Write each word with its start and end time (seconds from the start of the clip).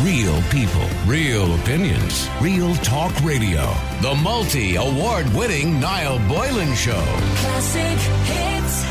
Real 0.00 0.42
people, 0.50 0.88
real 1.06 1.54
opinions, 1.54 2.28
real 2.40 2.74
talk 2.76 3.12
radio. 3.22 3.72
The 4.02 4.12
multi 4.24 4.74
award 4.74 5.32
winning 5.32 5.78
Niall 5.78 6.18
Boylan 6.28 6.74
Show. 6.74 7.00
Classic 7.36 7.98
hits. 8.26 8.84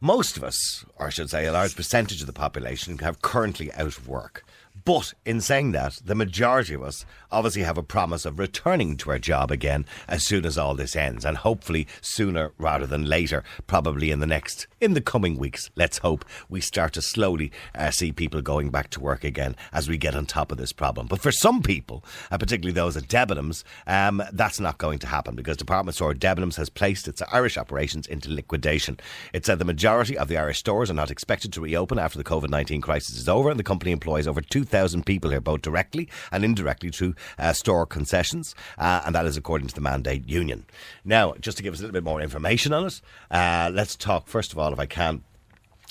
Most 0.00 0.36
of 0.36 0.44
us, 0.44 0.84
or 0.94 1.08
I 1.08 1.10
should 1.10 1.28
say 1.28 1.46
a 1.46 1.52
large 1.52 1.74
percentage 1.74 2.20
of 2.20 2.28
the 2.28 2.32
population, 2.32 2.96
have 2.98 3.20
currently 3.20 3.72
out 3.72 3.88
of 3.88 4.06
work. 4.06 4.44
But 4.88 5.12
in 5.26 5.42
saying 5.42 5.72
that, 5.72 6.00
the 6.02 6.14
majority 6.14 6.72
of 6.72 6.82
us 6.82 7.04
obviously 7.30 7.60
have 7.60 7.76
a 7.76 7.82
promise 7.82 8.24
of 8.24 8.38
returning 8.38 8.96
to 8.96 9.10
our 9.10 9.18
job 9.18 9.50
again 9.50 9.84
as 10.08 10.24
soon 10.24 10.46
as 10.46 10.56
all 10.56 10.74
this 10.74 10.96
ends, 10.96 11.26
and 11.26 11.36
hopefully 11.36 11.86
sooner 12.00 12.52
rather 12.56 12.86
than 12.86 13.04
later, 13.04 13.44
probably 13.66 14.10
in 14.10 14.20
the 14.20 14.26
next, 14.26 14.66
in 14.80 14.94
the 14.94 15.02
coming 15.02 15.36
weeks. 15.36 15.68
Let's 15.76 15.98
hope 15.98 16.24
we 16.48 16.62
start 16.62 16.94
to 16.94 17.02
slowly 17.02 17.52
uh, 17.74 17.90
see 17.90 18.12
people 18.12 18.40
going 18.40 18.70
back 18.70 18.88
to 18.92 19.00
work 19.00 19.24
again 19.24 19.56
as 19.74 19.90
we 19.90 19.98
get 19.98 20.14
on 20.14 20.24
top 20.24 20.50
of 20.50 20.56
this 20.56 20.72
problem. 20.72 21.06
But 21.06 21.20
for 21.20 21.32
some 21.32 21.62
people, 21.62 22.02
particularly 22.30 22.72
those 22.72 22.96
at 22.96 23.08
Debenhams, 23.08 23.64
um, 23.86 24.22
that's 24.32 24.58
not 24.58 24.78
going 24.78 25.00
to 25.00 25.06
happen 25.06 25.36
because 25.36 25.58
department 25.58 25.96
store 25.96 26.14
Debenhams 26.14 26.56
has 26.56 26.70
placed 26.70 27.08
its 27.08 27.20
Irish 27.30 27.58
operations 27.58 28.06
into 28.06 28.32
liquidation. 28.32 28.98
It 29.34 29.44
said 29.44 29.58
the 29.58 29.66
majority 29.66 30.16
of 30.16 30.28
the 30.28 30.38
Irish 30.38 30.60
stores 30.60 30.90
are 30.90 30.94
not 30.94 31.10
expected 31.10 31.52
to 31.52 31.60
reopen 31.60 31.98
after 31.98 32.16
the 32.16 32.24
COVID 32.24 32.48
19 32.48 32.80
crisis 32.80 33.18
is 33.18 33.28
over, 33.28 33.50
and 33.50 33.58
the 33.58 33.62
company 33.62 33.90
employs 33.92 34.26
over 34.26 34.40
2,000 34.40 34.77
people 35.04 35.30
here, 35.30 35.40
both 35.40 35.62
directly 35.62 36.08
and 36.30 36.44
indirectly 36.44 36.90
through 36.90 37.14
uh, 37.38 37.52
store 37.52 37.86
concessions, 37.86 38.54
uh, 38.78 39.02
and 39.04 39.14
that 39.14 39.26
is 39.26 39.36
according 39.36 39.68
to 39.68 39.74
the 39.74 39.80
Mandate 39.80 40.28
Union. 40.28 40.64
Now, 41.04 41.34
just 41.40 41.56
to 41.56 41.62
give 41.62 41.72
us 41.72 41.80
a 41.80 41.82
little 41.82 41.92
bit 41.92 42.04
more 42.04 42.20
information 42.20 42.72
on 42.72 42.86
it, 42.86 43.00
uh, 43.30 43.70
let's 43.72 43.96
talk 43.96 44.28
first 44.28 44.52
of 44.52 44.58
all, 44.58 44.72
if 44.72 44.78
I 44.78 44.86
can. 44.86 45.22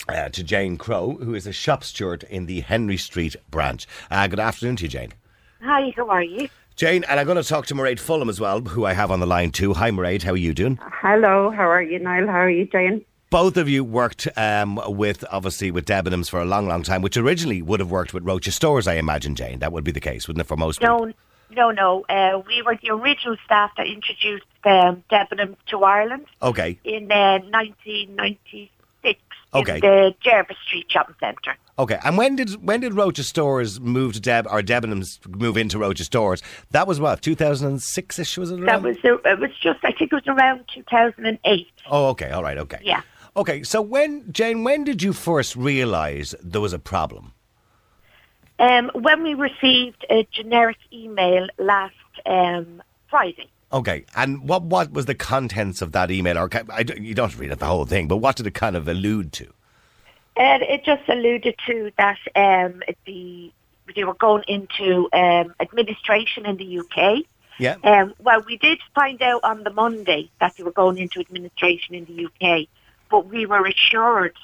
Uh, 0.07 0.29
to 0.29 0.43
Jane 0.43 0.77
Crow, 0.77 1.17
who 1.19 1.33
is 1.33 1.47
a 1.47 1.51
shop 1.51 1.83
steward 1.83 2.23
in 2.29 2.45
the 2.45 2.61
Henry 2.61 2.97
Street 2.97 3.35
branch. 3.49 3.87
Uh, 4.11 4.27
good 4.27 4.39
afternoon 4.39 4.75
to 4.75 4.83
you, 4.83 4.89
Jane. 4.89 5.11
Hi, 5.63 5.91
how 5.95 6.07
are 6.09 6.23
you? 6.23 6.47
Jane, 6.75 7.03
and 7.05 7.19
I'm 7.19 7.25
going 7.25 7.41
to 7.41 7.43
talk 7.43 7.65
to 7.65 7.73
Mairead 7.73 7.99
Fulham 7.99 8.29
as 8.29 8.39
well, 8.39 8.61
who 8.61 8.85
I 8.85 8.93
have 8.93 9.09
on 9.09 9.19
the 9.19 9.25
line 9.25 9.49
too. 9.49 9.73
Hi, 9.73 9.89
Mairead, 9.89 10.21
how 10.21 10.33
are 10.33 10.37
you 10.37 10.53
doing? 10.53 10.77
Hello, 11.01 11.49
how 11.49 11.67
are 11.67 11.81
you, 11.81 11.97
Niall? 11.97 12.27
How 12.27 12.41
are 12.41 12.49
you, 12.49 12.67
Jane? 12.67 13.03
Both 13.29 13.57
of 13.57 13.67
you 13.67 13.83
worked 13.83 14.27
um, 14.37 14.79
with, 14.87 15.25
obviously, 15.31 15.69
with 15.69 15.85
Debenhams 15.85 16.29
for 16.29 16.39
a 16.39 16.45
long, 16.45 16.67
long 16.67 16.81
time, 16.83 17.01
which 17.01 17.17
originally 17.17 17.61
would 17.61 17.81
have 17.81 17.91
worked 17.91 18.13
with 18.13 18.23
Roches 18.23 18.55
Stores, 18.55 18.87
I 18.87 18.93
imagine, 18.95 19.35
Jane. 19.35 19.59
That 19.59 19.73
would 19.73 19.83
be 19.83 19.91
the 19.91 19.99
case, 19.99 20.27
wouldn't 20.27 20.41
it, 20.45 20.47
for 20.47 20.55
most 20.55 20.79
people? 20.79 21.07
No, 21.07 21.13
no, 21.51 21.71
no. 21.71 22.05
Uh, 22.07 22.41
we 22.47 22.61
were 22.61 22.77
the 22.81 22.89
original 22.91 23.35
staff 23.43 23.71
that 23.75 23.85
introduced 23.87 24.45
um, 24.63 25.03
Debenhams 25.11 25.57
to 25.67 25.83
Ireland 25.83 26.25
Okay, 26.41 26.79
in 26.85 27.11
uh, 27.11 27.39
1996 27.39 28.71
Okay. 29.53 29.75
in 29.75 29.79
the 29.81 30.13
Jervis 30.21 30.57
Street 30.67 30.85
Shopping 30.89 31.15
Centre. 31.21 31.55
okay. 31.79 31.97
And 32.03 32.17
when 32.17 32.35
did 32.35 32.65
when 32.65 32.81
did 32.81 32.93
Roches 32.93 33.27
Stores 33.29 33.79
move 33.79 34.13
to 34.13 34.19
Deb 34.19 34.45
or 34.49 34.61
Debenhams 34.61 35.25
move 35.27 35.55
into 35.57 35.79
Roches 35.79 36.05
Stores? 36.07 36.41
That 36.71 36.85
was 36.85 36.99
what 36.99 37.21
2006 37.21 38.19
ish 38.19 38.37
was 38.37 38.51
it? 38.51 38.59
That 38.65 38.81
was 38.83 38.97
uh, 39.05 39.15
it 39.25 39.39
was 39.39 39.51
just 39.61 39.79
I 39.83 39.91
think 39.93 40.11
it 40.11 40.15
was 40.15 40.27
around 40.27 40.65
2008. 40.73 41.67
Oh, 41.89 42.07
okay. 42.09 42.29
All 42.31 42.43
right. 42.43 42.57
Okay. 42.57 42.79
Yeah. 42.83 43.01
Okay. 43.37 43.63
So 43.63 43.81
when 43.81 44.31
Jane, 44.31 44.63
when 44.63 44.83
did 44.83 45.01
you 45.03 45.13
first 45.13 45.55
realise 45.55 46.33
there 46.43 46.61
was 46.61 46.73
a 46.73 46.79
problem? 46.79 47.33
Um, 48.59 48.89
when 48.95 49.21
we 49.21 49.35
received 49.35 50.03
a 50.09 50.27
generic 50.31 50.77
email 50.91 51.47
last 51.59 51.93
um, 52.25 52.81
Friday. 53.09 53.47
Okay, 53.71 54.05
and 54.15 54.47
what 54.47 54.63
what 54.63 54.91
was 54.91 55.05
the 55.05 55.13
contents 55.13 55.81
of 55.81 55.91
that 55.91 56.09
email? 56.09 56.37
Or 56.37 56.49
I 56.71 56.83
don't- 56.83 57.01
you 57.01 57.13
don't 57.13 57.37
read 57.37 57.51
it 57.51 57.59
the 57.59 57.65
whole 57.65 57.85
thing, 57.85 58.07
but 58.07 58.17
what 58.17 58.35
did 58.37 58.47
it 58.47 58.53
kind 58.53 58.75
of 58.75 58.87
allude 58.87 59.31
to? 59.33 59.47
And 60.37 60.63
it 60.63 60.85
just 60.85 61.07
alluded 61.09 61.55
to 61.67 61.91
that 61.97 62.17
um, 62.35 62.81
the 63.05 63.51
they 63.95 64.03
were 64.03 64.13
going 64.15 64.43
into 64.47 65.09
um, 65.13 65.53
administration 65.59 66.45
in 66.45 66.57
the 66.57 66.79
UK. 66.79 67.23
Yeah. 67.59 67.75
Um, 67.83 68.13
well, 68.19 68.41
we 68.41 68.57
did 68.57 68.79
find 68.93 69.21
out 69.21 69.41
on 69.43 69.63
the 69.63 69.71
Monday 69.71 70.29
that 70.39 70.55
they 70.55 70.63
were 70.63 70.71
going 70.71 70.97
into 70.97 71.19
administration 71.19 71.95
in 71.95 72.05
the 72.05 72.25
UK, 72.25 72.67
but 73.09 73.27
we 73.27 73.45
were 73.45 73.65
assured 73.65 74.35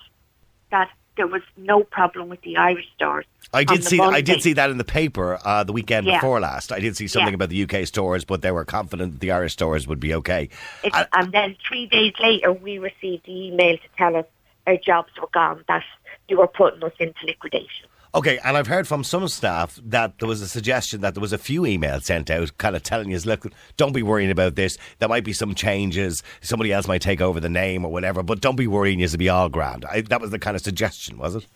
that 0.71 0.89
there 1.15 1.27
was 1.27 1.43
no 1.57 1.83
problem 1.83 2.29
with 2.29 2.41
the 2.41 2.57
Irish 2.57 2.87
stores. 2.95 3.25
I 3.53 3.63
did 3.63 3.83
see 3.83 3.99
I 3.99 4.21
did 4.21 4.41
see 4.41 4.53
that 4.53 4.71
in 4.71 4.77
the 4.79 4.83
paper 4.83 5.37
uh, 5.45 5.63
the 5.63 5.73
weekend 5.73 6.07
Yeah. 6.07 6.17
before 6.17 6.39
last. 6.39 6.71
I 6.71 6.79
did 6.79 6.97
see 6.97 7.07
something 7.07 7.33
Yeah. 7.33 7.35
about 7.35 7.49
the 7.49 7.63
UK 7.63 7.85
stores, 7.87 8.25
but 8.25 8.41
they 8.41 8.51
were 8.51 8.65
confident 8.65 9.13
that 9.13 9.19
the 9.19 9.31
Irish 9.31 9.53
stores 9.53 9.87
would 9.87 9.99
be 9.99 10.15
okay. 10.15 10.49
It, 10.83 10.93
I- 10.95 11.05
and 11.13 11.31
then 11.31 11.55
three 11.67 11.85
days 11.85 12.13
later, 12.19 12.51
we 12.51 12.79
received 12.79 13.25
the 13.25 13.47
email 13.47 13.77
to 13.77 13.87
tell 13.97 14.15
us 14.15 14.25
our 14.65 14.77
jobs 14.77 15.11
were 15.21 15.27
gone, 15.31 15.63
that 15.67 15.83
they 16.27 16.35
were 16.35 16.47
putting 16.47 16.83
us 16.83 16.93
into 16.99 17.25
liquidation. 17.27 17.85
Okay, 18.15 18.37
and 18.43 18.55
I've 18.55 18.67
heard 18.67 18.87
from 18.87 19.03
some 19.03 19.27
staff 19.27 19.79
that 19.85 20.19
there 20.19 20.27
was 20.27 20.39
a 20.43 20.47
suggestion 20.47 21.01
that 21.01 21.15
there 21.15 21.21
was 21.21 21.33
a 21.33 21.37
few 21.39 21.63
emails 21.63 22.03
sent 22.03 22.29
out, 22.29 22.55
kind 22.59 22.75
of 22.75 22.83
telling 22.83 23.09
you, 23.09 23.17
look, 23.25 23.51
don't 23.75 23.91
be 23.91 24.03
worrying 24.03 24.29
about 24.29 24.53
this. 24.53 24.77
There 24.99 25.09
might 25.09 25.23
be 25.23 25.33
some 25.33 25.55
changes. 25.55 26.21
Somebody 26.39 26.71
else 26.71 26.87
might 26.87 27.01
take 27.01 27.21
over 27.21 27.39
the 27.39 27.49
name 27.49 27.83
or 27.83 27.91
whatever, 27.91 28.21
but 28.21 28.39
don't 28.39 28.55
be 28.55 28.67
worrying. 28.67 28.99
You'll 28.99 29.17
be 29.17 29.29
all 29.29 29.49
grand. 29.49 29.83
I, 29.85 30.01
that 30.01 30.21
was 30.21 30.29
the 30.29 30.37
kind 30.37 30.55
of 30.55 30.61
suggestion, 30.61 31.17
was 31.17 31.33
it? 31.33 31.47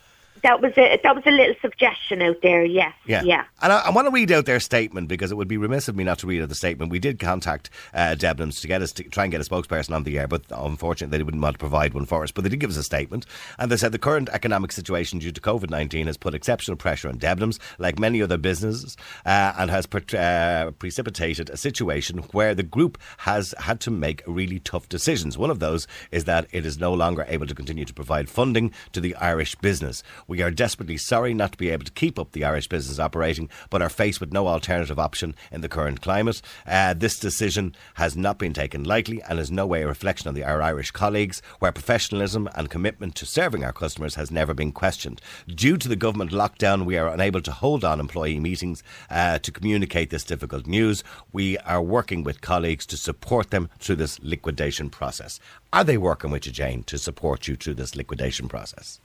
That 0.44 0.62
was 0.62 0.74
a 0.78 1.00
that 1.04 1.16
was 1.16 1.24
a 1.26 1.32
little 1.32 1.56
suggestion 1.62 2.22
out 2.22 2.42
there. 2.42 2.64
Yes. 2.64 2.94
Yeah. 3.06 3.24
Yeah. 3.24 3.46
And 3.62 3.74
I, 3.74 3.80
I 3.88 3.90
want 3.90 4.08
to 4.08 4.12
read 4.12 4.32
out 4.32 4.46
their 4.46 4.60
statement 4.60 5.08
because 5.08 5.32
it 5.32 5.36
would 5.36 5.48
be 5.48 5.58
remiss 5.58 5.88
of 5.88 5.96
me 5.96 6.04
not 6.04 6.20
to 6.20 6.28
read 6.28 6.42
out 6.42 6.50
the 6.50 6.56
statement. 6.56 6.92
We 6.92 7.00
did 7.00 7.20
contact 7.20 7.70
uh, 7.94 8.16
Debenhams 8.18 8.62
to 8.62 8.68
get 8.68 8.82
us 8.82 8.92
to 8.94 9.04
try 9.04 9.24
and 9.24 9.32
get 9.32 9.42
a 9.42 9.44
spokesperson 9.44 9.96
on 9.96 10.04
the 10.04 10.20
air, 10.20 10.28
but 10.28 10.44
unfortunately 10.52 11.18
they 11.18 11.24
wouldn't 11.24 11.42
want 11.42 11.56
to 11.56 11.60
provide 11.60 11.94
one 11.94 12.06
for 12.06 12.24
us. 12.24 12.32
But 12.32 12.44
they 12.44 12.50
did 12.50 12.60
give 12.60 12.70
us 12.70 12.78
a 12.78 12.84
statement, 12.84 13.26
and 13.58 13.72
they 13.72 13.78
said 13.78 13.92
the 13.92 14.00
current 14.00 14.30
economic 14.30 14.72
situation 14.72 15.20
due 15.20 15.32
to 15.32 15.42
COVID 15.42 15.70
nineteen 15.70 16.08
has 16.08 16.18
put 16.18 16.34
exceptional 16.34 16.78
pressure 16.78 17.10
on 17.10 17.18
Debenhams, 17.18 17.60
like 17.78 18.00
many 18.00 18.22
other 18.22 18.38
businesses, 18.38 18.98
uh, 19.26 19.54
and 19.58 19.72
has 19.72 19.86
pre- 19.86 20.18
uh, 20.18 20.72
precipitated 20.72 21.50
a 21.50 21.58
situation 21.58 22.20
where 22.32 22.54
the 22.54 22.64
group 22.64 22.98
has 23.18 23.54
had 23.60 23.80
to 23.82 23.92
make 23.92 24.24
really 24.28 24.60
tough 24.60 24.88
decisions. 24.90 25.38
One 25.38 25.50
of 25.50 25.60
those 25.60 25.88
is 26.12 26.26
that 26.26 26.48
it 26.52 26.66
is 26.66 26.80
no 26.80 26.94
longer 26.94 27.26
able 27.28 27.48
to 27.48 27.56
continue 27.56 27.86
to 27.86 27.94
provide 27.94 28.30
funding 28.30 28.72
to 28.94 29.02
the 29.02 29.16
Irish 29.16 29.56
business. 29.56 30.04
We 30.28 30.42
are 30.42 30.52
desperately 30.52 30.98
sorry 30.98 31.34
not 31.34 31.54
to 31.54 31.58
be 31.58 31.70
able 31.70 31.86
to 31.86 31.92
keep 31.92 32.20
up 32.20 32.34
the 32.34 32.44
Irish 32.44 32.68
business 32.68 33.00
operating, 33.00 33.50
but 33.70 33.82
are 33.82 33.88
faced 33.90 34.20
with 34.20 34.34
no 34.34 34.48
alternative 34.48 35.00
option 35.00 35.34
in 35.54 35.62
the 35.62 35.70
current 35.70 36.02
climate. 36.02 36.42
Uh, 36.66 36.94
this 36.94 37.18
decision 37.18 37.74
has 37.94 38.18
not 38.18 38.38
been 38.38 38.54
taken 38.54 38.84
lightly 38.84 39.22
and 39.30 39.40
is 39.40 39.50
no 39.50 39.66
way 39.66 39.84
a 39.84 39.88
reflection 39.88 40.28
on 40.28 40.34
the, 40.34 40.44
our 40.44 40.62
Irish 40.62 40.92
colleagues, 40.92 41.42
where 41.60 41.72
professionalism 41.72 42.50
and 42.56 42.70
commitment 42.70 43.16
to 43.16 43.26
serving 43.26 43.64
our 43.64 43.72
customers 43.72 44.16
has 44.16 44.30
never 44.30 44.54
been 44.54 44.74
questioned. 44.74 45.22
Due 45.48 45.78
to 45.78 45.88
the 45.88 45.96
government 45.96 46.32
lockdown, 46.32 46.86
we 46.86 46.98
are 46.98 47.08
unable 47.08 47.42
to 47.42 47.52
hold 47.52 47.86
on 47.86 48.02
employee 48.02 48.40
meetings 48.40 48.84
uh, 49.10 49.40
to 49.40 49.52
communicate 49.52 50.10
this 50.10 50.26
difficult 50.26 50.68
news. 50.68 51.06
We 51.32 51.58
are 51.60 51.82
working 51.82 52.24
with 52.24 52.42
colleagues 52.42 52.86
to 52.88 52.98
support 52.98 53.52
them 53.52 53.70
through 53.80 53.96
this 53.96 54.20
liquidation 54.20 54.90
process. 54.90 55.40
Are 55.72 55.86
they 55.86 55.98
working 55.98 56.32
with 56.32 56.46
you, 56.46 56.52
Jane, 56.52 56.84
to 56.84 56.98
support 56.98 57.48
you 57.48 57.56
through 57.56 57.76
this 57.76 57.96
liquidation 57.96 58.50
process? 58.50 59.00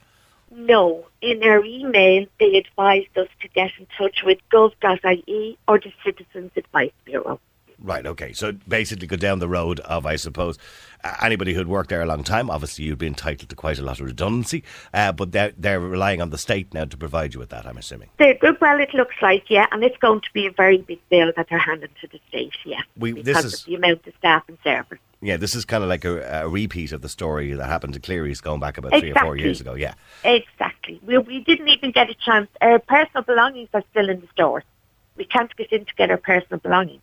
No. 0.55 1.05
In 1.21 1.43
our 1.43 1.63
email, 1.65 2.25
they 2.39 2.55
advised 2.57 3.17
us 3.17 3.27
to 3.41 3.47
get 3.47 3.71
in 3.79 3.87
touch 3.97 4.23
with 4.23 4.37
gov.ie 4.51 5.57
or 5.67 5.79
the 5.79 5.93
Citizens 6.03 6.51
Advice 6.55 6.91
Bureau. 7.05 7.39
Right, 7.83 8.05
okay. 8.05 8.31
So 8.31 8.53
basically, 8.67 9.07
go 9.07 9.17
down 9.17 9.39
the 9.39 9.47
road 9.49 9.81
of, 9.81 10.05
I 10.05 10.15
suppose, 10.15 10.57
uh, 11.03 11.15
anybody 11.21 11.53
who'd 11.53 11.67
worked 11.67 11.89
there 11.89 12.01
a 12.01 12.05
long 12.05 12.23
time. 12.23 12.49
Obviously, 12.49 12.85
you'd 12.85 12.97
be 12.97 13.07
entitled 13.07 13.49
to 13.49 13.55
quite 13.57 13.77
a 13.77 13.81
lot 13.83 13.99
of 13.99 14.05
redundancy, 14.05 14.63
uh, 14.93 15.11
but 15.11 15.33
they're, 15.33 15.51
they're 15.57 15.81
relying 15.81 16.21
on 16.21 16.29
the 16.29 16.37
state 16.37 16.73
now 16.73 16.85
to 16.85 16.95
provide 16.95 17.33
you 17.33 17.41
with 17.41 17.49
that, 17.49 17.65
I'm 17.65 17.77
assuming. 17.77 18.07
The, 18.19 18.37
well, 18.61 18.79
it 18.79 18.93
looks 18.93 19.15
like, 19.21 19.49
yeah, 19.49 19.67
and 19.73 19.83
it's 19.83 19.97
going 19.97 20.21
to 20.21 20.29
be 20.33 20.47
a 20.47 20.51
very 20.51 20.77
big 20.77 20.99
bill 21.09 21.33
that 21.35 21.47
they're 21.49 21.59
handing 21.59 21.89
to 21.99 22.07
the 22.07 22.21
state, 22.29 22.53
yeah, 22.63 22.81
We- 22.97 23.11
this 23.11 23.23
because 23.37 23.45
is- 23.45 23.59
of 23.59 23.65
the 23.65 23.75
amount 23.75 24.07
of 24.07 24.13
staff 24.17 24.43
and 24.47 24.57
servers. 24.63 24.99
Yeah, 25.21 25.37
this 25.37 25.55
is 25.55 25.63
kind 25.65 25.83
of 25.83 25.89
like 25.89 26.03
a, 26.05 26.43
a 26.43 26.47
repeat 26.49 26.91
of 26.93 27.01
the 27.01 27.07
story 27.07 27.53
that 27.53 27.65
happened 27.67 27.93
to 27.93 27.99
Cleary's 28.01 28.41
going 28.41 28.59
back 28.59 28.77
about 28.77 28.91
three 28.91 29.11
or 29.11 29.15
four 29.15 29.37
years 29.37 29.61
ago. 29.61 29.73
Yeah. 29.73 29.93
Exactly. 30.25 30.99
We, 31.05 31.17
we 31.17 31.39
didn't 31.39 31.69
even 31.69 31.91
get 31.91 32.09
a 32.09 32.13
chance. 32.13 32.49
Our 32.59 32.79
personal 32.79 33.23
belongings 33.23 33.69
are 33.73 33.83
still 33.91 34.09
in 34.09 34.19
the 34.19 34.27
stores. 34.33 34.63
We 35.15 35.23
can't 35.23 35.55
get 35.55 35.71
in 35.71 35.85
to 35.85 35.95
get 35.95 36.11
our 36.11 36.17
personal 36.17 36.59
belongings. 36.59 37.01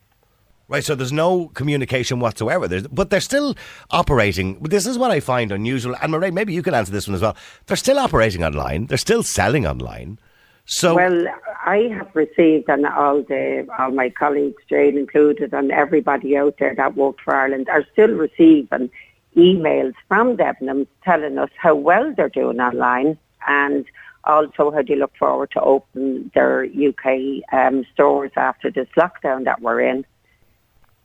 Right, 0.70 0.84
so 0.84 0.94
there's 0.94 1.12
no 1.12 1.48
communication 1.48 2.20
whatsoever. 2.20 2.68
There's, 2.68 2.86
but 2.86 3.10
they're 3.10 3.20
still 3.20 3.56
operating. 3.90 4.60
This 4.60 4.86
is 4.86 4.96
what 4.96 5.10
I 5.10 5.18
find 5.18 5.50
unusual. 5.50 5.96
And 6.00 6.12
Mairead, 6.14 6.32
maybe 6.32 6.52
you 6.52 6.62
can 6.62 6.74
answer 6.74 6.92
this 6.92 7.08
one 7.08 7.16
as 7.16 7.22
well. 7.22 7.36
They're 7.66 7.76
still 7.76 7.98
operating 7.98 8.44
online. 8.44 8.86
They're 8.86 8.96
still 8.96 9.24
selling 9.24 9.66
online. 9.66 10.20
So 10.66 10.94
Well, 10.94 11.24
I 11.66 11.90
have 11.98 12.14
received, 12.14 12.68
and 12.68 12.86
all 12.86 13.24
the 13.24 13.66
all 13.80 13.90
my 13.90 14.10
colleagues, 14.10 14.62
Jane 14.68 14.96
included, 14.96 15.52
and 15.52 15.72
everybody 15.72 16.36
out 16.36 16.54
there 16.60 16.76
that 16.76 16.94
worked 16.96 17.22
for 17.22 17.34
Ireland 17.34 17.68
are 17.68 17.84
still 17.92 18.10
receiving 18.10 18.90
emails 19.36 19.94
from 20.06 20.36
Debenhams 20.36 20.86
telling 21.02 21.36
us 21.36 21.50
how 21.56 21.74
well 21.74 22.14
they're 22.16 22.28
doing 22.28 22.60
online 22.60 23.18
and 23.48 23.86
also 24.22 24.70
how 24.70 24.82
they 24.82 24.94
look 24.94 25.16
forward 25.18 25.50
to 25.50 25.60
open 25.60 26.30
their 26.32 26.64
UK 26.64 27.42
um, 27.52 27.84
stores 27.92 28.30
after 28.36 28.70
this 28.70 28.88
lockdown 28.96 29.44
that 29.46 29.60
we're 29.60 29.80
in. 29.80 30.04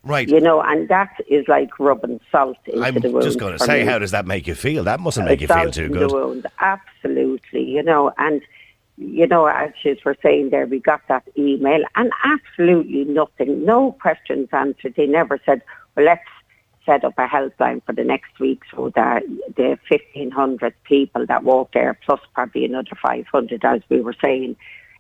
Right. 0.06 0.30
You 0.30 0.40
know, 0.40 0.62
and 0.62 0.88
that 0.90 1.20
is 1.28 1.48
like 1.48 1.80
rubbing 1.80 2.20
salt 2.32 2.58
into 2.68 2.80
I'm 2.80 2.94
the 2.94 3.10
wound. 3.10 3.16
I'm 3.18 3.22
just 3.24 3.40
going 3.40 3.58
to 3.58 3.64
say, 3.64 3.80
me. 3.84 3.90
how 3.90 3.98
does 3.98 4.12
that 4.12 4.28
make 4.28 4.46
you 4.46 4.54
feel? 4.54 4.84
That 4.84 5.00
mustn't 5.00 5.26
make 5.26 5.42
you 5.42 5.48
It's 5.50 5.54
feel 5.54 5.72
too 5.72 5.90
good. 5.90 6.12
The 6.12 6.14
wound. 6.14 6.48
Absolutely, 6.60 7.64
you 7.64 7.82
know, 7.82 8.14
and 8.20 8.42
you 8.98 9.26
know, 9.26 9.48
as 9.48 9.72
you 9.84 9.98
were 10.06 10.16
saying 10.22 10.52
there, 10.52 10.68
we 10.68 10.80
got 10.80 11.02
that 11.10 11.24
email, 11.38 11.82
and 11.96 12.12
absolutely 12.24 13.04
nothing, 13.06 13.66
no 13.66 13.94
questions 13.94 14.48
answered. 14.52 14.94
They 14.96 15.08
never 15.08 15.40
said, 15.44 15.64
"Well, 15.96 16.06
let's 16.06 16.24
set 16.86 17.04
up 17.04 17.18
a 17.18 17.26
helpline 17.28 17.84
for 17.84 17.94
the 17.94 18.04
next 18.04 18.40
week 18.40 18.62
so 18.74 18.92
that 18.96 19.24
the 19.58 19.80
fifteen 19.90 20.30
hundred 20.30 20.76
people 20.84 21.26
that 21.26 21.44
walk 21.44 21.74
there, 21.74 21.98
plus 22.06 22.22
probably 22.36 22.64
another 22.64 22.96
five 23.02 23.26
hundred, 23.26 23.66
as 23.66 23.82
we 23.90 24.02
were 24.02 24.16
saying, 24.24 24.56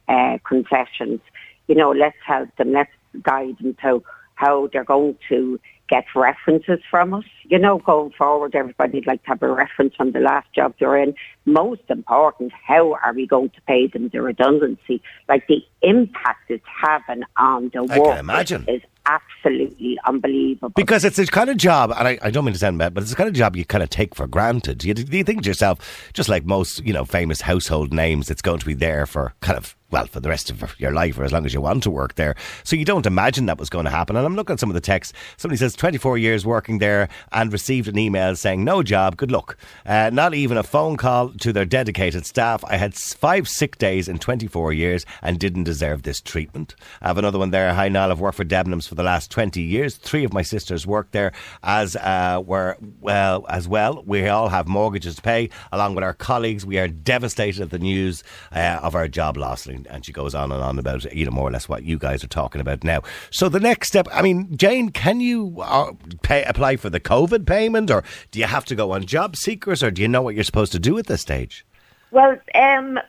uh, 0.08 0.40
concessions. 0.44 1.22
You 1.68 1.76
know, 1.76 1.92
let's 1.92 2.18
help 2.26 2.54
them. 2.56 2.72
Let's 2.72 2.92
guide 3.22 3.58
them 3.60 3.76
to 3.84 4.04
how 4.36 4.70
they're 4.72 4.84
going 4.84 5.18
to 5.30 5.60
get 5.88 6.06
references 6.16 6.80
from 6.90 7.14
us. 7.14 7.26
You 7.44 7.60
know, 7.60 7.78
going 7.80 8.12
forward, 8.12 8.56
everybody'd 8.56 9.06
like 9.06 9.22
to 9.24 9.30
have 9.30 9.44
a 9.44 9.52
reference 9.52 9.96
from 9.96 10.12
the 10.12 10.20
last 10.20 10.48
job 10.54 10.74
they're 10.80 10.98
in. 10.98 11.14
Most 11.46 11.84
important, 11.90 12.52
how 12.54 12.94
are 13.04 13.14
we 13.14 13.28
going 13.28 13.50
to 13.52 13.62
pay 13.62 13.88
them 13.88 14.10
the 14.10 14.22
redundancy? 14.22 15.02
Like 15.30 15.48
the 15.48 15.64
impact 15.82 16.50
it's 16.50 16.66
having 16.66 17.24
on 17.38 17.70
the 17.74 17.88
I 17.90 18.00
work 18.00 18.20
imagine. 18.20 18.66
is 18.68 18.82
absolutely 19.06 20.00
unbelievable. 20.06 20.72
Because 20.76 21.06
it's 21.06 21.20
a 21.20 21.28
kind 21.28 21.52
of 21.52 21.58
job, 21.58 21.94
and 21.96 22.08
I, 22.08 22.18
I 22.22 22.32
don't 22.32 22.46
mean 22.46 22.54
to 22.54 22.60
sound 22.60 22.80
bad, 22.80 22.96
but 22.96 23.04
it's 23.04 23.14
a 23.14 23.16
kind 23.16 23.30
of 23.30 23.36
job 23.36 23.56
you 23.56 23.64
kind 23.64 23.84
of 23.84 23.90
take 23.92 24.16
for 24.16 24.26
granted. 24.26 24.84
You, 24.84 24.96
you 24.98 25.24
think 25.24 25.44
to 25.44 25.48
yourself, 25.48 26.10
just 26.14 26.30
like 26.30 26.46
most, 26.46 26.84
you 26.84 26.94
know, 26.94 27.06
famous 27.06 27.42
household 27.42 27.94
names, 27.94 28.32
it's 28.32 28.42
going 28.42 28.60
to 28.60 28.66
be 28.66 28.74
there 28.74 29.06
for 29.06 29.34
kind 29.42 29.58
of, 29.58 29.76
well, 29.96 30.08
for 30.08 30.20
the 30.20 30.28
rest 30.28 30.50
of 30.50 30.78
your 30.78 30.92
life 30.92 31.18
or 31.18 31.24
as 31.24 31.32
long 31.32 31.46
as 31.46 31.54
you 31.54 31.62
want 31.62 31.82
to 31.82 31.90
work 31.90 32.16
there. 32.16 32.36
So 32.66 32.76
you 32.76 32.84
don't 32.84 33.06
imagine 33.06 33.46
that 33.46 33.58
was 33.58 33.70
going 33.70 33.86
to 33.86 33.92
happen. 33.92 34.18
And 34.18 34.26
I'm 34.26 34.36
looking 34.36 34.56
at 34.56 34.60
some 34.60 34.70
of 34.70 34.74
the 34.74 34.82
texts. 34.82 35.14
Somebody 35.38 35.58
says 35.58 35.74
24 35.74 36.18
years 36.18 36.46
working 36.46 36.80
there 36.80 37.08
and 37.32 37.54
received 37.54 37.88
an 37.88 37.98
email 37.98 38.36
saying, 38.36 38.66
no 38.66 38.84
job, 38.84 39.16
good 39.16 39.32
luck. 39.32 39.58
Uh, 39.86 40.10
not 40.12 40.34
even 40.34 40.58
a 40.58 40.64
phone 40.64 40.98
call 40.98 41.30
to 41.30 41.54
their 41.54 41.64
dedicated 41.64 42.26
staff. 42.26 42.62
I 42.66 42.76
had 42.76 42.94
five 42.94 43.48
sick 43.48 43.78
days 43.78 44.10
in 44.10 44.20
24 44.20 44.74
years 44.74 45.06
and 45.22 45.40
didn't 45.40 45.64
deserve 45.64 46.04
this 46.04 46.20
treatment. 46.20 46.76
I 47.02 47.08
have 47.08 47.18
another 47.18 47.40
one 47.40 47.52
there. 47.52 47.74
Hi, 47.74 47.88
Niall. 47.88 48.12
I've 48.12 48.20
worked 48.20 48.36
for 48.36 48.44
Debenhams 48.44 48.90
for 48.90 48.96
the 48.96 49.04
last 49.04 49.32
20 49.32 49.62
years. 49.62 49.96
Three 49.96 50.26
of 50.26 50.34
my 50.34 50.42
sisters 50.42 50.86
work 50.86 51.12
there 51.12 51.32
as 51.64 51.96
uh, 51.96 52.44
were 52.46 52.76
well 53.00 53.46
as 53.48 53.66
well. 53.66 54.04
We 54.06 54.28
all 54.28 54.50
have 54.50 54.68
mortgages 54.68 55.16
to 55.16 55.22
pay, 55.22 55.52
along 55.72 55.96
with 55.96 56.04
our 56.04 56.14
colleagues. 56.14 56.66
We 56.66 56.80
are 56.80 56.90
devastated 56.90 57.62
at 57.62 57.70
the 57.70 57.80
news 57.80 58.26
uh, 58.52 58.80
of 58.84 58.94
our 58.94 59.08
job 59.08 59.38
loss, 59.38 59.66
and 59.90 60.06
she 60.06 60.12
goes 60.12 60.36
on 60.36 60.52
and 60.52 60.62
on 60.62 60.80
about 60.80 61.04
you 61.14 61.26
know 61.26 61.32
more 61.32 61.48
or 61.48 61.52
less 61.52 61.70
what 61.70 61.84
you 61.84 61.98
guys 61.98 62.24
are 62.24 62.28
talking 62.28 62.62
about 62.62 62.84
now. 62.84 63.02
So 63.32 63.50
the 63.50 63.60
next 63.60 63.88
step, 63.88 64.08
I 64.12 64.22
mean, 64.22 64.56
Jane, 64.56 64.90
can 64.90 65.20
you 65.20 65.62
uh, 65.62 65.94
pay, 66.22 66.44
apply 66.44 66.78
for 66.78 66.90
the 66.90 67.00
COVID 67.00 67.46
payment, 67.46 67.92
or 67.92 68.04
do 68.32 68.40
you 68.40 68.46
have 68.46 68.66
to 68.66 68.76
go 68.76 68.92
on 68.92 69.06
job 69.06 69.36
seekers, 69.36 69.84
or 69.84 69.92
do 69.92 70.02
you 70.02 70.08
know 70.08 70.22
what 70.22 70.36
you're 70.36 70.44
supposed 70.44 70.72
to 70.74 70.80
do 70.80 70.98
at 70.98 71.08
this 71.08 71.22
stage? 71.22 71.66
Well, 72.12 72.38
um, 72.54 73.00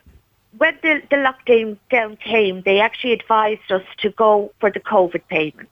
when 0.58 0.78
the, 0.82 1.02
the 1.10 1.16
lockdown 1.16 2.18
came, 2.20 2.62
they 2.62 2.80
actually 2.80 3.12
advised 3.12 3.70
us 3.70 3.84
to 3.98 4.10
go 4.10 4.52
for 4.58 4.70
the 4.70 4.80
COVID 4.80 5.22
payment. 5.28 5.68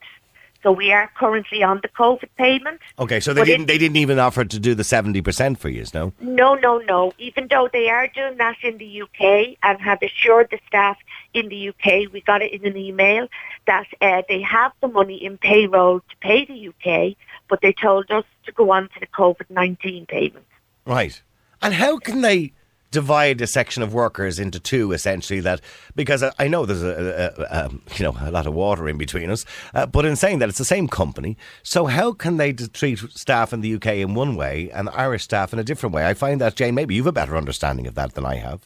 So 0.64 0.72
we 0.72 0.92
are 0.92 1.10
currently 1.14 1.62
on 1.62 1.80
the 1.82 1.88
COVID 1.88 2.30
payment. 2.38 2.80
Okay, 2.98 3.20
so 3.20 3.34
they 3.34 3.42
But 3.42 3.46
didn't 3.48 3.66
they 3.66 3.76
didn't 3.76 3.98
even 3.98 4.18
offer 4.18 4.46
to 4.46 4.58
do 4.58 4.74
the 4.74 4.82
seventy 4.82 5.20
percent 5.20 5.58
for 5.58 5.68
you, 5.68 5.84
no? 5.92 6.14
No, 6.20 6.54
no, 6.54 6.78
no. 6.78 7.12
Even 7.18 7.48
though 7.48 7.68
they 7.70 7.90
are 7.90 8.08
doing 8.08 8.38
that 8.38 8.56
in 8.62 8.78
the 8.78 9.02
UK 9.02 9.58
and 9.62 9.78
have 9.82 10.00
assured 10.00 10.48
the 10.50 10.58
staff 10.66 10.96
in 11.34 11.50
the 11.50 11.68
UK, 11.68 12.10
we 12.10 12.22
got 12.22 12.40
it 12.40 12.50
in 12.50 12.64
an 12.64 12.78
email 12.78 13.28
that 13.66 13.86
uh, 14.00 14.22
they 14.26 14.40
have 14.40 14.72
the 14.80 14.88
money 14.88 15.22
in 15.22 15.36
payroll 15.36 16.00
to 16.00 16.16
pay 16.22 16.46
the 16.46 16.68
UK, 16.70 17.14
but 17.48 17.60
they 17.60 17.74
told 17.74 18.10
us 18.10 18.24
to 18.46 18.52
go 18.52 18.70
on 18.70 18.88
to 18.94 19.00
the 19.00 19.06
COVID-19 19.06 20.08
payment. 20.08 20.46
Right. 20.86 21.20
And 21.60 21.74
how 21.74 21.98
can 21.98 22.22
they 22.22 22.52
divide 22.94 23.40
a 23.40 23.46
section 23.46 23.82
of 23.82 23.92
workers 23.92 24.38
into 24.38 24.60
two 24.60 24.92
essentially 24.92 25.40
that 25.40 25.60
because 25.96 26.22
I- 26.38 26.48
know 26.48 26.64
there's 26.64 26.82
a, 26.84 26.88
a, 26.88 27.42
a, 27.42 27.66
um, 27.66 27.82
you 27.96 28.04
know 28.04 28.16
a 28.20 28.30
lot 28.30 28.46
of 28.46 28.54
water 28.54 28.88
in 28.88 28.96
between 28.96 29.28
us 29.30 29.44
uh, 29.74 29.86
but 29.86 30.04
in 30.06 30.14
saying 30.16 30.38
that 30.38 30.48
it's 30.48 30.58
the 30.58 30.64
same 30.64 30.86
company 30.88 31.36
so 31.62 31.86
how 31.86 32.12
can 32.12 32.36
they 32.36 32.52
treat 32.52 33.00
staff 33.10 33.52
in 33.52 33.60
the 33.62 33.74
UK 33.74 33.88
in 34.06 34.14
one 34.14 34.36
way 34.36 34.70
and 34.72 34.88
Irish 34.90 35.24
staff 35.24 35.52
in 35.52 35.58
a 35.58 35.64
different 35.64 35.94
way 35.94 36.06
I 36.06 36.14
find 36.14 36.40
that 36.40 36.54
Jane 36.54 36.74
maybe 36.76 36.94
you've 36.94 37.06
a 37.08 37.12
better 37.12 37.36
understanding 37.36 37.86
of 37.88 37.94
that 37.96 38.14
than 38.14 38.24
I 38.24 38.36
have 38.36 38.60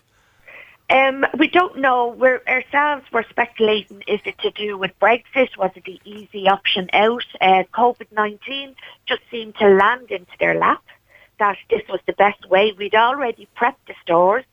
Um, 0.90 1.26
we 1.38 1.48
don't 1.48 1.76
know. 1.78 1.98
We're 2.22 2.42
ourselves 2.48 3.04
we're 3.12 3.28
speculating 3.28 4.02
is 4.06 4.20
it 4.30 4.38
to 4.44 4.50
do 4.50 4.78
with 4.82 4.92
Brexit? 5.00 5.50
Was 5.62 5.72
it 5.78 5.84
the 5.84 6.00
easy 6.04 6.48
option 6.48 6.88
out? 6.92 7.26
Uh, 7.40 7.64
COVID 7.74 8.10
nineteen 8.22 8.74
just 9.06 9.22
seemed 9.30 9.54
to 9.56 9.68
land 9.68 10.10
into 10.10 10.36
their 10.40 10.54
lap. 10.54 10.82
That 11.38 11.56
this 11.70 11.82
was 11.88 12.00
the 12.06 12.12
best 12.12 12.48
way. 12.48 12.72
We'd 12.72 12.94
already 12.94 13.48
prepped 13.56 13.86
the 13.86 13.94
stores. 14.02 14.44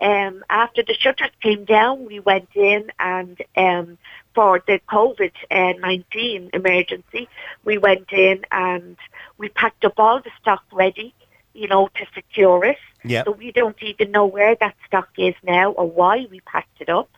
Um, 0.00 0.42
after 0.48 0.82
the 0.82 0.94
shutters 0.94 1.30
came 1.42 1.64
down, 1.64 2.06
we 2.06 2.20
went 2.20 2.48
in 2.54 2.90
and 2.98 3.40
um, 3.54 3.98
for 4.34 4.62
the 4.66 4.80
COVID 4.88 5.32
nineteen 5.80 6.50
emergency, 6.54 7.28
we 7.64 7.76
went 7.76 8.10
in 8.12 8.44
and 8.50 8.96
we 9.36 9.48
packed 9.50 9.84
up 9.84 9.94
all 9.98 10.20
the 10.20 10.30
stock 10.40 10.64
ready, 10.72 11.12
you 11.52 11.68
know, 11.68 11.88
to 11.96 12.06
secure 12.14 12.64
it. 12.64 12.78
Yeah. 13.04 13.24
So 13.24 13.32
we 13.32 13.52
don't 13.52 13.82
even 13.82 14.10
know 14.10 14.26
where 14.26 14.54
that 14.54 14.74
stock 14.86 15.10
is 15.18 15.34
now 15.42 15.72
or 15.72 15.88
why 15.88 16.26
we 16.30 16.40
packed 16.40 16.80
it 16.80 16.88
up. 16.88 17.10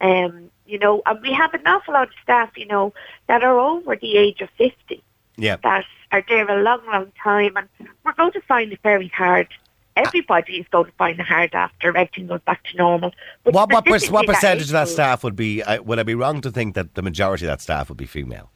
Um, 0.00 0.50
you 0.66 0.78
know, 0.78 1.02
and 1.06 1.22
we 1.22 1.32
have 1.32 1.54
an 1.54 1.66
awful 1.66 1.94
lot 1.94 2.08
of 2.08 2.14
staff, 2.22 2.58
you 2.58 2.66
know, 2.66 2.92
that 3.28 3.42
are 3.44 3.58
over 3.58 3.96
the 3.96 4.16
age 4.16 4.40
of 4.40 4.50
50 4.50 5.02
yeah 5.36 5.56
that 5.62 5.84
are 6.16 6.24
there 6.28 6.50
a 6.58 6.62
long, 6.62 6.80
long 6.86 7.12
time. 7.22 7.56
And 7.56 7.68
we're 8.04 8.12
going 8.12 8.32
to 8.32 8.40
find 8.42 8.72
it 8.72 8.80
very 8.82 9.08
hard. 9.08 9.48
Everybody 9.96 10.58
is 10.58 10.66
going 10.70 10.86
to 10.86 10.92
find 10.92 11.18
it 11.18 11.26
hard 11.26 11.54
after 11.54 11.88
everything 11.88 12.26
goes 12.26 12.40
back 12.42 12.62
to 12.64 12.76
normal. 12.76 13.12
But 13.44 13.54
what 13.54 13.72
what, 13.72 13.84
per, 13.84 13.92
what 13.92 14.00
specifically 14.02 14.26
that 14.26 14.34
percentage 14.34 14.62
of 14.66 14.72
that 14.72 14.88
staff 14.88 15.24
would 15.24 15.36
be 15.36 15.62
uh, 15.62 15.82
would 15.82 15.98
I 15.98 16.02
be 16.02 16.14
wrong 16.14 16.40
to 16.42 16.50
think 16.50 16.74
that 16.74 16.94
the 16.94 17.02
majority 17.02 17.46
of 17.46 17.48
that 17.48 17.60
staff 17.62 17.88
would 17.88 17.98
be 17.98 18.06
female 18.06 18.50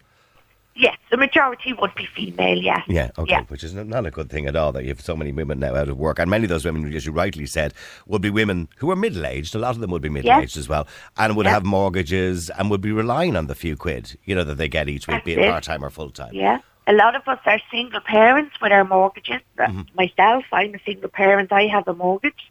Yes, 0.77 0.97
the 1.11 1.17
majority 1.19 1.73
would 1.75 1.95
be 1.95 2.07
female, 2.07 2.57
yes. 2.57 2.81
Yeah, 2.89 3.11
okay, 3.19 3.33
Yeah. 3.33 3.43
which 3.49 3.63
is 3.65 3.75
not 3.75 4.07
a 4.07 4.11
good 4.11 4.31
thing 4.31 4.47
at 4.47 4.57
all 4.57 4.73
that 4.73 4.83
you 4.85 4.89
have 4.89 5.01
so 5.01 5.15
many 5.15 5.31
women 5.33 5.59
now 5.59 5.75
out 5.75 5.89
of 5.91 5.99
work. 5.99 6.19
And 6.19 6.31
many 6.31 6.45
of 6.45 6.49
those 6.49 6.65
women, 6.65 6.91
as 6.95 7.05
you 7.05 7.13
rightly 7.13 7.45
said, 7.45 7.75
would 8.07 8.23
be 8.23 8.31
women 8.31 8.69
who 8.77 8.91
are 8.91 8.97
middle 8.97 9.27
aged. 9.27 9.55
A 9.55 9.59
lot 9.59 9.75
of 9.75 9.81
them 9.81 9.91
would 9.91 10.01
be 10.01 10.09
middle 10.09 10.33
aged 10.33 10.57
as 10.57 10.69
well, 10.71 10.87
and 11.19 11.37
would 11.37 11.45
Yeah. 11.45 11.53
have 11.53 11.65
mortgages 11.67 12.49
and 12.51 12.71
would 12.71 12.81
be 12.81 12.93
relying 12.93 13.37
on 13.37 13.47
the 13.47 13.55
few 13.55 13.77
quid, 13.77 14.17
you 14.25 14.35
know, 14.35 14.45
that 14.45 14.55
they 14.57 14.69
get 14.69 14.89
each 14.89 15.07
week, 15.07 15.17
That's 15.17 15.25
be 15.27 15.33
it 15.33 15.41
it. 15.41 15.51
part 15.51 15.65
time 15.65 15.85
or 15.85 15.91
full 15.91 16.11
time. 16.11 16.33
Yeah. 16.33 16.61
A 16.91 16.93
lot 16.93 17.15
of 17.15 17.23
us 17.29 17.39
are 17.47 17.61
single 17.71 18.01
parents 18.01 18.61
with 18.61 18.73
our 18.73 18.85
mortgages. 18.85 19.43
Uh, 19.57 19.67
Mm-hmm. 19.67 19.83
Myself, 19.95 20.45
I'm 20.53 20.75
a 20.75 20.81
single 20.85 21.09
parent. 21.09 21.53
I 21.53 21.69
have 21.69 21.87
a 21.87 21.95
mortgage. 21.95 22.43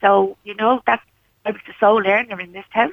So, 0.00 0.36
you 0.44 0.54
know, 0.54 0.80
that's, 0.86 1.02
I 1.44 1.50
was 1.50 1.60
the 1.66 1.74
sole 1.80 2.06
earner 2.06 2.38
in 2.40 2.52
this 2.52 2.70
house. 2.70 2.92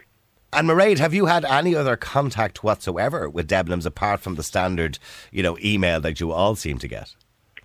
And 0.51 0.67
Mairead, 0.67 0.98
have 0.98 1.13
you 1.13 1.27
had 1.27 1.46
any 1.46 1.75
other 1.75 1.96
contact 1.96 2.63
whatsoever 2.63 3.29
with 3.29 3.48
Debenhams 3.48 3.86
apart 3.86 4.22
from 4.22 4.34
the 4.34 4.41
standard, 4.41 4.98
you 5.31 5.43
know, 5.43 5.55
email 5.63 6.00
that 6.00 6.19
you 6.19 6.31
all 6.31 6.55
seem 6.55 6.79
to 6.79 6.88
get? 6.88 7.13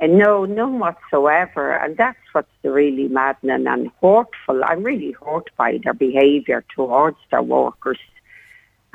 And 0.01 0.19
no, 0.19 0.45
none 0.45 0.79
whatsoever. 0.79 1.73
And 1.73 1.97
that's 1.97 2.19
what's 2.33 2.51
really 2.63 3.09
maddening 3.09 3.67
and 3.67 3.91
hurtful. 4.03 4.63
I'm 4.63 4.83
really 4.83 5.13
hurt 5.13 5.49
by 5.57 5.79
their 5.83 5.95
behaviour 5.95 6.63
towards 6.75 7.17
their 7.31 7.43
workers. 7.43 8.01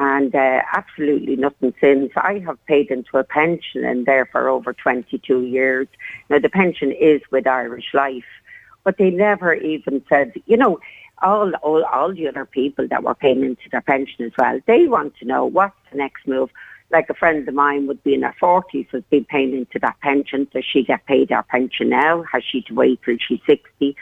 And 0.01 0.33
uh, 0.33 0.61
absolutely 0.71 1.35
nothing 1.35 1.73
since. 1.81 2.13
I 2.15 2.41
have 2.45 2.65
paid 2.67 2.89
into 2.89 3.17
a 3.17 3.23
pension 3.25 3.83
in 3.83 4.05
there 4.05 4.25
for 4.31 4.47
over 4.47 4.71
22 4.71 5.41
years. 5.41 5.89
Now, 6.29 6.39
the 6.39 6.47
pension 6.47 6.93
is 6.93 7.21
with 7.31 7.45
Irish 7.45 7.93
Life, 7.93 8.23
but 8.85 8.97
they 8.97 9.09
never 9.09 9.53
even 9.53 10.01
said, 10.07 10.41
you 10.45 10.55
know, 10.55 10.79
all, 11.21 11.51
all, 11.55 11.83
all 11.83 12.13
the 12.13 12.29
other 12.29 12.45
people 12.45 12.87
that 12.87 13.03
were 13.03 13.13
paying 13.13 13.43
into 13.43 13.69
their 13.73 13.81
pension 13.81 14.23
as 14.23 14.31
well, 14.37 14.61
they 14.67 14.87
want 14.87 15.17
to 15.17 15.25
know 15.25 15.45
what's 15.45 15.75
the 15.91 15.97
next 15.97 16.25
move. 16.25 16.49
Like 16.91 17.09
a 17.09 17.13
friend 17.13 17.45
of 17.45 17.53
mine 17.53 17.85
would 17.87 18.01
be 18.01 18.13
in 18.13 18.21
her 18.21 18.33
40s, 18.41 18.87
has 18.91 19.03
been 19.09 19.25
paying 19.25 19.53
into 19.53 19.79
that 19.79 19.99
pension. 19.99 20.47
Does 20.53 20.63
she 20.63 20.83
get 20.83 21.05
paid 21.07 21.29
her 21.29 21.43
pension 21.43 21.89
now? 21.89 22.23
Has 22.31 22.43
she 22.49 22.61
to 22.63 22.73
wait 22.73 23.01
till 23.03 23.17
she's 23.19 23.41
60? 23.45 23.97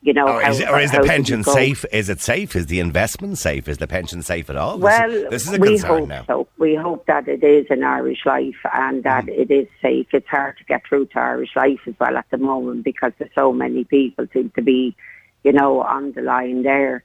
You 0.00 0.12
know, 0.12 0.28
Or 0.28 0.42
is, 0.48 0.62
how- 0.62 0.74
or 0.74 0.80
is 0.80 0.92
the 0.92 1.00
pension 1.00 1.42
safe? 1.42 1.84
Is 1.92 2.08
it 2.08 2.20
safe? 2.20 2.54
Is 2.54 2.66
the 2.66 2.78
investment 2.78 3.36
safe? 3.36 3.66
Is 3.66 3.78
the 3.78 3.88
pension 3.88 4.22
safe 4.22 4.48
at 4.48 4.56
all? 4.56 4.78
This 4.78 4.84
Well, 4.84 5.10
is, 5.12 5.30
this 5.30 5.46
is 5.48 5.54
a 5.54 5.58
we 5.58 5.68
concern 5.70 5.98
hope 6.00 6.08
now. 6.08 6.24
so. 6.26 6.48
We 6.56 6.76
hope 6.76 7.04
that 7.06 7.26
it 7.26 7.42
is 7.42 7.66
an 7.70 7.82
Irish 7.82 8.24
life 8.24 8.54
and 8.72 9.02
that 9.02 9.24
Mm-hmm. 9.26 9.40
it 9.42 9.50
is 9.50 9.66
safe. 9.82 10.06
It's 10.12 10.28
hard 10.28 10.56
to 10.58 10.64
get 10.64 10.82
through 10.88 11.06
to 11.06 11.18
Irish 11.18 11.56
life 11.56 11.80
as 11.86 11.94
well 11.98 12.16
at 12.16 12.26
the 12.30 12.38
moment 12.38 12.84
because 12.84 13.12
there's 13.18 13.30
so 13.34 13.52
many 13.52 13.82
people 13.84 14.26
seem 14.32 14.50
to 14.50 14.62
be, 14.62 14.94
you 15.42 15.52
know, 15.52 15.82
on 15.82 16.12
the 16.12 16.22
line 16.22 16.62
there. 16.62 17.02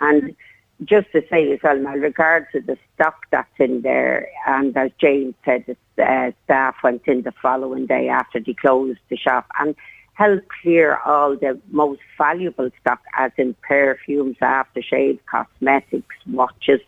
And 0.00 0.36
just 0.84 1.10
to 1.10 1.22
say 1.28 1.50
as 1.52 1.58
well, 1.64 1.76
now, 1.76 1.96
regards 1.96 2.46
to 2.52 2.60
the 2.60 2.78
stock 2.94 3.16
that's 3.32 3.48
in 3.58 3.82
there, 3.82 4.28
and 4.46 4.76
as 4.76 4.92
James 5.00 5.34
said, 5.44 5.64
the 5.96 6.04
uh, 6.04 6.30
staff 6.44 6.76
went 6.84 7.02
in 7.08 7.22
the 7.22 7.32
following 7.42 7.86
day 7.86 8.08
after 8.08 8.38
they 8.38 8.54
closed 8.54 9.00
the 9.08 9.16
shop 9.16 9.46
and 9.58 9.74
helped 10.18 10.48
clear 10.62 10.96
all 11.06 11.36
the 11.36 11.58
most 11.70 12.00
valuable 12.18 12.70
stock, 12.80 13.00
as 13.16 13.30
in 13.36 13.54
perfumes, 13.62 14.36
aftershave, 14.42 15.18
cosmetics, 15.30 16.16
watches, 16.26 16.80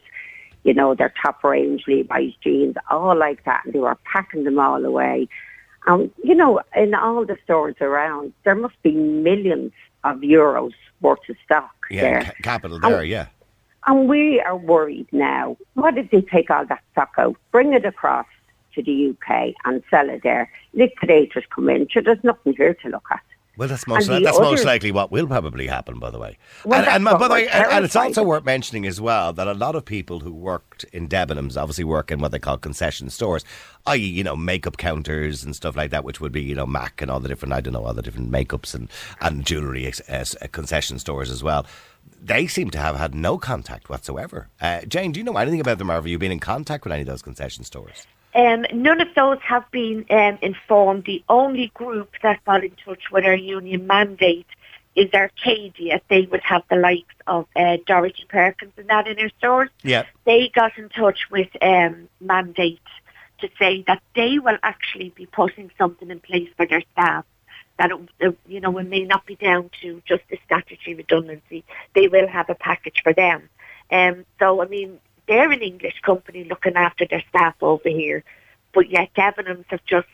you 0.65 0.75
know, 0.75 0.95
their 0.97 1.15
top 1.23 1.43
range 1.45 1.85
Levi's 1.87 2.35
jeans, 2.43 2.75
all 2.91 3.17
like 3.17 3.45
that, 3.45 3.63
and 3.65 3.73
they 3.73 3.79
were 3.79 3.97
packing 4.13 4.43
them 4.45 4.59
all 4.59 4.85
away. 4.85 5.29
And, 5.87 6.11
you 6.25 6.35
know, 6.35 6.61
in 6.75 6.93
all 6.95 7.25
the 7.25 7.39
stores 7.45 7.77
around, 7.81 8.33
there 8.45 8.57
must 8.57 8.81
be 8.83 8.93
millions 8.93 9.73
of 10.03 10.17
euros 10.19 10.73
worth 11.01 11.27
of 11.29 11.37
stock 11.45 11.71
Yeah, 11.89 12.01
there. 12.03 12.23
ca- 12.25 12.33
capital 12.43 12.81
there, 12.81 13.05
yeah. 13.05 13.27
And 13.87 14.09
we 14.09 14.41
are 14.41 14.57
worried 14.57 15.07
now. 15.13 15.57
What 15.75 15.97
if 15.97 16.11
they 16.11 16.21
take 16.21 16.51
all 16.51 16.67
that 16.67 16.83
stock 16.93 17.13
out, 17.17 17.37
bring 17.53 17.73
it 17.75 17.85
across 17.85 18.27
to 18.75 18.83
the 18.83 19.11
UK 19.11 19.55
and 19.65 19.83
sell 19.91 20.09
it 20.09 20.23
there? 20.23 20.51
Liquidators 20.75 21.45
come 21.55 21.71
in, 21.71 21.89
sure, 21.89 22.03
there's 22.03 22.23
nothing 22.25 22.55
here 22.57 22.75
to 22.75 22.89
look 22.89 23.07
at. 23.11 23.21
Well, 23.61 23.69
that's 23.69 23.87
most 23.87 24.09
the 24.09 24.21
that's 24.21 24.41
most 24.41 24.65
likely 24.65 24.91
what 24.91 25.13
will 25.13 25.27
probably 25.27 25.67
happen. 25.67 25.99
By 25.99 26.11
the 26.11 26.19
way, 26.19 26.39
Well, 26.65 26.81
and, 26.81 26.89
and 26.89 27.05
by 27.05 27.29
the 27.29 27.35
way, 27.35 27.47
and, 27.49 27.67
and 27.67 27.85
it's 27.85 27.95
also 27.95 28.23
worth 28.23 28.45
mentioning 28.45 28.87
as 28.87 29.03
well 29.03 29.35
that 29.35 29.47
a 29.47 29.53
lot 29.53 29.75
of 29.75 29.85
people 29.85 30.21
who 30.21 30.33
worked 30.33 30.85
in 30.95 31.09
Debenhams 31.09 31.61
obviously 31.61 31.85
work 31.85 32.11
in 32.11 32.21
what 32.21 32.33
they 32.33 32.39
call 32.39 32.57
concession 32.57 33.11
stores, 33.11 33.45
i.e., 33.87 33.99
you 33.99 34.25
know, 34.25 34.35
makeup 34.35 34.79
counters 34.79 35.45
and 35.45 35.55
stuff 35.55 35.77
like 35.77 35.91
that, 35.91 36.05
which 36.05 36.23
would 36.23 36.33
be 36.33 36.41
you 36.41 36.55
know 36.55 36.65
Mac 36.65 37.03
and 37.03 37.11
all 37.11 37.21
the 37.21 37.29
different 37.29 37.53
I 37.53 37.61
don't 37.61 37.75
know 37.75 37.85
all 37.85 37.93
the 37.93 38.01
different 38.01 38.31
makeups 38.31 38.75
and 38.75 38.89
and 39.21 39.45
jewelry 39.45 39.93
uh, 40.09 40.25
concession 40.53 40.99
stores 40.99 41.31
as 41.31 41.43
well. 41.43 41.67
They 42.23 42.47
seem 42.47 42.71
to 42.71 42.79
have 42.79 42.97
had 42.97 43.15
no 43.15 43.37
contact 43.37 43.91
whatsoever. 43.91 44.49
Uh, 44.59 44.83
Jane, 44.83 45.13
do 45.13 45.21
you 45.21 45.25
know 45.25 45.37
anything 45.37 45.61
about 45.61 45.77
them? 45.77 45.91
Or 45.91 45.95
have 45.97 46.07
you 46.07 46.19
been 46.19 46.33
in 46.33 46.41
contact 46.41 46.85
with 46.85 46.95
any 46.95 47.03
of 47.03 47.09
those 47.09 47.21
concession 47.21 47.65
stores? 47.65 48.07
Um, 48.35 48.65
none 48.73 49.01
of 49.01 49.09
those 49.15 49.39
have 49.43 49.69
been 49.71 50.07
um, 50.11 50.39
informed. 50.41 51.05
The 51.05 51.23
only 51.29 51.69
group 51.75 52.13
that 52.23 52.45
got 52.45 52.65
in 52.65 52.77
touch 52.85 53.11
with 53.11 53.25
our 53.25 53.35
union 53.35 53.87
mandate 53.87 54.47
is 54.95 55.13
Arcadia. 55.13 56.01
They 56.09 56.23
would 56.23 56.43
have 56.43 56.63
the 56.69 56.77
likes 56.77 57.15
of 57.27 57.47
uh, 57.57 57.79
Dorothy 57.87 58.25
Perkins 58.29 58.73
and 58.77 58.89
that 58.89 59.09
in 59.09 59.17
their 59.17 59.31
stores. 59.39 59.71
Yeah. 59.83 60.05
They 60.25 60.49
got 60.49 60.77
in 60.79 60.89
touch 60.89 61.31
with 61.31 61.49
um, 61.63 62.09
mandate 62.21 62.81
to 63.41 63.49
say 63.59 63.83
that 63.87 64.03
they 64.15 64.39
will 64.39 64.59
actually 64.63 65.11
be 65.11 65.27
putting 65.27 65.71
something 65.79 66.11
in 66.11 66.21
place 66.21 66.51
for 66.57 66.67
their 66.67 66.83
staff. 66.93 67.25
That 67.79 67.91
it, 67.91 68.29
uh, 68.29 68.33
you 68.47 68.61
know, 68.61 68.77
it 68.79 68.87
may 68.89 69.05
not 69.05 69.27
be 69.27 69.37
down 69.37 69.71
to 69.81 70.03
just 70.07 70.23
the 70.29 70.39
statutory 70.45 70.95
redundancy. 70.95 71.65
They 71.95 72.09
will 72.09 72.29
have 72.29 72.51
a 72.51 72.55
package 72.55 73.01
for 73.03 73.13
them. 73.13 73.49
Um, 73.91 74.25
so, 74.39 74.63
I 74.63 74.67
mean, 74.67 75.01
they're 75.31 75.53
an 75.53 75.63
English 75.63 76.01
company 76.03 76.43
looking 76.43 76.75
after 76.75 77.07
their 77.07 77.23
staff 77.29 77.55
over 77.63 77.89
here, 77.89 78.25
but 78.75 78.91
yet 78.91 79.11
Debenhams 79.17 79.65
have 79.69 79.85
just 79.87 80.09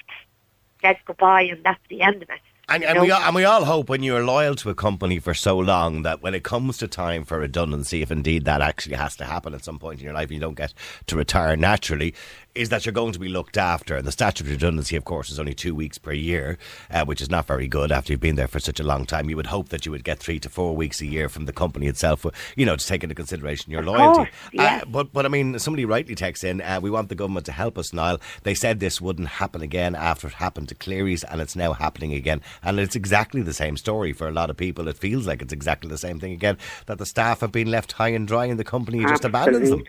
said 0.82 0.98
goodbye 1.06 1.42
and 1.42 1.64
that's 1.64 1.80
the 1.88 2.02
end 2.02 2.22
of 2.22 2.28
it. 2.28 2.40
And, 2.68 2.84
and, 2.84 3.00
we 3.00 3.10
all, 3.10 3.22
and 3.22 3.34
we 3.34 3.44
all 3.44 3.64
hope 3.64 3.88
when 3.88 4.02
you're 4.02 4.24
loyal 4.24 4.56
to 4.56 4.70
a 4.70 4.74
company 4.74 5.18
for 5.20 5.32
so 5.32 5.56
long 5.56 6.02
that 6.02 6.20
when 6.20 6.34
it 6.34 6.42
comes 6.42 6.76
to 6.78 6.88
time 6.88 7.24
for 7.24 7.38
redundancy, 7.38 8.02
if 8.02 8.10
indeed 8.10 8.44
that 8.44 8.60
actually 8.60 8.96
has 8.96 9.16
to 9.16 9.24
happen 9.24 9.54
at 9.54 9.64
some 9.64 9.78
point 9.78 10.00
in 10.00 10.04
your 10.04 10.12
life 10.12 10.24
and 10.24 10.32
you 10.32 10.40
don't 10.40 10.56
get 10.56 10.74
to 11.06 11.16
retire 11.16 11.56
naturally, 11.56 12.12
is 12.56 12.70
that 12.70 12.86
you're 12.86 12.92
going 12.92 13.12
to 13.12 13.18
be 13.18 13.28
looked 13.28 13.56
after. 13.56 13.96
And 13.96 14.06
the 14.06 14.12
statutory 14.12 14.52
redundancy, 14.52 14.96
of 14.96 15.04
course, 15.04 15.30
is 15.30 15.38
only 15.38 15.54
two 15.54 15.74
weeks 15.74 15.98
per 15.98 16.12
year, 16.12 16.58
uh, 16.90 17.04
which 17.04 17.20
is 17.20 17.30
not 17.30 17.46
very 17.46 17.68
good 17.68 17.92
after 17.92 18.12
you've 18.12 18.20
been 18.20 18.36
there 18.36 18.48
for 18.48 18.58
such 18.58 18.80
a 18.80 18.84
long 18.84 19.06
time. 19.06 19.28
You 19.28 19.36
would 19.36 19.46
hope 19.46 19.68
that 19.68 19.86
you 19.86 19.92
would 19.92 20.04
get 20.04 20.18
three 20.18 20.40
to 20.40 20.48
four 20.48 20.74
weeks 20.74 21.00
a 21.00 21.06
year 21.06 21.28
from 21.28 21.44
the 21.44 21.52
company 21.52 21.86
itself, 21.86 22.24
uh, 22.24 22.30
you 22.56 22.66
know, 22.66 22.76
to 22.76 22.86
take 22.86 23.02
into 23.02 23.14
consideration 23.14 23.70
your 23.70 23.82
loyalty. 23.82 24.16
course, 24.16 24.28
yeah. 24.52 24.80
Uh, 24.82 24.84
but, 24.86 25.12
but 25.12 25.26
I 25.26 25.28
mean, 25.28 25.58
somebody 25.58 25.84
rightly 25.84 26.14
texts 26.14 26.44
in, 26.44 26.60
uh, 26.60 26.80
we 26.82 26.90
want 26.90 27.08
the 27.08 27.14
government 27.14 27.46
to 27.46 27.52
help 27.52 27.78
us, 27.78 27.92
Niall. 27.92 28.20
They 28.42 28.54
said 28.54 28.80
this 28.80 29.00
wouldn't 29.00 29.28
happen 29.28 29.62
again 29.62 29.94
after 29.94 30.28
it 30.28 30.34
happened 30.34 30.68
to 30.70 30.74
Cleary's, 30.74 31.24
and 31.24 31.40
it's 31.40 31.56
now 31.56 31.72
happening 31.74 32.12
again. 32.12 32.40
And 32.62 32.80
it's 32.80 32.96
exactly 32.96 33.42
the 33.42 33.54
same 33.54 33.76
story 33.76 34.12
for 34.12 34.28
a 34.28 34.32
lot 34.32 34.50
of 34.50 34.56
people. 34.56 34.88
It 34.88 34.96
feels 34.96 35.26
like 35.26 35.42
it's 35.42 35.52
exactly 35.52 35.90
the 35.90 35.98
same 35.98 36.18
thing 36.18 36.32
again, 36.32 36.58
that 36.86 36.98
the 36.98 37.06
staff 37.06 37.40
have 37.40 37.52
been 37.52 37.70
left 37.70 37.92
high 37.92 38.08
and 38.08 38.26
dry 38.26 38.46
and 38.46 38.58
the 38.58 38.64
company 38.64 39.04
just 39.04 39.24
abandons 39.24 39.70
them. 39.70 39.84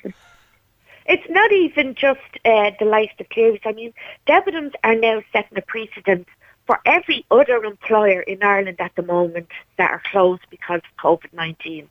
It's 1.08 1.30
not 1.30 1.52
even 1.52 1.96
just 1.96 2.20
uh, 2.46 2.72
the 2.80 2.86
likes 2.86 3.14
of 3.20 3.30
Clearys. 3.30 3.62
I 3.66 3.72
mean, 3.72 3.94
Debenhams 4.28 4.74
are 4.84 4.96
now 4.96 5.22
setting 5.32 5.58
a 5.58 5.62
precedent 5.62 6.28
for 6.66 6.80
every 6.86 7.26
other 7.32 7.64
employer 7.64 8.20
in 8.22 8.44
Ireland 8.44 8.82
at 8.82 8.94
the 8.96 9.04
moment 9.04 9.48
that 9.78 9.90
are 9.90 10.02
closed 10.12 10.44
because 10.50 10.82
of 10.84 10.98
COVID-19. 11.22 11.88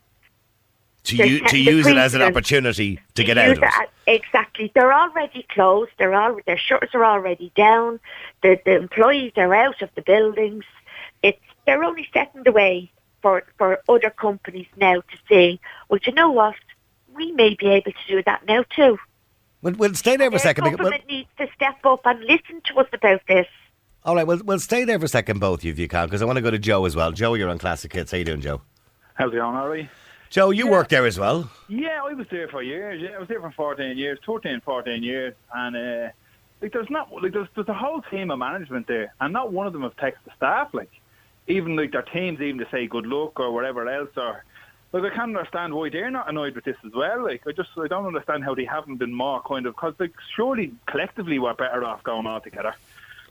To, 1.05 1.17
u- 1.17 1.41
to 1.47 1.57
use 1.59 1.87
it 1.87 1.97
as 1.97 2.15
an 2.15 2.23
opportunity 2.23 3.01
to 3.15 3.23
get 3.25 3.39
out 3.39 3.51
of 3.53 3.59
it. 3.59 3.65
at- 3.65 3.91
Exactly. 4.09 4.71
They're 4.75 4.93
already 4.93 5.45
closed. 5.49 5.93
They're 5.99 6.15
all, 6.15 6.39
their 6.47 6.59
shutters 6.59 6.91
are 6.95 7.05
already 7.05 7.51
down. 7.57 7.99
The, 8.43 8.61
the 8.65 8.77
employees 8.77 9.33
are 9.37 9.53
out 9.55 9.83
of 9.83 9.95
the 9.95 10.03
buildings. 10.03 10.65
It's, 11.23 11.41
they're 11.65 11.83
only 11.83 12.09
setting 12.13 12.43
the 12.45 12.53
way 12.53 12.91
for, 13.23 13.43
for 13.57 13.81
other 13.89 14.11
companies 14.11 14.67
now 14.77 14.97
to 15.01 15.17
say, 15.29 15.59
well, 15.89 15.99
do 16.03 16.11
you 16.11 16.15
know 16.15 16.31
what? 16.31 16.55
We 17.17 17.33
may 17.33 17.55
be 17.55 17.67
able 17.69 17.93
to 17.93 17.99
do 18.09 18.23
that 18.25 18.47
now 18.47 18.65
too. 18.75 18.99
We'll, 19.63 19.75
we'll 19.75 19.95
stay 19.95 20.17
there 20.17 20.31
for 20.31 20.37
a 20.37 20.39
The 20.39 20.43
second. 20.43 20.65
because- 20.65 20.77
government 20.79 21.07
needs 21.09 21.29
to 21.39 21.49
step 21.55 21.77
up 21.85 22.01
and 22.05 22.21
listen 22.25 22.61
to 22.67 22.79
us 22.81 22.89
about 22.93 23.23
this. 23.27 23.47
all 24.05 24.15
right, 24.15 24.27
well, 24.27 24.41
we'll 24.45 24.59
stay 24.61 24.85
there 24.85 24.99
for 24.99 25.07
a 25.07 25.09
second, 25.09 25.41
both 25.41 25.61
of 25.61 25.65
you, 25.65 25.73
if 25.73 25.79
you 25.79 25.89
can, 25.89 26.07
because 26.07 26.23
I 26.23 26.25
want 26.27 26.37
to 26.37 26.43
go 26.43 26.51
to 26.51 26.59
Joe 26.59 26.85
as 26.85 26.95
well. 26.95 27.11
Joe, 27.13 27.35
you're 27.35 27.49
on 27.49 27.59
Classic 27.59 27.93
Hits. 27.93 28.13
How 28.13 28.19
you 28.19 28.25
doing, 28.25 28.41
Joe? 28.41 28.61
How's 29.15 29.33
it 29.33 29.37
going, 29.37 29.57
Harry? 29.57 29.91
Joe, 30.31 30.51
you 30.51 30.69
work 30.69 30.89
there 30.89 31.07
as 31.07 31.19
well. 31.19 31.51
Yeah, 31.69 32.03
I 32.05 32.13
was 32.13 32.29
there 32.29 32.49
for 32.49 32.63
years. 32.63 33.01
Yeah, 33.01 33.17
I 33.17 33.19
was 33.19 33.29
there 33.29 33.41
for 33.41 33.51
14 33.51 33.97
years, 33.97 34.19
13, 34.27 34.61
14 34.61 35.03
years, 35.03 35.35
and 35.55 35.77
uh, 35.77 36.09
like 36.61 36.73
there's 36.73 36.91
not 36.91 37.11
like 37.23 37.33
there's 37.33 37.49
there's 37.55 37.69
a 37.69 37.75
whole 37.75 38.03
team 38.03 38.31
of 38.31 38.39
management 38.39 38.87
there, 38.89 39.13
and 39.21 39.33
not 39.33 39.53
one 39.53 39.67
of 39.67 39.73
them 39.73 39.83
have 39.83 39.97
texted 39.97 40.25
the 40.25 40.33
staff. 40.37 40.75
Like 40.75 40.91
even 41.47 41.77
like 41.77 41.93
their 41.93 42.03
teams, 42.03 42.41
even 42.41 42.59
to 42.59 42.69
say 42.71 42.87
good 42.89 43.07
luck 43.07 43.39
or 43.41 43.53
whatever 43.53 43.89
else. 43.89 44.11
Or 44.17 44.45
like 44.93 45.03
I 45.05 45.11
can't 45.15 45.37
understand 45.37 45.75
why 45.75 45.89
they're 45.91 46.11
not 46.11 46.29
annoyed 46.29 46.55
with 46.55 46.65
this 46.65 46.77
as 46.85 46.93
well. 46.93 47.25
Like 47.25 47.43
I 47.47 47.53
just 47.53 47.71
I 47.79 47.87
don't 47.89 48.07
understand 48.07 48.45
how 48.45 48.55
they 48.55 48.65
haven't 48.65 48.97
been 48.97 49.13
more 49.13 49.41
kind 49.43 49.67
of 49.67 49.75
because 49.75 49.95
like 49.99 50.13
surely 50.35 50.73
collectively 50.87 51.39
we're 51.39 51.55
better 51.55 51.85
off 51.85 52.03
going 52.03 52.27
all 52.27 52.41
together. 52.41 52.75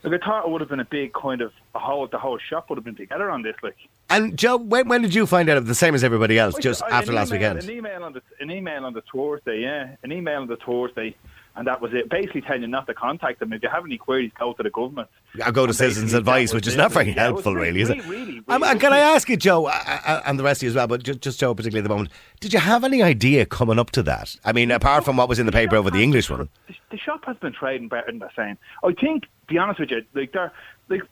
Like 0.03 0.21
I 0.21 0.25
thought 0.25 0.45
it 0.45 0.51
would 0.51 0.61
have 0.61 0.69
been 0.69 0.79
a 0.79 0.85
big 0.85 1.13
kind 1.13 1.41
of 1.41 1.51
a 1.73 1.79
whole 1.79 2.05
the 2.07 2.19
whole 2.19 2.37
shop 2.37 2.69
would 2.69 2.77
have 2.77 2.85
been 2.85 2.95
together 2.95 3.31
on 3.31 3.41
this. 3.41 3.55
Like 3.63 3.77
And 4.09 4.37
Joe, 4.37 4.57
when, 4.57 4.87
when 4.87 5.01
did 5.01 5.15
you 5.15 5.25
find 5.25 5.49
out? 5.49 5.65
The 5.65 5.73
same 5.73 5.95
as 5.95 6.03
everybody 6.03 6.37
else, 6.37 6.55
just 6.59 6.83
I- 6.83 6.89
after 6.99 7.11
last 7.13 7.29
email- 7.33 7.53
weekend. 7.55 7.69
An 7.69 7.75
email 7.77 8.03
on 8.03 8.13
the 8.13 8.21
an 8.39 8.51
email 8.51 8.85
on 8.85 8.93
the 8.93 9.01
Thursday, 9.01 9.61
yeah, 9.61 9.95
an 10.03 10.11
email 10.11 10.41
on 10.41 10.47
the 10.47 10.57
Thursday, 10.57 11.15
and 11.55 11.67
that 11.67 11.81
was 11.81 11.93
it. 11.93 12.09
Basically 12.09 12.41
telling 12.41 12.61
you 12.61 12.67
not 12.67 12.87
to 12.87 12.93
contact 12.93 13.39
them 13.39 13.53
if 13.53 13.63
you 13.63 13.69
have 13.69 13.85
any 13.85 13.97
queries. 13.97 14.31
Go 14.37 14.53
to 14.53 14.63
the 14.63 14.69
government. 14.69 15.07
I 15.43 15.51
go 15.51 15.65
to 15.65 15.69
And 15.69 15.75
Citizens 15.75 16.13
Advice, 16.13 16.53
which 16.53 16.67
is 16.67 16.75
not 16.75 16.91
very 16.91 17.05
Yeah, 17.05 17.11
it 17.11 17.15
was 17.15 17.21
helpful, 17.43 17.55
really, 17.55 17.67
really, 17.67 17.81
is 17.81 17.89
it? 17.89 18.05
really, 18.05 18.25
really, 18.25 18.43
Um, 18.47 18.63
and 18.63 18.79
can 18.79 18.93
I 18.93 18.99
ask 18.99 19.29
you, 19.29 19.37
Joe, 19.37 19.67
uh, 19.67 19.71
uh, 20.05 20.21
and 20.25 20.37
the 20.37 20.43
rest 20.43 20.59
of 20.59 20.63
you 20.63 20.69
as 20.69 20.75
well, 20.75 20.87
but 20.87 21.03
just, 21.03 21.21
just 21.21 21.39
Joe 21.39 21.53
particularly 21.53 21.79
at 21.83 21.87
the 21.87 21.93
moment, 21.93 22.09
did 22.39 22.53
you 22.53 22.59
have 22.59 22.83
any 22.83 23.01
idea 23.01 23.45
coming 23.45 23.79
up 23.79 23.91
to 23.91 24.03
that? 24.03 24.35
I 24.43 24.51
mean, 24.51 24.71
apart 24.71 25.05
from 25.05 25.17
what 25.17 25.29
was 25.29 25.39
in 25.39 25.45
the 25.45 25.51
paper 25.51 25.75
over 25.75 25.91
the 25.91 26.03
English 26.03 26.29
one. 26.29 26.49
The, 26.89 26.97
shop 26.97 27.25
has 27.25 27.35
been 27.37 27.51
trading 27.51 27.89
better 27.89 28.05
than 28.07 28.19
they're 28.19 28.31
saying. 28.35 28.57
I 28.83 28.93
think, 28.93 29.23
to 29.23 29.29
be 29.47 29.57
honest 29.57 29.81
with 29.81 29.91
you, 29.91 30.03
like 30.13 30.31
there, 30.31 30.51
like 30.89 31.03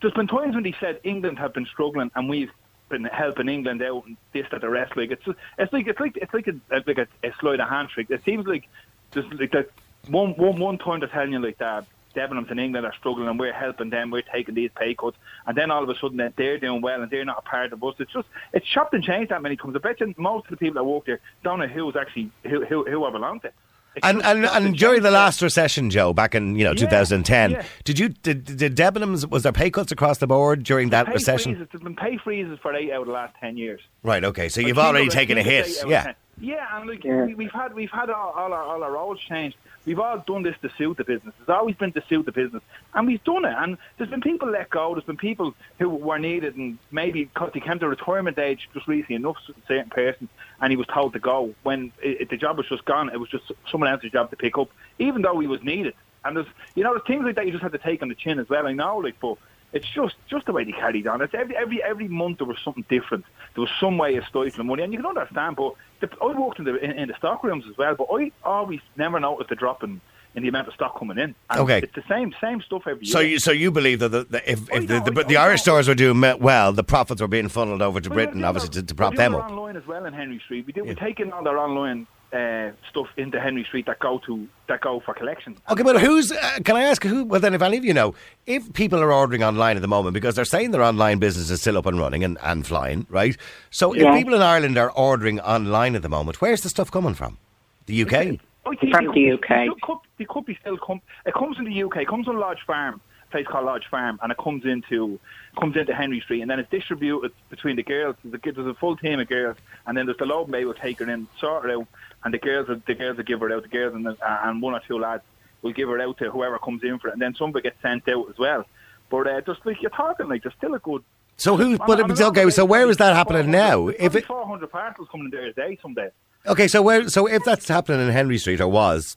there's 0.00 0.14
been 0.14 0.28
times 0.28 0.54
when 0.54 0.62
they 0.62 0.74
said 0.78 1.00
England 1.04 1.38
have 1.38 1.52
been 1.52 1.66
struggling 1.66 2.10
and 2.14 2.28
we've 2.28 2.52
been 2.88 3.04
helping 3.04 3.48
England 3.48 3.82
out 3.82 4.06
and 4.06 4.16
this 4.32 4.46
that 4.50 4.60
the 4.60 4.68
rest. 4.68 4.96
Like 4.96 5.10
it's 5.10 5.26
it's 5.58 5.72
like 5.72 5.86
it's 5.86 5.98
like 6.00 6.16
it's 6.16 6.32
like 6.32 6.46
a 6.46 6.54
like 6.86 6.98
a, 6.98 7.08
a 7.24 7.32
slide 7.40 7.60
of 7.60 7.68
hand 7.68 7.88
trick. 7.88 8.10
It 8.10 8.24
seems 8.24 8.46
like 8.46 8.68
just 9.12 9.32
like 9.34 9.52
that 9.52 9.70
one 10.08 10.32
one 10.32 10.58
one 10.58 10.78
time 10.78 11.00
they're 11.00 11.08
telling 11.08 11.32
you 11.32 11.38
like 11.38 11.58
that. 11.58 11.86
Debenhams 12.14 12.50
in 12.50 12.58
England 12.58 12.86
are 12.86 12.94
struggling 12.94 13.28
and 13.28 13.38
we're 13.38 13.52
helping 13.52 13.90
them, 13.90 14.10
we're 14.10 14.22
taking 14.22 14.54
these 14.54 14.70
pay 14.74 14.94
cuts, 14.94 15.18
and 15.46 15.54
then 15.54 15.70
all 15.70 15.82
of 15.82 15.88
a 15.90 15.94
sudden 15.98 16.16
that 16.16 16.34
they're 16.36 16.56
doing 16.58 16.80
well 16.80 17.02
and 17.02 17.10
they're 17.10 17.26
not 17.26 17.38
a 17.38 17.42
part 17.42 17.74
of 17.74 17.84
us. 17.84 17.94
It's 17.98 18.10
just, 18.10 18.26
it's 18.54 18.66
chopped 18.66 18.94
and 18.94 19.04
changed 19.04 19.30
that 19.30 19.42
many 19.42 19.54
times. 19.56 19.76
I 19.76 19.80
bet 19.80 20.00
you 20.00 20.14
most 20.16 20.46
of 20.46 20.50
the 20.50 20.56
people 20.56 20.76
that 20.76 20.84
work 20.84 21.04
there 21.04 21.20
don't 21.44 21.58
know 21.58 21.66
who's 21.66 21.94
actually, 21.94 22.30
who, 22.44 22.64
who, 22.64 22.84
who 22.90 23.04
I 23.04 23.10
belong 23.10 23.40
to. 23.40 23.52
It's 23.96 24.06
And 24.06 24.22
and, 24.22 24.46
and 24.46 24.76
during 24.76 25.02
the 25.02 25.10
last 25.10 25.42
recession, 25.42 25.90
Joe, 25.90 26.12
back 26.14 26.34
in 26.34 26.56
you 26.56 26.64
know 26.64 26.70
Yeah, 26.70 26.86
2010, 26.86 27.50
yeah. 27.50 27.64
did 27.84 27.98
you 27.98 28.08
did, 28.10 28.44
did 28.44 28.76
Debenhams 28.76 29.28
was 29.30 29.42
there 29.42 29.52
pay 29.52 29.70
cuts 29.70 29.90
across 29.92 30.18
the 30.18 30.26
board 30.26 30.62
during 30.64 30.90
that 30.90 31.08
recession? 31.08 31.54
Freezes, 31.54 31.68
there's 31.72 31.82
been 31.82 31.96
pay 31.96 32.16
freezes 32.18 32.58
for 32.60 32.74
eight 32.74 32.92
out 32.92 33.02
of 33.02 33.06
the 33.06 33.12
last 33.14 33.34
ten 33.40 33.56
years. 33.56 33.80
Right. 34.02 34.22
Okay. 34.22 34.48
So 34.50 34.60
I 34.60 34.64
you've 34.64 34.78
already 34.78 35.08
taken 35.08 35.38
a 35.38 35.42
hit. 35.42 35.68
Yeah. 35.86 36.12
10. 36.40 36.48
Yeah, 36.48 36.78
and 36.78 36.88
like 36.88 37.04
Yeah. 37.04 37.24
We, 37.24 37.34
we've 37.34 37.52
had 37.52 37.74
we've 37.74 37.90
had 37.90 38.10
all, 38.10 38.32
all 38.32 38.52
our 38.52 38.62
all 38.62 38.82
our 38.82 38.92
roles 38.92 39.20
changed. 39.20 39.56
We've 39.84 40.00
all 40.00 40.18
done 40.18 40.42
this 40.42 40.56
to 40.62 40.68
suit 40.76 40.96
the 40.96 41.04
business. 41.04 41.32
It's 41.40 41.48
always 41.48 41.76
been 41.76 41.92
to 41.92 42.02
suit 42.08 42.26
the 42.26 42.32
business, 42.32 42.62
and 42.94 43.06
we've 43.06 43.22
done 43.22 43.44
it. 43.44 43.54
And 43.56 43.78
there's 43.96 44.10
been 44.10 44.20
people 44.20 44.48
let 44.50 44.68
go. 44.68 44.94
There's 44.94 45.04
been 45.04 45.16
people 45.16 45.54
who 45.78 45.88
were 45.88 46.18
needed, 46.18 46.56
and 46.56 46.78
maybe 46.90 47.24
because 47.24 47.52
they 47.52 47.60
came 47.60 47.78
to 47.78 47.88
retirement 47.88 48.36
age 48.38 48.68
just 48.74 48.88
recently 48.88 49.14
enough, 49.16 49.36
certain 49.68 49.88
person, 49.90 50.28
and 50.60 50.72
he 50.72 50.76
was 50.76 50.88
told 50.88 51.12
to 51.12 51.20
go 51.20 51.54
when 51.62 51.92
it, 52.02 52.22
it- 52.22 52.28
the 52.30 52.36
job 52.36 52.56
was 52.58 52.66
just 52.68 52.84
gone. 52.84 53.10
It 53.10 53.20
was 53.20 53.28
just 53.30 53.50
someone 53.70 53.88
else's 53.90 54.10
job 54.10 54.30
to 54.30 54.36
pick 54.36 54.58
up, 54.58 54.68
even 54.98 55.22
though 55.22 55.38
he 55.38 55.46
was 55.46 55.62
needed. 55.62 55.94
And 56.24 56.36
there's 56.36 56.48
you 56.74 56.82
know 56.82 56.92
there's 56.94 57.06
things 57.06 57.24
like 57.24 57.36
that 57.36 57.46
you 57.46 57.52
just 57.52 57.62
have 57.62 57.72
to 57.72 57.78
take 57.78 58.02
on 58.02 58.08
the 58.08 58.16
chin 58.16 58.40
as 58.40 58.48
well. 58.48 58.66
I 58.66 58.72
know, 58.72 58.96
like, 58.98 59.20
but 59.20 59.38
it's 59.72 59.86
just 59.88 60.14
just 60.28 60.46
the 60.46 60.52
way 60.52 60.64
they 60.64 60.72
carried 60.72 61.06
on. 61.06 61.20
It's 61.22 61.34
every 61.34 61.56
every 61.56 61.82
every 61.82 62.08
month 62.08 62.38
there 62.38 62.46
was 62.46 62.58
something 62.64 62.84
different. 62.88 63.24
There 63.54 63.62
was 63.62 63.70
some 63.80 63.98
way 63.98 64.16
of 64.16 64.24
stifling 64.26 64.66
money, 64.66 64.82
and 64.82 64.92
you 64.92 64.98
can 64.98 65.06
understand. 65.06 65.56
But 65.56 65.74
the, 66.00 66.10
I 66.22 66.26
worked 66.38 66.58
in 66.58 66.64
the 66.64 66.76
in, 66.76 66.92
in 66.92 67.08
the 67.08 67.14
stock 67.16 67.42
rooms 67.44 67.64
as 67.68 67.76
well, 67.76 67.94
but 67.94 68.06
I 68.10 68.30
always 68.44 68.80
never 68.96 69.18
noticed 69.20 69.48
the 69.50 69.56
drop 69.56 69.82
in, 69.82 70.00
in 70.34 70.42
the 70.42 70.48
amount 70.48 70.68
of 70.68 70.74
stock 70.74 70.98
coming 70.98 71.18
in. 71.18 71.34
And 71.50 71.60
Okay. 71.60 71.78
it's 71.78 71.94
the 71.94 72.04
same 72.08 72.34
same 72.40 72.60
stuff 72.62 72.86
every 72.86 73.06
So 73.06 73.20
year. 73.20 73.30
you 73.32 73.38
so 73.38 73.50
you 73.52 73.70
believe 73.70 73.98
that 74.00 74.10
the, 74.10 74.24
the, 74.24 74.50
if, 74.50 74.70
if 74.72 74.86
the, 74.86 74.98
know, 75.00 75.04
the, 75.04 75.20
I 75.20 75.24
the. 75.24 75.36
Irish 75.38 75.62
stores 75.62 75.88
were 75.88 75.94
doing 75.94 76.20
well, 76.40 76.72
the 76.72 76.84
profits 76.84 77.20
were 77.20 77.28
being 77.28 77.48
funneled 77.48 77.82
over 77.82 78.00
to 78.00 78.08
Well, 78.08 78.16
Britain, 78.16 78.44
obviously, 78.44 78.70
to, 78.70 78.82
to 78.82 78.94
prop 78.94 79.14
them 79.16 79.34
up. 79.34 79.50
online 79.50 79.76
as 79.76 79.86
well 79.86 80.04
in 80.04 80.12
Henry 80.12 80.38
Street. 80.40 80.66
We 80.66 80.72
do, 80.72 80.82
Yeah. 80.82 80.88
We're 80.88 80.94
taking 80.94 81.32
all 81.32 81.42
their 81.42 81.58
online 81.58 82.06
uh, 82.32 82.70
stuff 82.90 83.06
into 83.16 83.40
Henry 83.40 83.64
Street 83.64 83.86
that 83.86 83.98
go 83.98 84.18
to 84.26 84.46
that 84.68 84.80
go 84.80 85.00
for 85.00 85.14
collection. 85.14 85.56
Okay, 85.70 85.82
but 85.82 86.00
who's? 86.00 86.32
Uh, 86.32 86.58
can 86.64 86.76
I 86.76 86.82
ask 86.82 87.02
who? 87.04 87.24
Well, 87.24 87.40
then, 87.40 87.54
if 87.54 87.62
any 87.62 87.76
of 87.78 87.84
you 87.84 87.94
know, 87.94 88.14
if 88.46 88.72
people 88.72 89.00
are 89.00 89.12
ordering 89.12 89.42
online 89.42 89.76
at 89.76 89.82
the 89.82 89.88
moment 89.88 90.14
because 90.14 90.34
they're 90.34 90.44
saying 90.44 90.72
their 90.72 90.82
online 90.82 91.18
business 91.18 91.50
is 91.50 91.60
still 91.60 91.78
up 91.78 91.86
and 91.86 91.98
running 91.98 92.24
and, 92.24 92.36
and 92.42 92.66
flying, 92.66 93.06
right? 93.08 93.36
So, 93.70 93.94
Yeah. 93.94 94.10
if 94.12 94.18
people 94.18 94.34
in 94.34 94.42
Ireland 94.42 94.76
are 94.76 94.90
ordering 94.90 95.40
online 95.40 95.94
at 95.94 96.02
the 96.02 96.08
moment, 96.08 96.40
where's 96.40 96.62
the 96.62 96.68
stuff 96.68 96.90
coming 96.90 97.14
from? 97.14 97.38
The 97.86 98.02
UK. 98.02 98.12
You- 98.26 98.38
From 98.64 98.74
the 99.14 99.32
UK. 99.32 99.64
you 99.66 99.76
could, 99.82 99.98
you 100.18 100.26
could 100.28 100.44
be 100.44 100.56
still 100.60 100.76
come. 100.84 101.00
It 101.24 101.34
comes 101.34 101.56
in 101.58 101.64
the 101.64 101.82
UK. 101.84 101.98
It 101.98 102.08
comes 102.08 102.26
on 102.26 102.36
Lodge 102.40 102.58
Farm, 102.66 102.94
a 102.94 103.15
place 103.36 103.46
called 103.46 103.66
Lodge 103.66 103.86
Farm, 103.86 104.18
and 104.22 104.32
it 104.32 104.38
comes 104.38 104.64
into 104.64 105.20
comes 105.58 105.76
into 105.76 105.94
Henry 105.94 106.20
Street, 106.20 106.40
and 106.40 106.50
then 106.50 106.58
it's 106.58 106.70
distributed 106.70 107.32
between 107.50 107.76
the 107.76 107.82
girls. 107.82 108.16
There's 108.24 108.34
a, 108.34 108.52
there's 108.52 108.66
a 108.66 108.74
full 108.74 108.96
team 108.96 109.20
of 109.20 109.28
girls, 109.28 109.56
and 109.86 109.96
then 109.96 110.06
there's 110.06 110.16
the 110.16 110.24
load 110.24 110.48
will 110.48 110.72
take 110.72 111.00
her 111.00 111.10
in, 111.10 111.28
sort 111.38 111.64
her 111.64 111.70
out, 111.70 111.86
and 112.24 112.32
the 112.32 112.38
girls 112.38 112.68
will, 112.68 112.80
the 112.86 112.94
girls 112.94 113.18
will 113.18 113.24
give 113.24 113.40
her 113.40 113.52
out. 113.52 113.62
The 113.62 113.68
girls 113.68 113.94
and, 113.94 114.06
the, 114.06 114.16
and 114.46 114.62
one 114.62 114.72
or 114.72 114.80
two 114.80 114.98
lads 114.98 115.22
will 115.60 115.72
give 115.72 115.88
her 115.88 116.00
out 116.00 116.16
to 116.18 116.30
whoever 116.30 116.58
comes 116.58 116.82
in 116.82 116.98
for 116.98 117.08
it, 117.08 117.12
and 117.12 117.20
then 117.20 117.34
somebody 117.34 117.64
gets 117.64 117.80
sent 117.82 118.08
out 118.08 118.30
as 118.30 118.38
well. 118.38 118.64
But 119.10 119.26
uh, 119.26 119.40
just 119.42 119.64
like 119.66 119.82
you're 119.82 119.90
talking, 119.90 120.28
like 120.28 120.42
there's 120.42 120.54
still 120.54 120.74
a 120.74 120.78
good. 120.78 121.02
So 121.36 121.58
who? 121.58 121.76
But 121.76 122.00
on 122.00 122.10
okay. 122.10 122.48
So 122.48 122.64
where 122.64 122.88
is 122.88 122.96
that 122.96 123.14
happening 123.14 123.50
now? 123.50 123.90
400 123.90 123.96
If 124.00 124.16
it, 124.16 124.24
400 124.24 124.70
parcels 124.70 125.08
coming 125.10 125.26
in 125.26 125.30
there 125.30 125.46
a 125.46 125.52
day 125.52 125.78
some 125.82 125.92
days. 125.92 126.12
okay, 126.46 126.68
so 126.68 126.80
where? 126.80 127.08
So 127.10 127.26
if 127.26 127.44
that's 127.44 127.68
happening 127.68 128.00
in 128.00 128.12
Henry 128.12 128.38
Street 128.38 128.62
or 128.62 128.68
was 128.68 129.16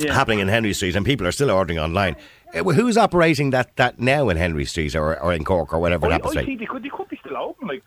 Yeah. 0.00 0.14
happening 0.14 0.40
in 0.40 0.48
Henry 0.48 0.72
Street 0.72 0.96
and 0.96 1.04
people 1.04 1.26
are 1.26 1.32
still 1.32 1.50
ordering 1.50 1.78
online, 1.78 2.16
eh, 2.54 2.62
who's 2.62 2.96
operating 2.96 3.50
that 3.50 3.76
that 3.76 3.98
now 3.98 4.28
in 4.28 4.36
Henry 4.36 4.64
Street 4.64 4.94
or, 4.94 5.20
or 5.20 5.32
in 5.32 5.44
Cork 5.44 5.72
or 5.72 5.78
whatever 5.78 6.06
it 6.06 6.10
I, 6.10 6.12
happens 6.12 6.36
I 6.36 6.40
to 6.40 6.46
be? 6.46 6.56
they 6.56 6.66
could, 6.66 6.82
they 6.82 6.88
could 6.88 7.08
be 7.08 7.16
still 7.18 7.36
open. 7.36 7.68
Like, 7.68 7.82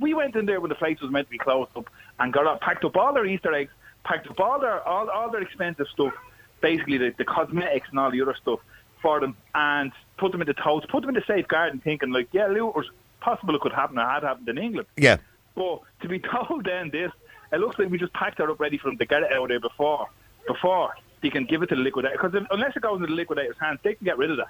we 0.00 0.14
went 0.14 0.36
in 0.36 0.46
there 0.46 0.60
when 0.60 0.68
the 0.68 0.74
place 0.74 1.00
was 1.00 1.10
meant 1.10 1.26
to 1.26 1.30
be 1.30 1.38
closed 1.38 1.70
up 1.76 1.88
and 2.18 2.32
got 2.32 2.46
up, 2.46 2.60
packed 2.60 2.84
up 2.84 2.96
all 2.96 3.12
their 3.12 3.26
Easter 3.26 3.52
eggs, 3.52 3.72
packed 4.04 4.28
up 4.28 4.38
all 4.40 4.60
their 4.60 4.86
all, 4.86 5.08
all 5.08 5.30
their 5.30 5.42
expensive 5.42 5.88
stuff, 5.88 6.14
basically 6.60 6.98
the, 6.98 7.14
the 7.16 7.24
cosmetics 7.24 7.88
and 7.90 7.98
all 7.98 8.10
the 8.10 8.20
other 8.20 8.34
stuff 8.34 8.60
for 9.00 9.20
them, 9.20 9.36
and 9.54 9.92
put 10.16 10.32
them 10.32 10.40
in 10.40 10.46
the 10.46 10.54
totes, 10.54 10.86
put 10.86 11.00
them 11.00 11.10
in 11.10 11.14
the 11.14 11.24
safe 11.26 11.48
garden, 11.48 11.80
thinking 11.80 12.10
like, 12.12 12.28
yeah, 12.32 12.50
it 12.50 12.60
was 12.60 12.88
possible 13.20 13.54
it 13.54 13.60
could 13.62 13.72
happen. 13.72 13.98
It 13.98 14.02
had 14.02 14.22
happened 14.22 14.48
in 14.48 14.58
England. 14.58 14.86
Yeah. 14.96 15.16
But 15.54 15.80
to 16.02 16.08
be 16.08 16.18
told 16.34 16.64
then 16.64 16.90
this, 16.90 17.10
it 17.52 17.60
looks 17.60 17.78
like 17.78 17.88
we 17.88 17.98
just 17.98 18.12
packed 18.12 18.38
her 18.38 18.50
up 18.50 18.60
ready 18.60 18.78
for 18.78 18.88
them 18.88 18.98
to 18.98 19.06
get 19.06 19.22
it 19.22 19.32
out 19.32 19.48
there 19.48 19.60
before 19.60 20.08
before 20.46 20.92
they 21.24 21.30
can 21.30 21.46
give 21.46 21.62
it 21.62 21.68
to 21.68 21.74
the 21.74 21.80
liquidator. 21.80 22.16
Because 22.20 22.46
unless 22.50 22.76
it 22.76 22.82
goes 22.82 22.96
into 22.96 23.06
the 23.06 23.14
liquidator's 23.14 23.56
hands, 23.58 23.80
they 23.82 23.94
can 23.94 24.04
get 24.04 24.18
rid 24.18 24.30
of 24.30 24.36
that. 24.36 24.48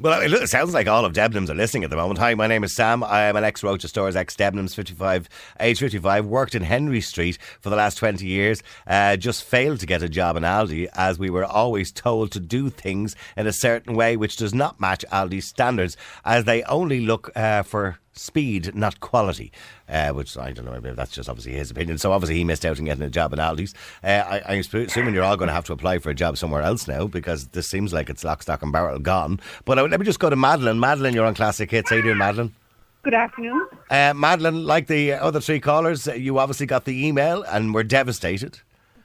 Well, 0.00 0.20
it, 0.20 0.32
it 0.32 0.48
sounds 0.48 0.74
like 0.74 0.86
all 0.86 1.04
of 1.04 1.12
Debenhams 1.12 1.50
are 1.50 1.54
listening 1.54 1.82
at 1.82 1.90
the 1.90 1.96
moment. 1.96 2.18
Hi, 2.18 2.34
my 2.34 2.46
name 2.46 2.62
is 2.62 2.74
Sam. 2.74 3.02
I 3.02 3.22
am 3.22 3.36
an 3.36 3.42
ex 3.42 3.62
Roches 3.62 3.90
Stores, 3.90 4.14
ex 4.14 4.36
Debenhams, 4.36 4.74
55, 4.74 5.28
age 5.60 5.78
55. 5.78 6.26
Worked 6.26 6.54
in 6.54 6.62
Henry 6.62 7.00
Street 7.00 7.38
for 7.60 7.70
the 7.70 7.76
last 7.76 7.96
20 7.96 8.24
years. 8.26 8.62
Uh, 8.86 9.16
just 9.16 9.42
failed 9.42 9.80
to 9.80 9.86
get 9.86 10.02
a 10.02 10.08
job 10.08 10.36
in 10.36 10.42
Aldi 10.42 10.88
as 10.94 11.18
we 11.18 11.30
were 11.30 11.44
always 11.44 11.90
told 11.90 12.30
to 12.32 12.40
do 12.40 12.70
things 12.70 13.16
in 13.36 13.46
a 13.46 13.52
certain 13.52 13.94
way 13.94 14.16
which 14.16 14.36
does 14.36 14.54
not 14.54 14.80
match 14.80 15.04
Aldi's 15.12 15.46
standards 15.46 15.96
as 16.24 16.44
they 16.44 16.62
only 16.64 17.00
look 17.00 17.30
uh, 17.36 17.62
for 17.62 17.98
speed, 18.18 18.74
not 18.74 19.00
quality. 19.00 19.52
Uh, 19.88 20.10
which 20.10 20.36
I 20.36 20.52
don't 20.52 20.64
know, 20.66 20.72
maybe 20.72 20.90
that's 20.94 21.12
just 21.12 21.28
obviously 21.28 21.52
his 21.52 21.70
opinion. 21.70 21.96
So 21.98 22.12
obviously 22.12 22.36
he 22.36 22.44
missed 22.44 22.66
out 22.66 22.78
on 22.78 22.84
getting 22.84 23.02
a 23.04 23.08
job 23.10 23.32
in 23.32 23.38
Aldi's. 23.38 23.74
Uh, 24.04 24.08
I, 24.28 24.42
I'm 24.54 24.60
assuming 24.60 25.14
you're 25.14 25.24
all 25.24 25.36
going 25.36 25.48
to 25.48 25.54
have 25.54 25.64
to 25.66 25.72
apply 25.72 25.98
for 25.98 26.10
a 26.10 26.14
job 26.14 26.36
somewhere 26.36 26.62
else 26.62 26.86
now 26.86 27.06
because 27.06 27.48
this 27.48 27.68
seems 27.68 27.92
like 27.92 28.10
it's 28.10 28.24
lock, 28.24 28.42
stock, 28.42 28.62
and 28.62 28.72
barrel 28.72 28.98
gone. 28.98 29.40
But 29.64 29.78
uh, 29.78 29.84
let 29.84 29.98
me 29.98 30.04
just 30.06 30.18
go 30.20 30.28
to 30.28 30.36
Madeline. 30.36 30.78
Madeline, 30.80 31.14
you're 31.14 31.24
on 31.26 31.34
Classic 31.34 31.70
Hits. 31.70 31.90
How 31.90 31.96
are 31.96 31.98
you 32.00 32.04
doing, 32.04 32.18
Madeline? 32.18 32.54
Good 33.02 33.14
afternoon. 33.14 33.66
Uh, 33.90 34.12
Madeline, 34.14 34.64
like 34.64 34.88
the 34.88 35.12
other 35.12 35.40
three 35.40 35.60
callers, 35.60 36.06
you 36.08 36.38
obviously 36.38 36.66
got 36.66 36.84
the 36.84 37.06
email 37.06 37.42
and 37.44 37.72
were 37.72 37.84
devastated. 37.84 38.58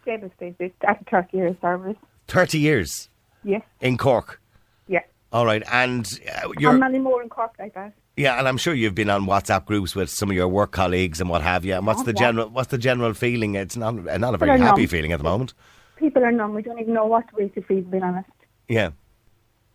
Devastated 0.05 0.73
after 0.85 1.05
30 1.09 1.37
years 1.37 1.55
service. 1.61 1.95
30 2.27 2.59
years 2.59 3.09
Yes, 3.45 3.61
in 3.79 3.97
Cork. 3.97 4.41
yeah. 4.87 5.01
All 5.31 5.45
right, 5.45 5.63
and 5.71 6.19
uh, 6.43 6.49
you're 6.59 6.73
many 6.73 6.99
more 6.99 7.21
in 7.21 7.29
Cork 7.29 7.53
like 7.59 7.73
that. 7.75 7.93
Yeah, 8.17 8.37
and 8.39 8.47
I'm 8.47 8.57
sure 8.57 8.73
you've 8.73 8.95
been 8.95 9.09
on 9.09 9.25
WhatsApp 9.25 9.65
groups 9.65 9.95
with 9.95 10.09
some 10.09 10.29
of 10.29 10.35
your 10.35 10.47
work 10.47 10.71
colleagues 10.71 11.19
and 11.21 11.29
what 11.29 11.41
have 11.41 11.65
you. 11.65 11.73
And 11.75 11.85
what's 11.87 12.01
Oh, 12.01 12.03
the 12.03 12.11
yeah. 12.13 12.19
general 12.19 12.49
what's 12.49 12.69
the 12.69 12.77
general 12.77 13.13
feeling? 13.13 13.55
It's 13.55 13.75
not 13.77 13.95
uh, 14.07 14.17
not 14.17 14.33
a 14.33 14.37
very 14.37 14.59
happy 14.59 14.85
feeling 14.87 15.11
at 15.11 15.17
the 15.17 15.23
moment. 15.23 15.53
People 15.97 16.23
are 16.23 16.31
numb. 16.31 16.53
We 16.53 16.61
don't 16.61 16.79
even 16.79 16.93
know 16.93 17.05
what 17.05 17.31
way 17.33 17.49
to 17.49 17.61
feel, 17.61 17.77
to 17.77 17.83
be 17.89 17.99
honest. 17.99 18.29
Yeah. 18.67 18.91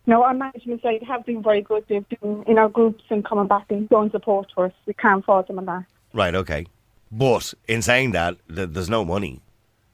No, 0.05 0.23
our 0.23 0.33
management 0.33 0.81
side 0.81 1.03
have 1.07 1.25
been 1.25 1.43
very 1.43 1.61
good. 1.61 1.83
They've 1.87 2.07
been 2.09 2.43
in 2.47 2.57
our 2.57 2.69
groups 2.69 3.03
and 3.09 3.23
coming 3.25 3.47
back 3.47 3.65
and 3.69 3.87
showing 3.89 4.09
support 4.11 4.47
for 4.55 4.65
us. 4.65 4.73
We 4.85 4.93
can't 4.93 5.23
fault 5.23 5.47
them 5.47 5.59
on 5.59 5.65
that. 5.65 5.85
Right. 6.13 6.33
Okay. 6.33 6.65
But 7.11 7.53
in 7.67 7.81
saying 7.81 8.11
that, 8.11 8.37
th- 8.53 8.69
there's 8.71 8.89
no 8.89 9.03
money. 9.05 9.41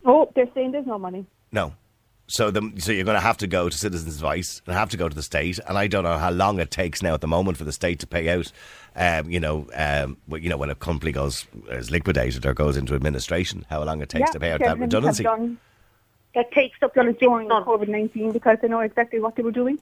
Oh, 0.05 0.31
they're 0.36 0.47
saying 0.53 0.71
there's 0.71 0.86
no 0.86 0.99
money. 0.99 1.25
No. 1.51 1.73
So 2.27 2.49
the, 2.49 2.73
so 2.79 2.91
you're 2.91 3.05
going 3.05 3.15
to 3.15 3.21
have 3.21 3.38
to 3.38 3.47
go 3.47 3.69
to 3.69 3.77
Citizens 3.77 4.15
Advice 4.15 4.61
and 4.65 4.75
have 4.75 4.89
to 4.89 4.97
go 4.97 5.07
to 5.07 5.15
the 5.15 5.21
state, 5.21 5.59
and 5.67 5.77
I 5.77 5.85
don't 5.88 6.03
know 6.03 6.17
how 6.17 6.31
long 6.31 6.59
it 6.59 6.71
takes 6.71 7.03
now 7.03 7.13
at 7.13 7.21
the 7.21 7.27
moment 7.27 7.57
for 7.57 7.65
the 7.65 7.71
state 7.71 7.99
to 7.99 8.07
pay 8.07 8.29
out. 8.29 8.51
Um, 8.95 9.29
you 9.29 9.39
know, 9.39 9.67
um, 9.75 10.17
well, 10.27 10.41
you 10.41 10.49
know 10.49 10.57
when 10.57 10.71
a 10.71 10.75
company 10.75 11.11
goes 11.11 11.45
is 11.69 11.91
liquidated 11.91 12.45
or 12.45 12.53
goes 12.55 12.77
into 12.77 12.95
administration, 12.95 13.65
how 13.69 13.83
long 13.83 14.01
it 14.01 14.09
takes 14.09 14.31
to 14.31 14.39
pay 14.39 14.51
out 14.51 14.59
that 14.61 14.79
redundancy. 14.79 15.23
done, 15.23 15.59
That 16.33 16.51
takes 16.51 16.81
up 16.81 16.95
done 16.95 17.05
to 17.05 17.11
it 17.11 17.19
during. 17.19 17.47
COVID-19 17.47 18.33
because 18.33 18.57
they 18.61 18.69
know 18.69 18.79
exactly 18.79 19.19
what 19.19 19.35
they 19.35 19.43
were 19.43 19.51
doing. 19.51 19.79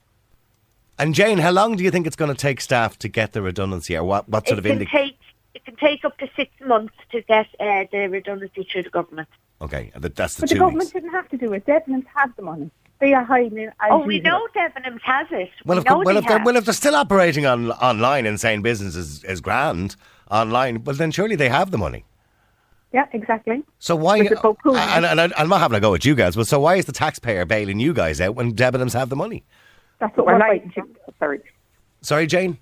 And 0.98 1.14
Jane, 1.14 1.38
how 1.38 1.50
long 1.50 1.76
do 1.76 1.82
you 1.82 1.90
think 1.90 2.06
it's 2.06 2.14
going 2.14 2.30
to 2.30 2.36
take 2.36 2.60
staff 2.60 2.98
to 2.98 3.08
get 3.08 3.32
the 3.32 3.42
redundancy, 3.42 3.96
or 3.96 4.04
what? 4.04 4.28
What 4.28 4.46
sort 4.46 4.58
it 4.58 4.66
of 4.66 4.70
can 4.70 4.86
indic- 4.86 4.90
take 4.90 5.13
it 5.54 5.64
can 5.64 5.76
take 5.76 6.04
up 6.04 6.18
to 6.18 6.28
six 6.36 6.50
months 6.64 6.94
to 7.12 7.22
get 7.22 7.46
uh, 7.60 7.84
the 7.92 8.08
redundancy 8.10 8.66
through 8.70 8.82
the 8.84 8.90
government. 8.90 9.28
Okay, 9.62 9.92
that, 9.96 10.16
that's 10.16 10.34
the 10.34 10.42
But 10.42 10.48
the 10.50 10.56
government 10.56 10.80
weeks. 10.86 10.92
didn't 10.92 11.10
have 11.12 11.28
to 11.30 11.36
do 11.36 11.52
it. 11.52 11.64
Debenhams 11.66 12.06
have 12.14 12.34
the 12.36 12.42
money. 12.42 12.70
They 13.00 13.12
are 13.14 13.24
hiding 13.24 13.58
it. 13.58 13.68
as 13.80 13.88
Oh, 13.90 13.98
we 14.04 14.16
usual. 14.16 14.30
know 14.32 14.48
Debenhams 14.56 15.00
has 15.02 15.26
it. 15.30 15.50
Well, 15.64 15.76
we 15.76 15.80
if, 15.80 15.84
know 15.88 15.98
well, 15.98 16.14
they 16.14 16.18
if 16.20 16.26
they're, 16.26 16.38
have. 16.38 16.46
well, 16.46 16.56
if 16.56 16.64
they're 16.64 16.74
still 16.74 16.96
operating 16.96 17.46
on 17.46 17.70
online 17.72 18.26
and 18.26 18.40
saying 18.40 18.62
business 18.62 18.94
is, 18.96 19.24
is 19.24 19.40
grand 19.40 19.96
online, 20.30 20.84
well, 20.84 20.94
then 20.96 21.10
surely 21.10 21.36
they 21.36 21.48
have 21.48 21.70
the 21.70 21.78
money. 21.78 22.04
Yeah, 22.92 23.06
exactly. 23.12 23.64
So 23.80 23.96
why? 23.96 24.20
Which 24.20 24.30
is 24.32 24.40
so 24.40 24.54
cool. 24.62 24.76
and, 24.76 25.04
and, 25.04 25.18
and 25.18 25.34
I'm 25.36 25.48
not 25.48 25.60
having 25.60 25.76
a 25.76 25.80
go 25.80 25.94
at 25.94 26.04
you 26.04 26.14
guys, 26.14 26.36
but 26.36 26.46
so 26.46 26.60
why 26.60 26.76
is 26.76 26.84
the 26.84 26.92
taxpayer 26.92 27.44
bailing 27.44 27.80
you 27.80 27.92
guys 27.92 28.20
out 28.20 28.36
when 28.36 28.54
Debenhams 28.54 28.92
have 28.92 29.08
the 29.08 29.16
money? 29.16 29.42
That's 29.98 30.16
what 30.16 30.26
Well, 30.26 30.36
we're 30.36 30.42
I, 30.44 30.58
fighting 30.60 30.70
for. 30.72 30.84
sorry. 31.18 31.40
Sorry, 32.02 32.26
Jane. 32.28 32.58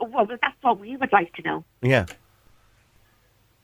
Well, 0.00 0.26
that's 0.26 0.62
what 0.62 0.78
we 0.78 0.96
would 0.96 1.12
like 1.12 1.32
to 1.34 1.42
know. 1.42 1.64
Yeah. 1.82 2.06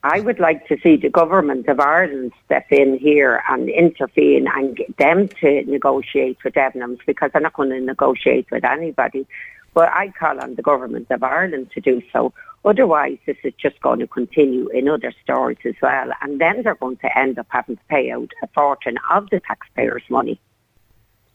I 0.04 0.20
would 0.20 0.38
like 0.38 0.68
to 0.68 0.78
see 0.80 0.96
the 0.96 1.10
government 1.10 1.66
of 1.66 1.80
Ireland 1.80 2.32
step 2.44 2.66
in 2.70 2.98
here 2.98 3.42
and 3.48 3.68
intervene 3.68 4.46
and 4.54 4.76
get 4.76 4.96
them 4.96 5.28
to 5.40 5.64
negotiate 5.64 6.38
with 6.44 6.54
Debenhams 6.54 7.00
because 7.04 7.32
they're 7.32 7.42
not 7.42 7.54
going 7.54 7.70
to 7.70 7.80
negotiate 7.80 8.48
with 8.50 8.64
anybody. 8.64 9.26
But 9.74 9.90
I 9.90 10.08
call 10.10 10.40
on 10.40 10.54
the 10.54 10.62
government 10.62 11.10
of 11.10 11.22
Ireland 11.22 11.72
to 11.72 11.80
do 11.80 12.00
so. 12.12 12.32
Otherwise, 12.64 13.18
this 13.26 13.36
is 13.42 13.54
just 13.54 13.80
going 13.80 13.98
to 13.98 14.06
continue 14.06 14.68
in 14.68 14.88
other 14.88 15.12
stores 15.22 15.56
as 15.64 15.74
well. 15.82 16.10
And 16.22 16.40
then 16.40 16.62
they're 16.62 16.74
going 16.74 16.96
to 16.98 17.18
end 17.18 17.38
up 17.38 17.46
having 17.48 17.76
to 17.76 17.82
pay 17.88 18.10
out 18.10 18.30
a 18.42 18.46
fortune 18.48 18.98
of 19.10 19.28
the 19.30 19.40
taxpayers' 19.40 20.02
money. 20.08 20.40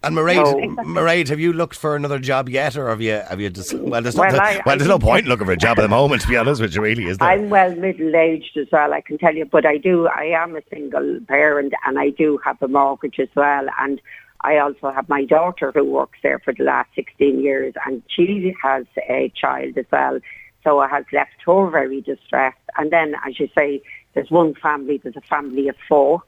And 0.03 0.17
Mairead, 0.17 0.35
No. 0.35 0.83
Mairead, 0.83 1.29
have 1.29 1.39
you 1.39 1.53
looked 1.53 1.77
for 1.77 1.95
another 1.95 2.19
job 2.19 2.49
yet, 2.49 2.75
or 2.75 2.89
have 2.89 3.01
you? 3.01 3.13
Have 3.13 3.39
you? 3.39 3.49
Just, 3.49 3.73
well, 3.73 4.01
there's, 4.01 4.15
Well, 4.15 4.31
no, 4.33 4.37
I- 4.37 4.61
well, 4.65 4.81
I 4.81 4.85
no 4.85 4.99
point 4.99 5.27
looking 5.27 5.45
for 5.45 5.53
a 5.53 5.57
job 5.57 5.79
at 5.79 5.83
the 5.83 5.87
moment. 5.87 6.21
To 6.23 6.27
be 6.27 6.35
honest 6.35 6.61
with 6.61 6.75
you, 6.75 6.81
really, 6.81 7.05
is 7.05 7.17
there? 7.19 7.29
I'm 7.29 7.49
well 7.49 7.73
middle 7.75 8.13
aged 8.15 8.57
as 8.57 8.67
well, 8.71 8.93
I 8.93 8.99
can 8.99 9.17
tell 9.17 9.33
you, 9.33 9.45
but 9.45 9.65
I 9.65 9.77
do, 9.77 10.07
I 10.07 10.25
am 10.25 10.57
a 10.57 10.61
single 10.69 11.19
parent 11.27 11.73
and 11.85 11.97
I 11.97 12.09
do 12.09 12.37
have 12.43 12.61
a 12.61 12.67
mortgage 12.67 13.19
as 13.19 13.29
well. 13.33 13.65
And 13.79 14.01
I 14.41 14.57
also 14.57 14.91
have 14.91 15.07
my 15.07 15.23
daughter 15.23 15.71
who 15.73 15.85
works 15.85 16.19
there 16.21 16.39
for 16.39 16.53
the 16.53 16.63
last 16.65 16.89
16 16.95 17.39
years 17.39 17.73
and 17.85 18.03
she 18.09 18.53
has 18.61 18.85
a 19.09 19.31
child 19.39 19.77
as 19.77 19.85
well. 19.89 20.19
So 20.65 20.79
I 20.79 20.89
has 20.89 21.05
left 21.13 21.31
her 21.45 21.69
very 21.69 22.01
distressed. 22.01 22.57
And 22.77 22.91
then, 22.91 23.15
as 23.25 23.39
you 23.39 23.47
say, 23.55 23.81
there's 24.13 24.29
one 24.31 24.53
family, 24.55 24.97
there's 24.97 25.15
a 25.15 25.21
family 25.21 25.69
of 25.69 25.75
four. 25.87 26.23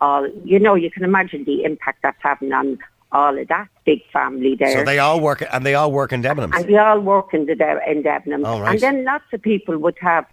All, 0.00 0.28
you 0.44 0.58
know, 0.58 0.74
you 0.74 0.90
can 0.90 1.04
imagine 1.04 1.44
the 1.44 1.62
impact 1.62 2.00
that's 2.02 2.18
having 2.20 2.52
on 2.52 2.78
all 3.12 3.38
of 3.38 3.48
that 3.48 3.68
big 3.84 4.00
family 4.12 4.56
there. 4.56 4.72
so 4.78 4.84
they 4.84 4.98
all 4.98 5.20
work, 5.20 5.42
and 5.52 5.64
they 5.66 5.74
all 5.74 5.92
work 5.92 6.12
in 6.12 6.22
Debenhams. 6.22 6.54
And 6.56 6.66
we 6.66 6.76
all 6.76 7.00
work 7.00 7.32
in 7.34 7.46
the 7.46 7.54
De- 7.54 7.90
in 7.90 8.02
Debenhams. 8.02 8.42
Oh, 8.44 8.60
right. 8.60 8.72
And 8.72 8.80
then 8.80 9.04
lots 9.04 9.24
of 9.32 9.42
people 9.42 9.76
would 9.78 9.98
have 10.00 10.26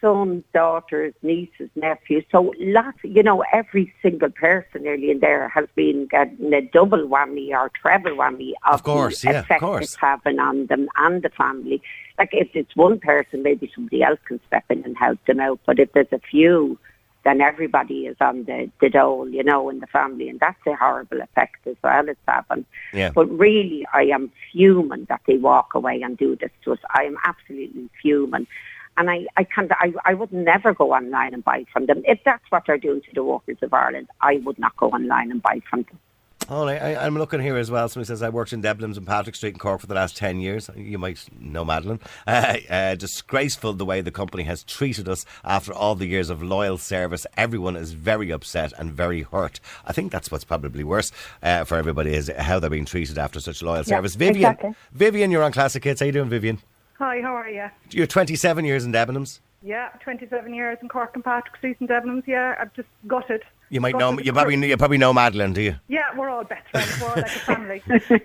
sons, 0.00 0.42
daughters, 0.54 1.12
nieces, 1.22 1.68
nephews. 1.76 2.24
So 2.32 2.54
lots, 2.58 2.98
you 3.02 3.22
know, 3.22 3.44
every 3.52 3.92
single 4.02 4.30
person 4.30 4.82
nearly 4.82 5.10
in 5.10 5.20
there 5.20 5.48
has 5.50 5.66
been 5.74 6.06
getting 6.06 6.52
a 6.54 6.62
double 6.62 7.06
whammy 7.06 7.50
or 7.50 7.70
treble 7.80 8.12
whammy 8.12 8.52
of, 8.66 8.74
Of 8.74 8.82
course, 8.82 9.20
the 9.20 9.30
yeah, 9.30 9.38
of 9.40 9.44
effect 9.44 9.60
course. 9.60 9.84
it's 9.84 9.96
having 9.96 10.38
on 10.38 10.66
them 10.66 10.88
and 10.96 11.22
the 11.22 11.28
family. 11.28 11.82
Like 12.18 12.30
if 12.32 12.48
it's 12.54 12.74
one 12.74 12.98
person, 12.98 13.42
maybe 13.42 13.70
somebody 13.74 14.02
else 14.02 14.18
can 14.24 14.40
step 14.46 14.64
in 14.70 14.82
and 14.84 14.96
help 14.96 15.22
them 15.26 15.38
out. 15.38 15.60
But 15.66 15.78
if 15.78 15.92
there's 15.92 16.12
a 16.12 16.18
few, 16.18 16.78
then 17.24 17.40
everybody 17.40 18.06
is 18.06 18.16
on 18.20 18.44
the, 18.44 18.70
the 18.80 18.88
dole, 18.88 19.28
you 19.28 19.44
know, 19.44 19.68
in 19.68 19.80
the 19.80 19.86
family. 19.86 20.28
And 20.28 20.40
that's 20.40 20.58
a 20.66 20.74
horrible 20.74 21.20
effect 21.20 21.66
as 21.66 21.76
well 21.82 22.08
it's 22.08 22.20
having. 22.26 22.64
Yeah. 22.92 23.10
But 23.10 23.26
really, 23.26 23.86
I 23.92 24.04
am 24.04 24.32
fuming 24.52 25.04
that 25.06 25.20
they 25.26 25.36
walk 25.36 25.74
away 25.74 26.00
and 26.02 26.16
do 26.16 26.36
this 26.36 26.50
to 26.64 26.72
us. 26.72 26.78
I 26.94 27.04
am 27.04 27.16
absolutely 27.24 27.90
fuming. 28.00 28.46
And 28.96 29.10
I, 29.10 29.26
I 29.36 29.44
can't, 29.44 29.70
I, 29.72 29.92
I 30.04 30.14
would 30.14 30.32
never 30.32 30.74
go 30.74 30.92
online 30.92 31.34
and 31.34 31.44
buy 31.44 31.64
from 31.72 31.86
them. 31.86 32.02
If 32.06 32.20
that's 32.24 32.44
what 32.50 32.64
they're 32.66 32.78
doing 32.78 33.02
to 33.02 33.14
the 33.14 33.24
workers 33.24 33.58
of 33.62 33.72
Ireland, 33.72 34.08
I 34.20 34.38
would 34.44 34.58
not 34.58 34.76
go 34.76 34.88
online 34.90 35.30
and 35.30 35.42
buy 35.42 35.60
from 35.68 35.82
them. 35.82 35.98
Oh, 36.52 36.66
I, 36.66 37.06
I'm 37.06 37.16
looking 37.16 37.38
here 37.38 37.56
as 37.56 37.70
well. 37.70 37.88
Somebody 37.88 38.08
says 38.08 38.22
I 38.22 38.28
worked 38.28 38.52
in 38.52 38.60
Debenhams 38.60 38.96
and 38.96 39.06
Patrick 39.06 39.36
Street 39.36 39.54
in 39.54 39.60
Cork 39.60 39.80
for 39.80 39.86
the 39.86 39.94
last 39.94 40.16
10 40.16 40.40
years. 40.40 40.68
You 40.74 40.98
might 40.98 41.24
know 41.40 41.64
Madeline. 41.64 42.00
Uh, 42.26 42.56
uh, 42.68 42.94
disgraceful 42.96 43.72
the 43.74 43.84
way 43.84 44.00
the 44.00 44.10
company 44.10 44.42
has 44.42 44.64
treated 44.64 45.08
us 45.08 45.24
after 45.44 45.72
all 45.72 45.94
the 45.94 46.06
years 46.06 46.28
of 46.28 46.42
loyal 46.42 46.76
service. 46.76 47.24
Everyone 47.36 47.76
is 47.76 47.92
very 47.92 48.32
upset 48.32 48.72
and 48.78 48.92
very 48.92 49.22
hurt. 49.22 49.60
I 49.86 49.92
think 49.92 50.10
that's 50.10 50.32
what's 50.32 50.42
probably 50.42 50.82
worse 50.82 51.12
uh, 51.40 51.62
for 51.62 51.76
everybody 51.76 52.14
is 52.14 52.28
how 52.36 52.58
they're 52.58 52.68
being 52.68 52.84
treated 52.84 53.16
after 53.16 53.38
such 53.38 53.62
loyal 53.62 53.84
service. 53.84 54.16
Vivian, 54.16 54.50
exactly. 54.50 54.74
Vivian, 54.92 55.30
you're 55.30 55.44
on 55.44 55.52
Classic 55.52 55.84
Hits. 55.84 56.00
How 56.00 56.06
you 56.06 56.12
doing, 56.12 56.28
Vivian? 56.28 56.58
Hi, 56.98 57.20
how 57.20 57.34
are 57.34 57.48
you? 57.48 57.70
You're 57.92 58.08
27 58.08 58.64
years 58.64 58.84
in 58.84 58.92
Debenhams. 58.92 59.38
Yeah, 59.62 59.90
27 60.02 60.54
years 60.54 60.78
in 60.80 60.88
Cork 60.88 61.10
and 61.14 61.22
Patrick 61.24 61.56
Street 61.56 61.76
and 61.80 61.88
Debenhams. 61.88 62.26
Yeah, 62.26 62.56
I've 62.58 62.72
just 62.74 62.88
gutted. 63.06 63.42
You 63.68 63.80
might 63.80 63.92
Gutted. 63.92 64.16
know. 64.18 64.22
You 64.22 64.32
probably 64.32 64.68
you 64.68 64.76
probably 64.76 64.98
know 64.98 65.12
Madeline, 65.12 65.52
do 65.52 65.60
you? 65.62 65.76
Yeah, 65.88 66.16
we're 66.16 66.28
all 66.30 66.44
best 66.44 66.66
friends. 66.70 67.00
We're 67.00 67.08
all 67.08 67.16
like 67.16 67.26
a 67.26 67.28
family. 67.40 67.82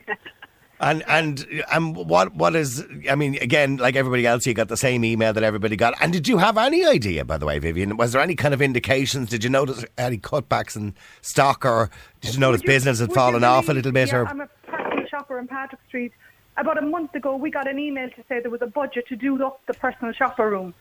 And 0.77 1.03
and 1.07 1.63
and 1.71 1.95
what 1.95 2.35
what 2.35 2.53
is? 2.53 2.83
I 3.09 3.15
mean, 3.15 3.35
again, 3.35 3.77
like 3.77 3.95
everybody 3.95 4.27
else, 4.27 4.45
you 4.45 4.53
got 4.53 4.67
the 4.67 4.75
same 4.75 5.05
email 5.05 5.31
that 5.31 5.41
everybody 5.41 5.77
got. 5.77 5.93
And 6.01 6.11
did 6.11 6.27
you 6.27 6.37
have 6.37 6.57
any 6.57 6.83
idea, 6.85 7.23
by 7.23 7.37
the 7.37 7.45
way, 7.45 7.59
Vivian? 7.59 7.95
Was 7.95 8.11
there 8.11 8.21
any 8.21 8.35
kind 8.35 8.53
of 8.53 8.61
indications? 8.61 9.29
Did 9.29 9.45
you 9.45 9.49
notice 9.49 9.85
any 9.97 10.17
cutbacks 10.17 10.75
in 10.75 10.93
stock, 11.21 11.63
or 11.63 11.89
did 12.19 12.33
you 12.33 12.41
notice 12.41 12.61
you- 12.61 12.67
business 12.67 12.99
had 12.99 13.13
fallen 13.13 13.45
off 13.45 13.69
a 13.69 13.73
little 13.73 13.93
bit? 13.93 14.09
Yeah, 14.09 14.17
or 14.17 14.27
I'm 14.27 14.41
a 14.41 14.47
personal 14.67 15.07
shopper 15.07 15.39
in 15.39 15.47
Patrick 15.47 15.79
Street. 15.87 16.11
About 16.57 16.77
a 16.77 16.81
month 16.85 17.15
ago, 17.15 17.37
we 17.37 17.51
got 17.51 17.69
an 17.69 17.79
email 17.79 18.09
to 18.09 18.23
say 18.27 18.41
there 18.41 18.51
was 18.51 18.61
a 18.61 18.67
budget 18.67 19.07
to 19.07 19.15
do 19.15 19.41
up 19.45 19.61
the 19.67 19.73
personal 19.75 20.11
shopper 20.11 20.49
room. 20.49 20.73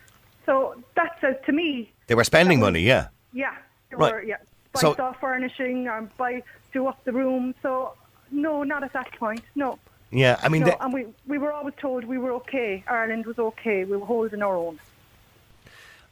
So 0.46 0.74
that 0.94 1.16
says 1.20 1.36
to 1.46 1.52
me, 1.52 1.90
they 2.06 2.14
were 2.14 2.24
spending 2.24 2.60
was- 2.60 2.66
money, 2.66 2.80
yeah. 2.82 3.08
yeah, 3.32 3.54
there 3.90 3.98
Right. 3.98 4.12
were, 4.12 4.22
yeah, 4.22 4.36
buy 4.72 4.80
So- 4.80 4.94
soft 4.94 5.20
furnishing 5.20 5.88
and 5.88 6.14
buy 6.16 6.42
do 6.72 6.86
up 6.86 7.02
the 7.04 7.12
room. 7.12 7.54
So 7.62 7.94
no, 8.30 8.62
not 8.62 8.82
at 8.82 8.92
that 8.92 9.12
point. 9.12 9.42
No. 9.54 9.78
Yeah, 10.10 10.38
I 10.42 10.48
mean, 10.48 10.62
no, 10.62 10.68
they- 10.68 10.76
and 10.80 10.92
we, 10.92 11.06
we 11.26 11.38
were 11.38 11.52
always 11.52 11.74
told 11.76 12.04
we 12.04 12.18
were 12.18 12.32
okay. 12.32 12.84
Ireland 12.88 13.26
was 13.26 13.38
okay. 13.38 13.84
We 13.84 13.96
were 13.96 14.06
holding 14.06 14.42
our 14.42 14.56
own. 14.56 14.78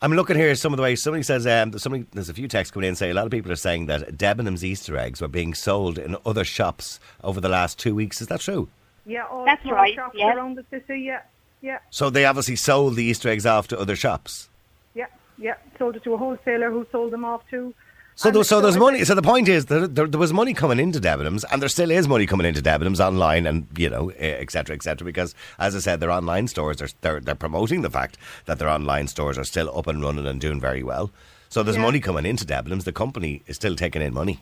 I'm 0.00 0.12
looking 0.14 0.34
here 0.36 0.52
some 0.56 0.72
of 0.72 0.78
the 0.78 0.82
way 0.82 0.96
somebody 0.96 1.22
says 1.22 1.46
um, 1.46 1.78
somebody 1.78 2.06
there's 2.12 2.28
a 2.28 2.34
few 2.34 2.48
texts 2.48 2.72
coming 2.72 2.88
in 2.88 2.96
say 2.96 3.10
a 3.10 3.14
lot 3.14 3.24
of 3.24 3.30
people 3.30 3.52
are 3.52 3.56
saying 3.56 3.86
that 3.86 4.16
Debenhams 4.18 4.64
Easter 4.64 4.96
eggs 4.96 5.20
were 5.20 5.28
being 5.28 5.54
sold 5.54 5.96
in 5.96 6.16
other 6.26 6.42
shops 6.44 6.98
over 7.22 7.40
the 7.40 7.48
last 7.48 7.78
two 7.78 7.94
weeks. 7.94 8.20
Is 8.20 8.26
that 8.26 8.40
true? 8.40 8.68
Yeah, 9.06 9.26
all 9.26 9.44
That's 9.44 9.64
right, 9.64 9.94
shops 9.94 10.16
yeah. 10.18 10.34
around 10.34 10.56
the 10.56 10.64
city. 10.70 11.02
Yeah, 11.02 11.20
yeah, 11.62 11.78
So 11.90 12.10
they 12.10 12.24
obviously 12.26 12.56
sold 12.56 12.96
the 12.96 13.04
Easter 13.04 13.28
eggs 13.30 13.46
off 13.46 13.68
to 13.68 13.78
other 13.78 13.96
shops. 13.96 14.48
yeah, 14.94 15.06
yeah. 15.38 15.54
Sold 15.78 15.96
it 15.96 16.04
to 16.04 16.12
a 16.14 16.18
wholesaler 16.18 16.70
who 16.70 16.86
sold 16.92 17.12
them 17.12 17.24
off 17.24 17.48
to. 17.50 17.72
So, 18.14 18.30
there, 18.30 18.44
so 18.44 18.60
there's 18.60 18.76
money. 18.76 19.04
So 19.04 19.14
the 19.14 19.22
point 19.22 19.48
is 19.48 19.66
that 19.66 19.94
there, 19.94 20.06
there 20.06 20.20
was 20.20 20.34
money 20.34 20.52
coming 20.52 20.78
into 20.78 21.00
Debenhams, 21.00 21.44
and 21.50 21.62
there 21.62 21.68
still 21.70 21.90
is 21.90 22.06
money 22.06 22.26
coming 22.26 22.46
into 22.46 22.60
Debenhams 22.60 23.00
online, 23.00 23.46
and 23.46 23.66
you 23.76 23.88
know, 23.88 24.10
eh, 24.10 24.36
et 24.38 24.50
cetera, 24.50 24.76
et 24.76 24.82
cetera. 24.82 25.04
Because 25.06 25.34
as 25.58 25.74
I 25.74 25.78
said, 25.78 26.00
their 26.00 26.10
online 26.10 26.46
stores 26.46 26.82
are 26.82 26.88
they're, 27.00 27.20
they're 27.20 27.34
promoting 27.34 27.80
the 27.80 27.90
fact 27.90 28.18
that 28.44 28.58
their 28.58 28.68
online 28.68 29.08
stores 29.08 29.38
are 29.38 29.44
still 29.44 29.76
up 29.76 29.86
and 29.86 30.02
running 30.02 30.26
and 30.26 30.40
doing 30.40 30.60
very 30.60 30.82
well. 30.82 31.10
So 31.48 31.62
there's 31.62 31.76
Yeah. 31.78 31.82
money 31.84 32.00
coming 32.00 32.26
into 32.26 32.44
Debenhams. 32.44 32.84
The 32.84 32.92
company 32.92 33.42
is 33.46 33.56
still 33.56 33.76
taking 33.76 34.02
in 34.02 34.12
money. 34.12 34.40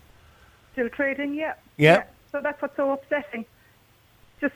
Still 0.73 0.89
trading, 0.89 1.35
yeah. 1.35 1.55
Yeah. 1.77 2.03
So 2.33 2.41
that's 2.41 2.61
what's 2.61 2.77
so 2.77 2.93
upsetting. 2.93 3.45
Just 4.41 4.55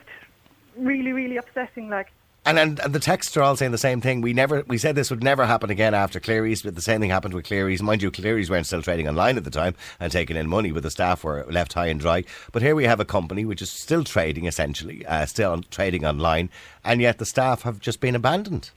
really, 0.77 1.13
really 1.13 1.37
upsetting. 1.37 1.89
Like, 1.89 2.11
And, 2.47 2.59
and 2.59 2.79
and 2.79 2.93
the 2.93 2.99
texts 2.99 3.35
are 3.37 3.41
all 3.41 3.55
saying 3.55 3.71
the 3.71 3.77
same 3.77 4.01
thing. 4.01 4.21
We 4.21 4.31
never 4.33 4.63
we 4.67 4.77
said 4.77 4.95
this 4.95 5.09
would 5.09 5.23
never 5.23 5.45
happen 5.47 5.71
again 5.71 5.95
after 5.95 6.19
Cleary's, 6.19 6.61
but 6.61 6.75
the 6.75 6.81
same 6.81 7.01
thing 7.01 7.09
happened 7.09 7.33
with 7.33 7.45
Cleary's. 7.45 7.81
Mind 7.81 8.03
you, 8.03 8.11
Cleary's 8.11 8.49
weren't 8.51 8.67
still 8.67 8.83
trading 8.83 9.07
online 9.07 9.37
at 9.37 9.43
the 9.43 9.49
time 9.49 9.73
and 9.99 10.11
taking 10.11 10.35
in 10.37 10.47
money, 10.47 10.71
but 10.71 10.83
the 10.83 10.91
staff 10.91 11.23
were 11.23 11.45
left 11.49 11.73
high 11.73 11.87
and 11.87 11.99
dry. 11.99 12.23
But 12.51 12.61
here 12.61 12.75
we 12.75 12.83
have 12.85 12.99
a 12.99 13.05
company 13.05 13.45
which 13.45 13.61
is 13.63 13.71
still 13.71 14.03
trading 14.03 14.45
essentially, 14.45 15.05
uh, 15.07 15.25
still 15.25 15.63
trading 15.71 16.05
online, 16.05 16.49
and 16.83 17.01
yet 17.01 17.17
the 17.17 17.25
staff 17.25 17.63
have 17.63 17.79
just 17.79 17.99
been 17.99 18.15
abandoned. 18.15 18.69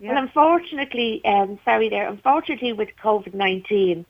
yeah. 0.00 0.14
Well, 0.14 0.22
unfortunately, 0.22 1.22
um, 1.24 1.58
sorry 1.64 1.88
there, 1.90 2.08
unfortunately 2.08 2.72
with 2.72 2.90
COVID-19, 3.02 4.04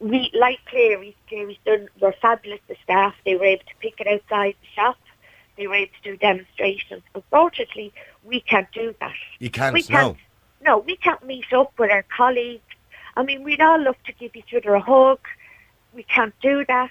we, 0.00 0.30
like 0.34 0.58
Cleary's, 0.66 1.14
Cleary's 1.28 1.58
done, 1.64 1.88
were 2.00 2.12
fabulous, 2.12 2.60
the 2.68 2.76
staff. 2.82 3.14
They 3.24 3.36
were 3.36 3.44
able 3.44 3.64
to 3.64 3.74
pick 3.80 4.00
it 4.00 4.06
outside 4.06 4.54
the 4.60 4.66
shop. 4.74 4.96
They 5.58 5.66
were 5.66 5.74
able 5.74 5.92
to 6.02 6.10
do 6.12 6.16
demonstrations. 6.16 7.02
Unfortunately, 7.14 7.92
we 8.24 8.40
can't 8.40 8.70
do 8.72 8.94
that. 9.00 9.12
You 9.40 9.50
can't, 9.50 9.74
we 9.74 9.82
can't, 9.82 10.16
no. 10.62 10.72
no, 10.72 10.78
we 10.78 10.96
can't 10.96 11.22
meet 11.26 11.52
up 11.52 11.76
with 11.78 11.90
our 11.90 12.04
colleagues. 12.04 12.62
I 13.16 13.24
mean, 13.24 13.42
we'd 13.42 13.60
all 13.60 13.82
love 13.82 13.96
to 14.06 14.12
give 14.12 14.36
each 14.36 14.54
other 14.54 14.74
a 14.74 14.80
hug. 14.80 15.18
We 15.92 16.04
can't 16.04 16.34
do 16.40 16.64
that. 16.66 16.90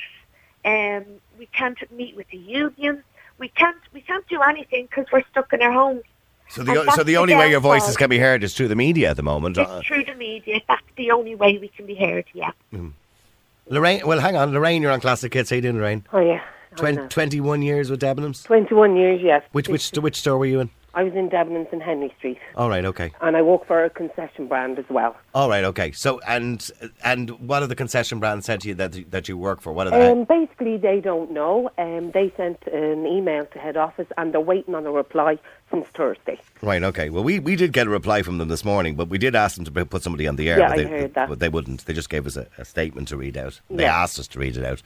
Um, 0.65 1.05
we 1.39 1.45
can't 1.47 1.79
meet 1.91 2.17
with 2.17 2.29
the 2.29 2.37
union. 2.37 3.03
We 3.39 3.47
can't. 3.47 3.77
We 3.93 4.01
can't 4.01 4.27
do 4.27 4.41
anything 4.41 4.87
because 4.87 5.05
we're 5.13 5.23
stuck 5.31 5.53
in 5.53 5.61
our 5.61 5.71
homes. 5.71 6.03
So 6.49 6.63
the 6.63 6.73
that's 6.73 6.95
so 6.95 7.03
the 7.03 7.13
the 7.13 7.17
only 7.17 7.35
way 7.35 7.49
your 7.49 7.61
voices 7.61 7.95
can 7.95 8.09
be 8.09 8.17
heard 8.17 8.43
is 8.43 8.53
through 8.53 8.67
the 8.67 8.75
media 8.75 9.11
at 9.11 9.15
the 9.15 9.23
moment. 9.23 9.57
Uh, 9.57 9.77
It's 9.77 9.87
through 9.87 10.03
the 10.05 10.15
media. 10.15 10.59
That's 10.67 10.81
the 10.97 11.11
only 11.11 11.35
way 11.35 11.57
we 11.57 11.69
can 11.69 11.85
be 11.85 11.95
heard. 11.95 12.25
Yeah. 12.33 12.51
Lorraine, 13.69 14.05
well, 14.07 14.19
hang 14.19 14.35
on, 14.37 14.53
Lorraine, 14.53 14.81
you're 14.81 14.91
on 14.91 15.01
Classic 15.01 15.33
Hits. 15.33 15.49
How 15.49 15.57
you 15.57 15.61
doing, 15.61 15.77
Lorraine? 15.77 16.05
Oh 16.11 16.19
yeah. 16.19 16.41
I 16.73 16.75
Twen- 16.75 16.95
know. 16.95 17.07
21 17.07 17.61
years 17.61 17.89
with 17.89 18.01
Debenhams. 18.01 18.43
21 18.43 18.95
years, 18.95 19.21
yes. 19.23 19.43
Which 19.51 19.67
which 19.69 19.89
which 19.91 20.17
store 20.17 20.37
were 20.37 20.45
you 20.45 20.59
in? 20.59 20.69
I 20.93 21.03
was 21.03 21.13
in 21.13 21.29
Debenhams 21.29 21.71
in 21.71 21.79
Henry 21.79 22.11
Street, 22.17 22.39
All 22.55 22.69
right, 22.69 22.83
okay. 22.83 23.11
and 23.21 23.37
I 23.37 23.43
work 23.43 23.67
for 23.67 23.83
a 23.83 23.89
concession 23.89 24.47
brand 24.47 24.79
as 24.79 24.85
well. 24.89 25.15
All 25.35 25.47
right, 25.47 25.63
okay. 25.65 25.91
So, 25.91 26.19
and 26.27 26.67
and 27.03 27.29
what 27.47 27.61
have 27.61 27.69
the 27.69 27.75
concession 27.75 28.19
brands 28.19 28.47
said 28.47 28.61
to 28.61 28.69
you 28.69 28.73
that 28.75 29.11
that 29.11 29.29
you 29.29 29.37
work 29.37 29.61
for? 29.61 29.71
What 29.73 29.85
are 29.85 29.91
they? 29.91 30.09
Um, 30.09 30.23
basically, 30.23 30.77
they 30.77 30.99
don't 30.99 31.29
know. 31.29 31.69
Um, 31.77 32.09
they 32.11 32.33
sent 32.35 32.65
an 32.65 33.05
email 33.05 33.45
to 33.45 33.59
head 33.59 33.77
office, 33.77 34.07
and 34.17 34.33
they're 34.33 34.41
waiting 34.41 34.73
on 34.73 34.87
a 34.87 34.91
reply 34.91 35.37
since 35.69 35.85
Thursday. 35.93 36.39
right, 36.63 36.81
okay. 36.81 37.11
Well, 37.11 37.23
we, 37.23 37.37
we 37.39 37.55
did 37.55 37.73
get 37.73 37.85
a 37.85 37.89
reply 37.91 38.23
from 38.23 38.39
them 38.39 38.47
this 38.47 38.65
morning, 38.65 38.95
but 38.95 39.07
we 39.09 39.19
did 39.19 39.35
ask 39.35 39.55
them 39.55 39.65
to 39.65 39.85
put 39.85 40.01
somebody 40.01 40.25
on 40.27 40.35
the 40.35 40.49
air. 40.49 40.57
Yeah, 40.57 40.69
but 40.69 40.79
I 40.79 40.83
they, 40.83 40.89
heard 40.89 41.13
that. 41.13 41.29
But 41.29 41.39
they 41.39 41.49
wouldn't. 41.49 41.85
They 41.85 41.93
just 41.93 42.09
gave 42.09 42.25
us 42.25 42.37
a, 42.37 42.47
a 42.57 42.65
statement 42.65 43.09
to 43.09 43.17
read 43.17 43.37
out. 43.37 43.59
They 43.69 43.83
Yeah. 43.83 44.01
asked 44.01 44.17
us 44.17 44.27
to 44.29 44.39
read 44.39 44.57
it 44.57 44.65
out 44.65 44.81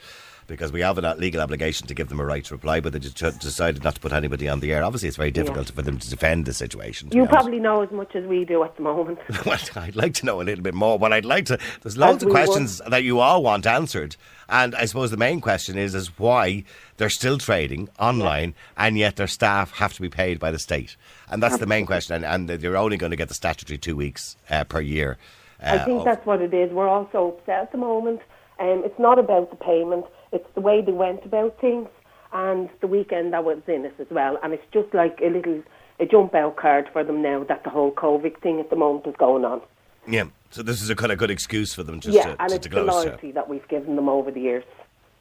because 0.52 0.70
we 0.70 0.82
have 0.82 0.98
a 0.98 1.14
legal 1.14 1.40
obligation 1.40 1.86
to 1.86 1.94
give 1.94 2.10
them 2.10 2.20
a 2.20 2.24
right 2.26 2.44
to 2.44 2.52
reply, 2.52 2.78
but 2.78 2.92
they 2.92 2.98
just 2.98 3.16
decided 3.40 3.82
not 3.82 3.94
to 3.94 4.00
put 4.00 4.12
anybody 4.12 4.50
on 4.50 4.60
the 4.60 4.70
air. 4.70 4.84
Obviously, 4.84 5.08
it's 5.08 5.16
very 5.16 5.30
difficult 5.30 5.70
for 5.70 5.80
them 5.80 5.98
to 5.98 6.10
defend 6.10 6.44
the 6.44 6.52
situation. 6.52 7.08
You 7.10 7.22
honest. 7.22 7.32
probably 7.32 7.58
know 7.58 7.80
as 7.80 7.90
much 7.90 8.14
as 8.14 8.26
we 8.26 8.44
do 8.44 8.62
at 8.62 8.76
the 8.76 8.82
moment. 8.82 9.18
Well, 9.46 9.58
I'd 9.76 9.96
like 9.96 10.14
to 10.14 10.26
know 10.26 10.40
a 10.40 10.44
little 10.44 10.62
bit 10.62 10.74
more. 10.74 10.98
What 10.98 11.12
I'd 11.12 11.24
like 11.24 11.46
to, 11.46 11.58
there's 11.82 11.96
loads 11.96 12.22
of 12.22 12.28
questions 12.28 12.80
that 12.86 13.02
you 13.02 13.18
all 13.18 13.42
want 13.42 13.66
answered, 13.66 14.16
and 14.48 14.74
I 14.74 14.84
suppose 14.84 15.10
the 15.10 15.16
main 15.16 15.40
question 15.40 15.78
is 15.78 15.94
is 15.94 16.18
why 16.18 16.64
they're 16.98 17.10
still 17.10 17.38
trading 17.38 17.88
online, 17.98 18.54
and 18.76 18.98
yet 18.98 19.16
their 19.16 19.26
staff 19.26 19.72
have 19.72 19.94
to 19.94 20.02
be 20.02 20.10
paid 20.10 20.38
by 20.38 20.50
the 20.50 20.58
state, 20.58 20.96
and 21.30 21.42
that's 21.42 21.56
the 21.58 21.66
main 21.66 21.86
question. 21.86 22.14
And, 22.16 22.24
and 22.24 22.60
they're 22.60 22.76
only 22.76 22.98
going 22.98 23.10
to 23.10 23.16
get 23.16 23.28
the 23.28 23.34
statutory 23.34 23.78
two 23.78 23.96
weeks 23.96 24.36
uh, 24.50 24.64
per 24.64 24.80
year. 24.80 25.16
I 25.62 25.78
uh, 25.78 25.84
think 25.84 25.98
of- 26.00 26.04
that's 26.04 26.26
what 26.26 26.42
it 26.42 26.52
is. 26.52 26.70
We're 26.72 26.88
all 26.88 27.08
so 27.10 27.28
upset 27.32 27.62
at 27.62 27.72
the 27.72 27.78
moment. 27.78 28.20
Um, 28.60 28.82
it's 28.84 28.98
not 28.98 29.18
about 29.18 29.50
the 29.50 29.56
payment; 29.56 30.04
it's 30.32 30.48
the 30.54 30.60
way 30.60 30.80
they 30.80 30.92
went 30.92 31.24
about 31.24 31.60
things, 31.60 31.88
and 32.32 32.68
the 32.80 32.86
weekend 32.86 33.34
I 33.34 33.40
was 33.40 33.58
in 33.66 33.84
it 33.84 33.94
as 33.98 34.06
well. 34.10 34.38
And 34.42 34.52
it's 34.52 34.64
just 34.72 34.92
like 34.94 35.20
a 35.22 35.28
little 35.28 35.62
a 36.00 36.06
jump 36.06 36.34
out 36.34 36.56
card 36.56 36.88
for 36.92 37.04
them 37.04 37.22
now 37.22 37.44
that 37.44 37.62
the 37.64 37.70
whole 37.70 37.92
COVID 37.92 38.38
thing 38.40 38.58
at 38.60 38.70
the 38.70 38.76
moment 38.76 39.06
is 39.06 39.14
going 39.18 39.44
on. 39.44 39.60
yeah. 40.06 40.24
So 40.50 40.62
this 40.62 40.82
is 40.82 40.90
a 40.90 40.94
kind 40.94 41.10
of 41.10 41.16
good 41.16 41.30
excuse 41.30 41.72
for 41.72 41.82
them 41.82 41.98
just 41.98 42.14
yeah, 42.14 42.24
to, 42.34 42.42
and 42.42 42.50
to, 42.50 42.56
it's 42.56 42.66
to 42.66 42.74
the 42.74 42.82
loyalty 42.82 43.32
that 43.32 43.48
we've 43.48 43.66
given 43.68 43.96
them 43.96 44.10
over 44.10 44.30
the 44.30 44.40
years. 44.40 44.64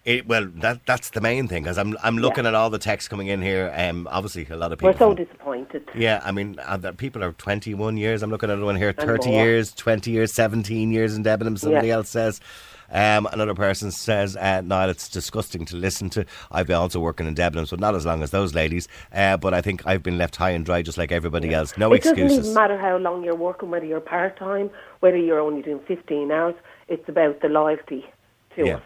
It, 0.03 0.27
well, 0.27 0.45
that 0.55 0.85
that's 0.85 1.11
the 1.11 1.21
main 1.21 1.47
thing 1.47 1.63
because 1.63 1.77
I'm 1.77 1.95
I'm 2.03 2.17
looking 2.17 2.45
at 2.45 2.53
all 2.53 2.69
the 2.69 2.79
texts 2.79 3.07
coming 3.07 3.27
in 3.27 3.41
here. 3.41 3.71
Um, 3.77 4.09
obviously 4.11 4.45
a 4.49 4.57
lot 4.57 4.73
of 4.73 4.79
people. 4.79 4.91
We're 4.91 4.97
so 4.97 5.15
from- 5.15 5.23
disappointed. 5.23 5.87
Yeah, 5.95 6.19
I 6.23 6.31
mean, 6.33 6.59
uh, 6.59 6.91
people 6.97 7.23
are 7.23 7.31
21 7.33 7.95
years. 7.95 8.23
I'm 8.23 8.29
looking 8.29 8.49
at 8.49 8.59
one 8.59 8.75
here, 8.75 8.89
And 8.89 8.97
30 8.97 9.29
years, 9.29 9.71
20 9.71 10.11
years, 10.11 10.33
17 10.33 10.91
years 10.91 11.15
in 11.15 11.23
Debenham, 11.23 11.55
somebody 11.55 11.89
Yeah. 11.89 11.95
else 11.95 12.09
says. 12.09 12.41
Um, 12.91 13.27
another 13.31 13.55
person 13.55 13.91
says, 13.91 14.35
uh, 14.35 14.61
Niall, 14.61 14.89
it's 14.89 15.07
disgusting 15.09 15.65
to 15.65 15.75
listen 15.75 16.09
to. 16.11 16.25
I've 16.51 16.67
been 16.67 16.75
also 16.75 16.99
working 16.99 17.27
in 17.27 17.35
Debenhams, 17.35 17.69
but 17.71 17.79
not 17.79 17.95
as 17.95 18.05
long 18.05 18.21
as 18.23 18.31
those 18.31 18.53
ladies. 18.53 18.87
Uh, 19.13 19.37
but 19.37 19.53
I 19.53 19.61
think 19.61 19.85
I've 19.87 20.03
been 20.03 20.17
left 20.17 20.35
high 20.35 20.51
and 20.51 20.65
dry 20.65 20.81
just 20.81 20.97
like 20.97 21.11
everybody 21.11 21.53
else. 21.53 21.77
No 21.77 21.91
it 21.93 22.03
doesn't 22.03 22.19
even 22.19 22.53
matter 22.53 22.77
how 22.77 22.97
long 22.97 23.23
you're 23.23 23.35
working, 23.35 23.69
whether 23.69 23.85
you're 23.85 23.99
part 24.01 24.37
time, 24.37 24.69
whether 24.99 25.17
you're 25.17 25.39
only 25.39 25.61
doing 25.61 25.79
15 25.87 26.31
hours. 26.31 26.55
It's 26.87 27.07
about 27.07 27.41
the 27.41 27.47
loyalty 27.49 28.05
to 28.55 28.65
Yeah. 28.65 28.75
us. 28.75 28.81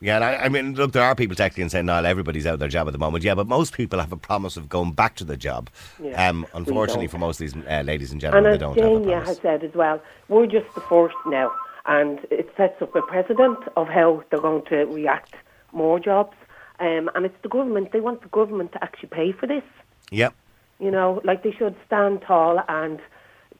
Yeah, 0.00 0.16
and 0.16 0.24
I, 0.24 0.34
I 0.34 0.48
mean, 0.48 0.74
look, 0.74 0.90
there 0.90 1.04
are 1.04 1.14
people 1.14 1.36
texting 1.36 1.62
and 1.62 1.70
saying, 1.70 1.86
Niall, 1.86 2.06
everybody's 2.06 2.44
out 2.44 2.54
of 2.54 2.58
their 2.58 2.68
job 2.68 2.88
at 2.88 2.92
the 2.92 2.98
moment. 2.98 3.22
Yeah, 3.22 3.36
but 3.36 3.46
most 3.46 3.72
people 3.72 4.00
have 4.00 4.10
a 4.10 4.16
promise 4.16 4.56
of 4.56 4.68
going 4.68 4.90
back 4.94 5.14
to 5.16 5.24
the 5.24 5.36
job. 5.36 5.70
Yeah, 6.02 6.28
um, 6.28 6.44
unfortunately, 6.54 7.06
for 7.06 7.18
most 7.18 7.40
of 7.40 7.52
these 7.52 7.64
uh, 7.68 7.82
ladies 7.82 8.10
and 8.10 8.20
gentlemen, 8.20 8.46
And 8.46 8.54
they 8.54 8.58
don't 8.58 8.76
have 8.80 8.88
a 8.96 9.00
promise. 9.00 9.28
has 9.28 9.38
said 9.38 9.62
as 9.62 9.72
well, 9.74 10.02
we're 10.28 10.46
just 10.48 10.74
the 10.74 10.80
first 10.80 11.14
now, 11.26 11.52
and 11.86 12.20
it 12.30 12.50
sets 12.56 12.80
up 12.80 12.94
a 12.94 13.02
precedent 13.02 13.58
of 13.76 13.88
how 13.88 14.22
they're 14.30 14.40
going 14.40 14.64
to 14.66 14.84
react 14.86 15.34
more 15.72 15.98
jobs. 15.98 16.36
Um, 16.80 17.10
and 17.14 17.24
it's 17.26 17.36
the 17.42 17.48
government; 17.48 17.92
they 17.92 18.00
want 18.00 18.22
the 18.22 18.28
government 18.28 18.72
to 18.72 18.82
actually 18.82 19.10
pay 19.10 19.32
for 19.32 19.46
this. 19.46 19.64
Yep. 20.10 20.34
You 20.78 20.90
know, 20.90 21.20
like 21.24 21.42
they 21.42 21.52
should 21.52 21.76
stand 21.86 22.22
tall 22.22 22.60
and 22.68 23.00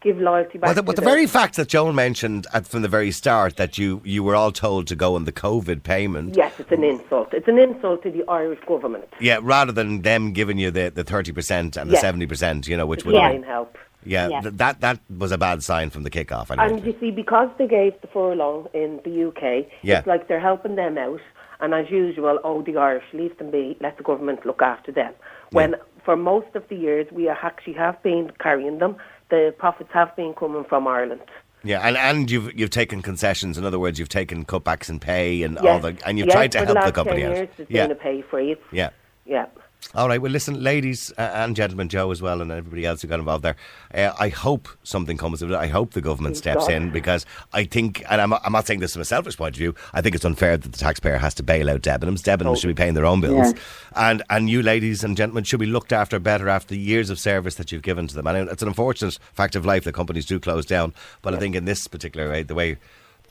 give 0.02 0.18
loyalty 0.18 0.58
back. 0.58 0.68
Well, 0.68 0.74
the, 0.74 0.82
but 0.82 0.96
the 0.96 1.02
very 1.02 1.26
fact 1.26 1.56
that 1.56 1.68
Joan 1.68 1.94
mentioned 1.94 2.46
at, 2.52 2.66
from 2.66 2.82
the 2.82 2.88
very 2.88 3.10
start 3.10 3.56
that 3.56 3.78
you, 3.78 4.00
you 4.04 4.22
were 4.22 4.34
all 4.34 4.52
told 4.52 4.86
to 4.88 4.96
go 4.96 5.14
on 5.14 5.24
the 5.24 5.32
COVID 5.32 5.82
payment, 5.82 6.36
yes, 6.36 6.52
it's 6.58 6.72
an 6.72 6.84
insult. 6.84 7.32
It's 7.32 7.48
an 7.48 7.58
insult 7.58 8.02
to 8.02 8.10
the 8.10 8.24
Irish 8.28 8.58
government. 8.66 9.08
yeah, 9.20 9.38
rather 9.40 9.72
than 9.72 10.02
them 10.02 10.32
giving 10.32 10.58
you 10.58 10.70
the, 10.70 10.90
the 10.90 11.04
30% 11.04 11.76
and 11.80 11.90
the 11.90 11.94
Yes. 11.94 12.04
70%, 12.04 12.66
you 12.66 12.76
know, 12.76 12.86
which 12.86 13.04
would 13.04 13.14
have 13.14 13.44
help. 13.44 13.78
Yeah, 14.04 14.28
Yeah. 14.28 14.40
th- 14.42 14.54
that, 14.54 14.80
that 14.80 14.98
was 15.16 15.32
a 15.32 15.38
bad 15.38 15.62
sign 15.62 15.90
from 15.90 16.02
the 16.02 16.10
kick-off. 16.10 16.50
I 16.50 16.66
And 16.66 16.84
you 16.84 16.94
see, 17.00 17.10
because 17.10 17.48
they 17.58 17.66
gave 17.66 18.00
the 18.00 18.08
furlough 18.08 18.68
in 18.74 19.00
the 19.04 19.28
UK, 19.28 19.66
Yeah. 19.82 19.98
it's 19.98 20.06
like 20.06 20.28
they're 20.28 20.40
helping 20.40 20.76
them 20.76 20.98
out. 20.98 21.20
And 21.60 21.74
as 21.74 21.88
usual, 21.90 22.40
oh, 22.42 22.62
the 22.62 22.76
Irish, 22.76 23.04
leave 23.12 23.36
them 23.38 23.50
be, 23.50 23.76
let 23.80 23.96
the 23.96 24.02
government 24.02 24.44
look 24.44 24.62
after 24.62 24.90
them. 24.90 25.12
When 25.50 25.76
for 26.04 26.16
most 26.16 26.48
of 26.56 26.68
the 26.68 26.74
years 26.74 27.06
we 27.12 27.28
actually 27.28 27.74
have 27.74 28.02
been 28.02 28.32
carrying 28.40 28.78
them, 28.78 28.96
the 29.30 29.54
profits 29.56 29.90
have 29.92 30.14
been 30.16 30.34
coming 30.34 30.64
from 30.64 30.88
Ireland. 30.88 31.22
Yeah, 31.64 31.86
and, 31.86 31.96
and 31.96 32.28
you've 32.28 32.52
you've 32.58 32.70
taken 32.70 33.02
concessions. 33.02 33.56
In 33.56 33.64
other 33.64 33.78
words, 33.78 33.98
you've 34.00 34.08
taken 34.08 34.44
cutbacks 34.44 34.90
in 34.90 34.98
pay 34.98 35.44
and 35.44 35.56
all 35.58 35.78
the, 35.78 35.96
and 36.04 36.18
you've 36.18 36.26
yes, 36.26 36.34
tried 36.34 36.52
to 36.52 36.58
help 36.58 36.68
the, 36.68 36.74
the, 36.74 36.80
last 36.80 36.94
company 36.94 37.20
10 37.20 37.30
out. 37.30 37.36
Years, 37.36 37.48
there's 37.56 37.70
yeah, 37.70 37.86
been 37.86 37.96
a 37.96 38.00
pay 38.00 38.22
freeze. 38.22 38.56
yeah. 38.72 38.90
Yeah. 39.24 39.46
All 39.94 40.08
right. 40.08 40.22
Well, 40.22 40.32
listen, 40.32 40.62
ladies 40.62 41.12
uh, 41.18 41.30
and 41.34 41.54
gentlemen, 41.54 41.90
Joe 41.90 42.10
as 42.12 42.22
well, 42.22 42.40
and 42.40 42.50
everybody 42.50 42.86
else 42.86 43.02
who 43.02 43.08
got 43.08 43.18
involved 43.18 43.44
there. 43.44 43.56
Uh, 43.92 44.14
I 44.18 44.30
hope 44.30 44.68
something 44.84 45.18
comes 45.18 45.42
of 45.42 45.50
it. 45.50 45.54
I 45.54 45.66
hope 45.66 45.92
the 45.92 46.00
government 46.00 46.38
steps 46.38 46.66
in 46.68 46.90
because 46.90 47.26
I 47.52 47.64
think, 47.64 48.02
and 48.08 48.20
I'm, 48.20 48.32
I'm 48.32 48.52
not 48.52 48.66
saying 48.66 48.80
this 48.80 48.94
from 48.94 49.02
a 49.02 49.04
selfish 49.04 49.36
point 49.36 49.54
of 49.54 49.58
view. 49.58 49.74
I 49.92 50.00
think 50.00 50.14
it's 50.14 50.24
unfair 50.24 50.56
that 50.56 50.72
the 50.72 50.78
taxpayer 50.78 51.18
has 51.18 51.34
to 51.34 51.42
bail 51.42 51.68
out 51.68 51.82
Debenhams. 51.82 52.22
Debenhams 52.22 52.60
should 52.60 52.68
be 52.68 52.74
paying 52.74 52.94
their 52.94 53.04
own 53.04 53.20
bills, 53.20 53.52
and 53.94 54.22
and 54.30 54.48
you, 54.48 54.62
ladies 54.62 55.04
and 55.04 55.14
gentlemen, 55.14 55.44
should 55.44 55.60
be 55.60 55.66
looked 55.66 55.92
after 55.92 56.18
better 56.18 56.48
after 56.48 56.74
the 56.74 56.80
years 56.80 57.10
of 57.10 57.18
service 57.18 57.56
that 57.56 57.70
you've 57.70 57.82
given 57.82 58.06
to 58.06 58.14
them. 58.14 58.26
And 58.26 58.48
it's 58.48 58.62
an 58.62 58.68
unfortunate 58.68 59.18
fact 59.34 59.56
of 59.56 59.66
life 59.66 59.84
that 59.84 59.92
companies 59.92 60.24
do 60.24 60.40
close 60.40 60.64
down. 60.64 60.94
But 61.20 61.34
I 61.34 61.38
think 61.38 61.54
in 61.54 61.66
this 61.66 61.86
particular 61.86 62.30
way, 62.30 62.44
the 62.44 62.54
way 62.54 62.78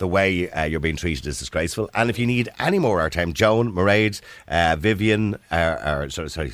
the 0.02 0.08
way 0.08 0.50
uh, 0.50 0.64
you're 0.64 0.80
being 0.80 0.96
treated 0.98 1.28
is 1.28 1.38
disgraceful. 1.38 1.88
And 1.94 2.10
if 2.10 2.18
you 2.18 2.26
need 2.26 2.50
any 2.60 2.80
more 2.80 2.98
airtime, 2.98 3.34
Joan, 3.34 3.72
Mairead, 3.72 4.20
uh, 4.48 4.76
Vivian, 4.78 5.36
uh, 5.52 5.78
or 5.86 6.10
sorry, 6.10 6.30
sorry, 6.32 6.54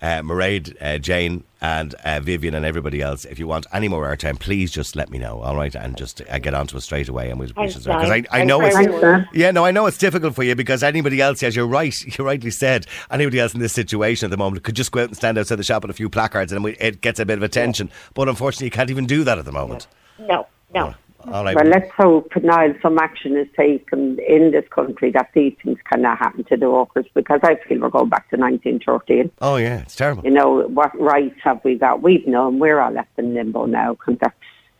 uh, 0.00 0.22
Mairead, 0.22 0.74
uh, 0.80 0.96
Jane, 0.98 1.44
and 1.60 1.92
uh, 2.02 2.20
Vivian, 2.20 2.54
and 2.54 2.64
everybody 2.64 3.02
else. 3.02 3.26
If 3.26 3.38
you 3.38 3.46
want 3.46 3.66
any 3.74 3.88
more 3.88 4.04
airtime, 4.06 4.40
please 4.40 4.72
just 4.72 4.96
let 4.96 5.10
me 5.10 5.18
know. 5.18 5.42
All 5.42 5.54
right, 5.54 5.74
and 5.74 5.98
just 5.98 6.22
uh, 6.30 6.38
get 6.38 6.54
onto 6.54 6.78
us 6.78 6.84
straight 6.84 7.08
away, 7.10 7.28
and 7.28 7.38
we'll 7.38 7.48
because 7.48 7.86
I, 7.86 8.24
I 8.30 8.42
know 8.42 8.62
it's 8.62 8.74
much. 8.74 9.26
yeah, 9.34 9.50
no, 9.50 9.66
I 9.66 9.70
know 9.70 9.84
it's 9.84 9.98
difficult 9.98 10.34
for 10.34 10.42
you 10.42 10.54
because 10.54 10.82
anybody 10.82 11.20
else, 11.20 11.42
as 11.42 11.54
you're 11.54 11.66
right, 11.66 11.94
you 12.18 12.24
rightly 12.24 12.50
said, 12.50 12.86
anybody 13.10 13.38
else 13.38 13.52
in 13.52 13.60
this 13.60 13.74
situation 13.74 14.26
at 14.26 14.30
the 14.30 14.38
moment 14.38 14.64
could 14.64 14.76
just 14.76 14.92
go 14.92 15.00
out 15.02 15.08
and 15.08 15.16
stand 15.16 15.36
outside 15.36 15.56
the 15.56 15.62
shop 15.62 15.82
with 15.82 15.90
a 15.90 15.94
few 15.94 16.08
placards, 16.08 16.52
and 16.52 16.64
we, 16.64 16.72
it 16.76 17.02
gets 17.02 17.20
a 17.20 17.26
bit 17.26 17.36
of 17.36 17.42
attention. 17.42 17.90
But 18.14 18.30
unfortunately, 18.30 18.68
you 18.68 18.70
can't 18.70 18.90
even 18.90 19.04
do 19.04 19.24
that 19.24 19.38
at 19.38 19.44
the 19.44 19.52
moment. 19.52 19.86
No, 20.18 20.46
no. 20.74 20.94
All 21.32 21.44
right. 21.44 21.56
Well, 21.56 21.66
let's 21.66 21.90
hope, 21.92 22.32
now 22.42 22.74
some 22.82 22.98
action 22.98 23.36
is 23.36 23.48
taken 23.56 24.18
in 24.20 24.50
this 24.50 24.66
country 24.68 25.10
that 25.12 25.30
these 25.34 25.54
things 25.62 25.78
cannot 25.90 26.18
happen 26.18 26.44
to 26.44 26.56
the 26.56 26.70
workers 26.70 27.06
because 27.14 27.40
I 27.42 27.56
feel 27.66 27.80
we're 27.80 27.90
going 27.90 28.08
back 28.08 28.28
to 28.30 28.36
1913. 28.36 29.30
oh 29.40 29.56
yeah, 29.56 29.80
it's 29.80 29.96
terrible. 29.96 30.24
You 30.24 30.30
know, 30.30 30.68
what 30.68 30.98
rights 31.00 31.38
have 31.42 31.60
we 31.64 31.76
got? 31.76 32.02
We've 32.02 32.26
known 32.26 32.58
we're 32.58 32.80
all 32.80 32.92
left 32.92 33.18
in 33.18 33.34
limbo 33.34 33.66
now 33.66 33.94
because 33.94 34.18
that's 34.20 34.34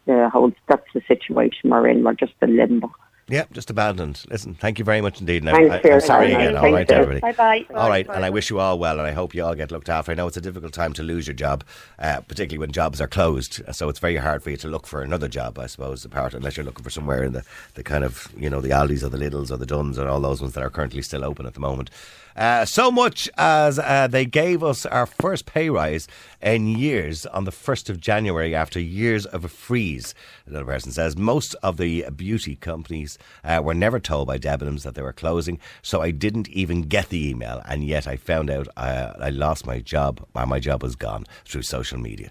the 0.07 0.29
whole, 0.31 0.53
that's 0.69 0.87
the 0.93 1.03
situation 1.09 1.71
we're 1.71 1.89
in. 1.89 2.05
We're 2.05 2.15
just 2.15 2.35
in 2.43 2.57
limbo. 2.57 2.93
Yeah, 3.27 3.45
just 3.53 3.71
abandoned. 3.71 4.23
Listen, 4.29 4.55
thank 4.55 4.79
you 4.79 4.85
very 4.85 5.01
much 5.01 5.19
indeed. 5.21 5.43
Now, 5.45 5.53
Thanks 5.55 5.75
I, 5.75 5.81
for 5.81 5.87
your 5.87 5.95
am 5.95 6.01
sorry 6.03 6.27
again. 6.35 6.53
Niall. 6.53 6.57
All 6.57 6.63
Thank 6.63 6.75
right, 6.75 6.91
you. 6.91 6.95
everybody. 6.97 7.21
Bye 7.21 7.33
bye. 7.33 7.75
All 7.75 7.89
right, 7.89 8.07
and 8.07 8.23
I 8.23 8.29
wish 8.29 8.51
you 8.51 8.59
all 8.61 8.79
well, 8.79 8.99
and 8.99 9.07
I 9.07 9.13
hope 9.13 9.35
you 9.35 9.43
all 9.43 9.55
get 9.55 9.71
looked 9.71 9.89
after. 9.89 10.13
I 10.13 10.15
know 10.15 10.27
it's 10.27 10.37
a 10.37 10.43
difficult 10.43 10.75
time 10.75 10.93
to 10.95 11.03
lose 11.03 11.27
your 11.27 11.35
job, 11.35 11.65
uh, 11.99 12.21
particularly 12.21 12.59
when 12.59 12.71
jobs 12.71 13.01
are 13.01 13.09
closed. 13.09 13.63
So 13.73 13.89
it's 13.89 13.99
very 13.99 14.17
hard 14.17 14.43
for 14.43 14.51
you 14.51 14.59
to 14.59 14.69
look 14.69 14.87
for 14.87 15.01
another 15.01 15.29
job, 15.29 15.59
I 15.59 15.67
suppose, 15.67 16.05
apart 16.05 16.35
unless 16.35 16.59
you're 16.59 16.67
looking 16.67 16.85
for 16.85 16.91
somewhere 16.91 17.25
in 17.25 17.33
the, 17.33 17.45
the 17.75 17.83
kind 17.83 18.05
of 18.05 18.29
you 18.37 18.51
know 18.51 18.61
the 18.61 18.73
Aldis 18.73 19.03
or 19.03 19.09
the 19.09 19.19
Lidls 19.19 19.51
or 19.51 19.57
the 19.57 19.67
Dunnes 19.67 19.99
or 19.99 20.07
all 20.07 20.21
those 20.21 20.43
ones 20.43 20.53
that 20.53 20.63
are 20.63 20.71
currently 20.71 21.01
still 21.01 21.25
open 21.25 21.47
at 21.47 21.55
the 21.55 21.61
moment. 21.61 21.89
Uh, 22.37 22.65
so 22.65 22.91
much 22.91 23.29
as 23.37 23.79
uh, 23.79 24.07
they 24.09 24.25
gave 24.25 24.63
us 24.63 24.85
our 24.87 25.07
first 25.07 25.47
pay 25.47 25.71
rise 25.71 26.09
in 26.43 26.67
years 26.67 27.27
on 27.27 27.45
the 27.45 27.53
1st 27.53 27.91
of 27.91 28.01
January 28.01 28.55
after 28.55 28.81
years 28.81 29.25
of 29.27 29.45
a 29.45 29.49
freeze. 29.49 30.15
Another 30.47 30.65
person 30.65 30.91
says 30.93 31.17
most 31.17 31.55
of 31.63 31.77
the 31.77 32.05
beauty 32.11 32.57
companies 32.57 33.19
uh, 33.45 33.61
were 33.63 33.75
never 33.75 34.01
told 34.01 34.27
by 34.27 34.39
Debenhams 34.39 34.83
that 34.83 34.95
they 34.95 35.03
were 35.03 35.13
closing, 35.13 35.61
so 35.83 36.01
I 36.01 36.11
didn't 36.11 36.49
even 36.49 36.83
get 36.83 37.09
the 37.09 37.29
email, 37.29 37.63
and 37.67 37.85
yet 37.85 38.07
I 38.07 38.17
found 38.17 38.51
out 38.51 38.69
uh, 38.77 39.13
I 39.19 39.31
lost 39.31 39.67
my 39.67 39.79
job, 39.79 40.27
my 40.35 40.59
job 40.59 40.83
was 40.83 40.97
gone 40.97 41.25
through 41.45 41.63
social 41.63 41.99
media. 41.99 42.31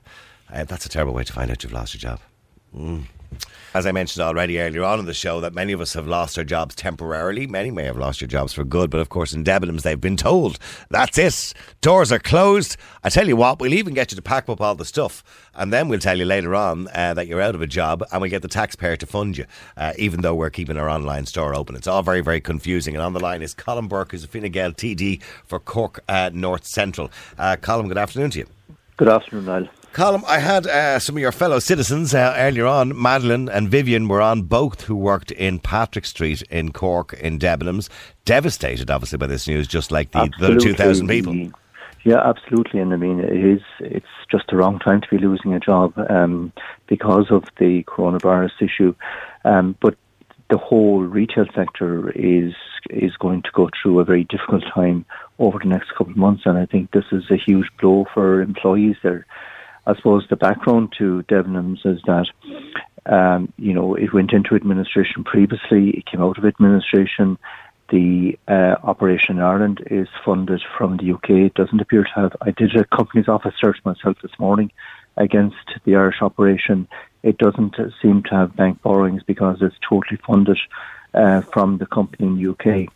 Uh, 0.52 0.66
that's 0.66 0.86
a 0.86 0.90
terrible 0.90 1.14
way 1.14 1.24
to 1.24 1.34
find 1.34 1.50
out 1.50 1.64
you've 1.64 1.74
lost 1.74 1.94
your 1.94 2.02
job. 2.02 2.20
As 3.74 3.86
I 3.86 3.92
mentioned 3.92 4.24
already 4.24 4.60
earlier 4.60 4.84
on 4.84 5.00
in 5.00 5.06
the 5.06 5.14
show, 5.14 5.40
that 5.42 5.54
many 5.54 5.74
of 5.74 5.82
us 5.82 5.94
have 5.94 6.08
lost 6.08 6.38
our 6.38 6.44
jobs 6.44 6.76
temporarily. 6.76 7.48
Many 7.48 7.72
may 7.72 7.86
have 7.86 7.98
lost 7.98 8.22
your 8.22 8.28
jobs 8.28 8.54
for 8.54 8.64
good, 8.64 8.90
but 8.90 9.00
of 9.00 9.10
course, 9.10 9.34
in 9.34 9.44
Debenhams, 9.44 9.82
they've 9.82 10.00
been 10.00 10.18
told 10.18 10.60
that's 10.90 11.18
it. 11.18 11.54
Doors 11.82 12.12
are 12.12 12.20
closed. 12.20 12.78
I 13.04 13.10
tell 13.10 13.28
you 13.28 13.36
what, 13.36 13.60
we'll 13.60 13.74
even 13.74 13.94
get 13.94 14.12
you 14.12 14.16
to 14.16 14.22
pack 14.22 14.48
up 14.48 14.62
all 14.62 14.76
the 14.76 14.86
stuff, 14.86 15.24
and 15.56 15.74
then 15.74 15.88
we'll 15.90 16.00
tell 16.00 16.18
you 16.18 16.26
later 16.26 16.54
on 16.54 16.88
uh, 16.94 17.14
that 17.16 17.28
you're 17.28 17.42
out 17.42 17.56
of 17.56 17.62
a 17.62 17.68
job, 17.68 18.04
and 18.12 18.22
we 18.22 18.30
get 18.30 18.42
the 18.42 18.48
taxpayer 18.48 18.96
to 18.98 19.06
fund 19.06 19.38
you, 19.38 19.46
uh, 19.76 19.94
even 19.98 20.22
though 20.22 20.36
we're 20.36 20.50
keeping 20.50 20.78
our 20.78 20.90
online 20.90 21.26
store 21.26 21.56
open. 21.56 21.76
It's 21.76 21.88
all 21.88 22.04
very, 22.04 22.22
very 22.22 22.42
confusing. 22.42 22.96
And 22.96 23.04
on 23.04 23.14
the 23.14 23.20
line 23.20 23.42
is 23.42 23.56
Colm 23.56 23.90
Burke, 23.90 24.12
who's 24.12 24.24
a 24.24 24.28
Fine 24.28 24.52
Gael 24.52 24.72
TD 24.72 25.22
for 25.46 25.60
Cork 25.60 26.04
uh, 26.08 26.30
North 26.34 26.66
Central. 26.66 27.10
Uh, 27.38 27.56
Colm, 27.56 27.88
good 27.88 27.98
afternoon 27.98 28.30
to 28.32 28.40
you. 28.40 28.48
Good 28.98 29.10
afternoon, 29.10 29.46
Niall. 29.46 29.70
Colm, 29.94 30.24
I 30.26 30.40
had 30.40 30.66
uh, 30.66 30.98
some 30.98 31.18
of 31.18 31.22
your 31.22 31.32
fellow 31.32 31.60
citizens 31.60 32.16
uh, 32.16 32.34
earlier 32.36 32.66
on. 32.66 33.00
Madeline 33.00 33.48
and 33.48 33.70
Vivian 33.70 34.08
were 34.08 34.22
on 34.22 34.42
both 34.42 34.82
who 34.82 34.96
worked 34.96 35.30
in 35.30 35.60
Patrick 35.60 36.06
Street 36.06 36.42
in 36.50 36.72
Cork 36.72 37.14
in 37.14 37.38
Debenhams. 37.38 37.90
Devastated, 38.26 38.90
obviously, 38.90 39.20
by 39.20 39.28
this 39.28 39.48
news, 39.48 39.68
just 39.68 39.92
like 39.92 40.10
the, 40.10 40.32
the 40.40 40.56
2,000 40.56 41.08
people. 41.08 41.52
Yeah, 42.04 42.28
absolutely. 42.28 42.80
And 42.80 42.92
I 42.92 42.98
mean, 42.98 43.20
it 43.20 43.46
is, 43.46 43.62
it's 43.80 44.08
just 44.32 44.46
the 44.50 44.58
wrong 44.58 44.80
time 44.80 45.00
to 45.02 45.08
be 45.12 45.20
losing 45.20 45.54
a 45.54 45.60
job 45.60 45.94
um, 46.10 46.52
because 46.88 47.28
of 47.30 47.44
the 47.60 47.84
coronavirus 47.84 48.64
issue. 48.64 48.96
Um, 49.46 49.78
but 49.80 49.96
the 50.50 50.58
whole 50.58 51.04
retail 51.04 51.46
sector 51.56 52.10
is 52.12 52.54
is 52.90 53.16
going 53.18 53.44
to 53.44 53.50
go 53.54 53.70
through 53.82 54.00
a 54.00 54.04
very 54.04 54.26
difficult 54.26 54.64
time 54.74 55.06
over 55.40 55.60
the 55.60 55.70
next 55.70 55.92
couple 55.92 56.12
of 56.12 56.18
months, 56.18 56.44
and 56.46 56.58
I 56.58 56.66
think 56.66 56.92
this 56.92 57.06
is 57.12 57.24
a 57.32 57.38
huge 57.38 57.68
blow 57.80 58.06
for 58.14 58.42
employees. 58.42 58.98
There, 59.02 59.26
I 59.86 59.96
suppose 59.96 60.26
the 60.30 60.36
background 60.36 60.94
to 60.98 61.24
Debenhams 61.24 61.86
is 61.86 62.02
that 62.06 62.28
um, 63.06 63.52
you 63.58 63.74
know 63.74 63.96
it 63.96 64.14
went 64.14 64.32
into 64.32 64.56
administration 64.56 65.24
previously, 65.24 65.92
it 65.92 66.06
came 66.06 66.22
out 66.22 66.38
of 66.38 66.46
administration. 66.46 67.38
The 67.90 68.40
uh, 68.48 68.76
operation 68.82 69.38
in 69.38 69.44
Ireland 69.44 69.86
is 69.92 70.08
funded 70.26 70.64
from 70.78 70.98
the 70.98 71.12
UK. 71.12 71.30
It 71.30 71.54
doesn't 71.54 71.82
appear 71.82 72.04
to 72.04 72.10
have. 72.16 72.36
I 72.42 72.52
did 72.52 72.76
a 72.76 72.86
company's 72.86 73.28
office 73.28 73.54
search 73.60 73.78
myself 73.84 74.18
this 74.22 74.40
morning 74.40 74.72
against 75.18 75.58
the 75.84 75.96
Irish 75.96 76.22
operation. 76.22 76.88
It 77.22 77.38
doesn't 77.38 77.76
seem 78.02 78.24
to 78.24 78.36
have 78.36 78.56
bank 78.56 78.82
borrowings 78.82 79.22
because 79.24 79.62
it's 79.62 79.76
totally 79.88 80.20
funded 80.26 80.58
uh, 81.14 81.42
from 81.42 81.78
the 81.78 81.86
company 81.86 82.28
in 82.28 82.36
the 82.36 82.52
UK. 82.52 82.90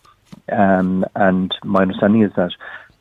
Um, 0.51 1.05
and 1.15 1.53
my 1.63 1.81
understanding 1.81 2.23
is 2.23 2.33
that 2.35 2.51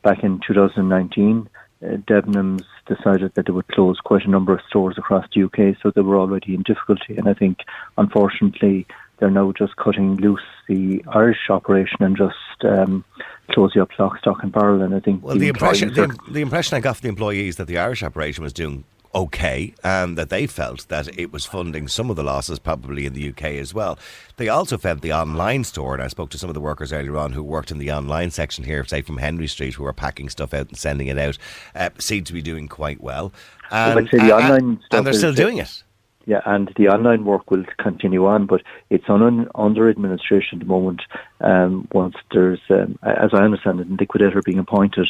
back 0.03 0.23
in 0.23 0.39
2019, 0.45 1.49
uh, 1.81 1.85
Debenhams 1.85 2.65
decided 2.87 3.33
that 3.35 3.45
they 3.45 3.51
would 3.51 3.67
close 3.67 3.99
quite 3.99 4.25
a 4.25 4.29
number 4.29 4.53
of 4.53 4.61
stores 4.67 4.97
across 4.97 5.25
the 5.33 5.43
UK, 5.43 5.77
so 5.81 5.91
they 5.91 6.01
were 6.01 6.17
already 6.17 6.55
in 6.55 6.63
difficulty. 6.63 7.17
And 7.17 7.27
I 7.27 7.33
think, 7.33 7.59
unfortunately, 7.97 8.85
they're 9.17 9.31
now 9.31 9.51
just 9.51 9.75
cutting 9.77 10.17
loose 10.17 10.41
the 10.67 11.03
Irish 11.07 11.49
operation 11.49 11.97
and 12.01 12.15
just 12.15 12.35
um, 12.63 13.03
closing 13.51 13.81
up 13.81 13.89
lock, 13.97 14.19
stock, 14.19 14.43
and 14.43 14.51
barrel. 14.51 14.81
And 14.81 14.93
I 14.93 14.99
think 14.99 15.23
Well, 15.23 15.35
the 15.35 15.47
impression, 15.47 15.93
the, 15.93 16.15
the 16.29 16.41
impression 16.41 16.77
I 16.77 16.79
got 16.79 16.97
from 16.97 17.07
the 17.07 17.09
employees 17.09 17.55
that 17.57 17.67
the 17.67 17.77
Irish 17.77 18.03
operation 18.03 18.43
was 18.43 18.53
doing 18.53 18.83
okay 19.13 19.73
and 19.83 20.17
that 20.17 20.29
they 20.29 20.47
felt 20.47 20.87
that 20.89 21.07
it 21.17 21.31
was 21.31 21.45
funding 21.45 21.87
some 21.87 22.09
of 22.09 22.15
the 22.15 22.23
losses 22.23 22.59
probably 22.59 23.05
in 23.05 23.13
the 23.13 23.29
UK 23.29 23.43
as 23.43 23.73
well. 23.73 23.97
They 24.37 24.49
also 24.49 24.77
felt 24.77 25.01
the 25.01 25.13
online 25.13 25.63
store, 25.63 25.93
and 25.93 26.03
I 26.03 26.07
spoke 26.07 26.29
to 26.31 26.37
some 26.37 26.49
of 26.49 26.53
the 26.53 26.61
workers 26.61 26.93
earlier 26.93 27.17
on 27.17 27.33
who 27.33 27.43
worked 27.43 27.71
in 27.71 27.77
the 27.77 27.91
online 27.91 28.31
section 28.31 28.63
here, 28.63 28.83
say 28.85 29.01
from 29.01 29.17
Henry 29.17 29.47
Street, 29.47 29.75
who 29.75 29.83
were 29.83 29.93
packing 29.93 30.29
stuff 30.29 30.53
out 30.53 30.67
and 30.69 30.77
sending 30.77 31.07
it 31.07 31.17
out, 31.17 31.37
uh, 31.75 31.89
seemed 31.97 32.27
to 32.27 32.33
be 32.33 32.41
doing 32.41 32.67
quite 32.67 33.01
well. 33.01 33.33
And, 33.71 34.07
the 34.09 34.19
and- 34.19 34.31
online 34.31 34.81
stuff 34.85 34.97
and 34.99 35.07
they're 35.07 35.13
still 35.13 35.33
doing 35.33 35.57
it. 35.57 35.83
Yeah, 36.27 36.41
and 36.45 36.69
the 36.75 36.89
online 36.89 37.23
work 37.23 37.49
will 37.49 37.63
continue 37.77 38.25
on, 38.25 38.47
but 38.47 38.61
it's 38.89 39.07
on 39.07 39.49
under 39.55 39.89
administration 39.89 40.59
at 40.59 40.67
the 40.67 40.69
moment. 40.69 41.01
Um, 41.39 41.87
once 41.93 42.15
there's, 42.33 42.59
um, 42.69 42.99
as 43.01 43.33
I 43.33 43.45
understand 43.45 43.79
it, 43.79 43.87
a 43.87 43.93
liquidator 43.93 44.41
being 44.41 44.59
appointed, 44.59 45.09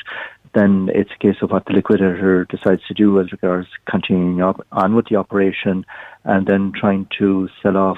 then 0.54 0.90
it's 0.94 1.12
a 1.12 1.18
case 1.20 1.38
of 1.42 1.52
what 1.52 1.66
the 1.66 1.74
liquidator 1.74 2.46
decides 2.46 2.86
to 2.88 2.94
do 2.94 3.20
as 3.20 3.32
regards 3.32 3.68
continuing 3.90 4.42
up, 4.42 4.66
on 4.72 4.96
with 4.96 5.08
the 5.10 5.16
operation 5.16 5.86
and 6.24 6.48
then 6.48 6.72
trying 6.76 7.08
to 7.20 7.50
sell 7.62 7.78
off. 7.78 7.98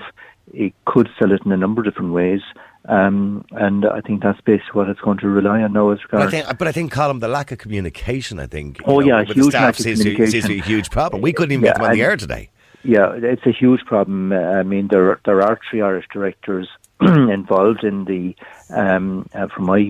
It 0.53 0.73
could 0.85 1.09
sell 1.19 1.31
it 1.31 1.41
in 1.45 1.51
a 1.51 1.57
number 1.57 1.81
of 1.81 1.85
different 1.85 2.13
ways. 2.13 2.41
Um, 2.85 3.45
and 3.51 3.85
I 3.85 4.01
think 4.01 4.23
that's 4.23 4.41
basically 4.41 4.71
what 4.73 4.89
it's 4.89 5.01
going 5.01 5.19
to 5.19 5.27
rely 5.27 5.61
on 5.61 5.73
now 5.73 5.91
as 5.91 5.99
But 6.09 6.21
I 6.21 6.25
regards. 6.25 6.47
think, 6.47 6.57
but 6.57 6.67
I 6.67 6.71
think, 6.71 6.93
Colm, 6.93 7.19
the 7.19 7.27
lack 7.27 7.51
of 7.51 7.59
communication, 7.59 8.39
I 8.39 8.47
think, 8.47 8.79
Oh, 8.85 8.99
know, 8.99 9.19
yeah, 9.19 9.23
huge 9.25 9.49
staff 9.49 9.61
lack 9.61 9.69
of 9.79 9.83
seems 9.83 10.03
to, 10.03 10.27
seems 10.27 10.43
to 10.45 10.47
be 10.49 10.59
a 10.59 10.63
huge 10.63 10.89
problem. 10.89 11.21
We 11.21 11.33
couldn't 11.33 11.51
even 11.51 11.65
Yeah, 11.65 11.71
get 11.73 11.77
them 11.77 11.85
on 11.91 11.93
the 11.93 12.01
air 12.01 12.17
today. 12.17 12.49
Yeah, 12.83 13.11
it's 13.13 13.45
a 13.45 13.51
huge 13.51 13.81
problem. 13.85 14.31
Uh, 14.31 14.37
I 14.37 14.63
mean, 14.63 14.87
there 14.89 15.19
there 15.25 15.41
are 15.41 15.59
three 15.69 15.81
Irish 15.81 16.05
directors 16.13 16.69
involved 17.01 17.83
in 17.83 18.05
the. 18.05 18.35
Um, 18.71 19.27
uh, 19.33 19.47
from 19.47 19.65
my 19.65 19.89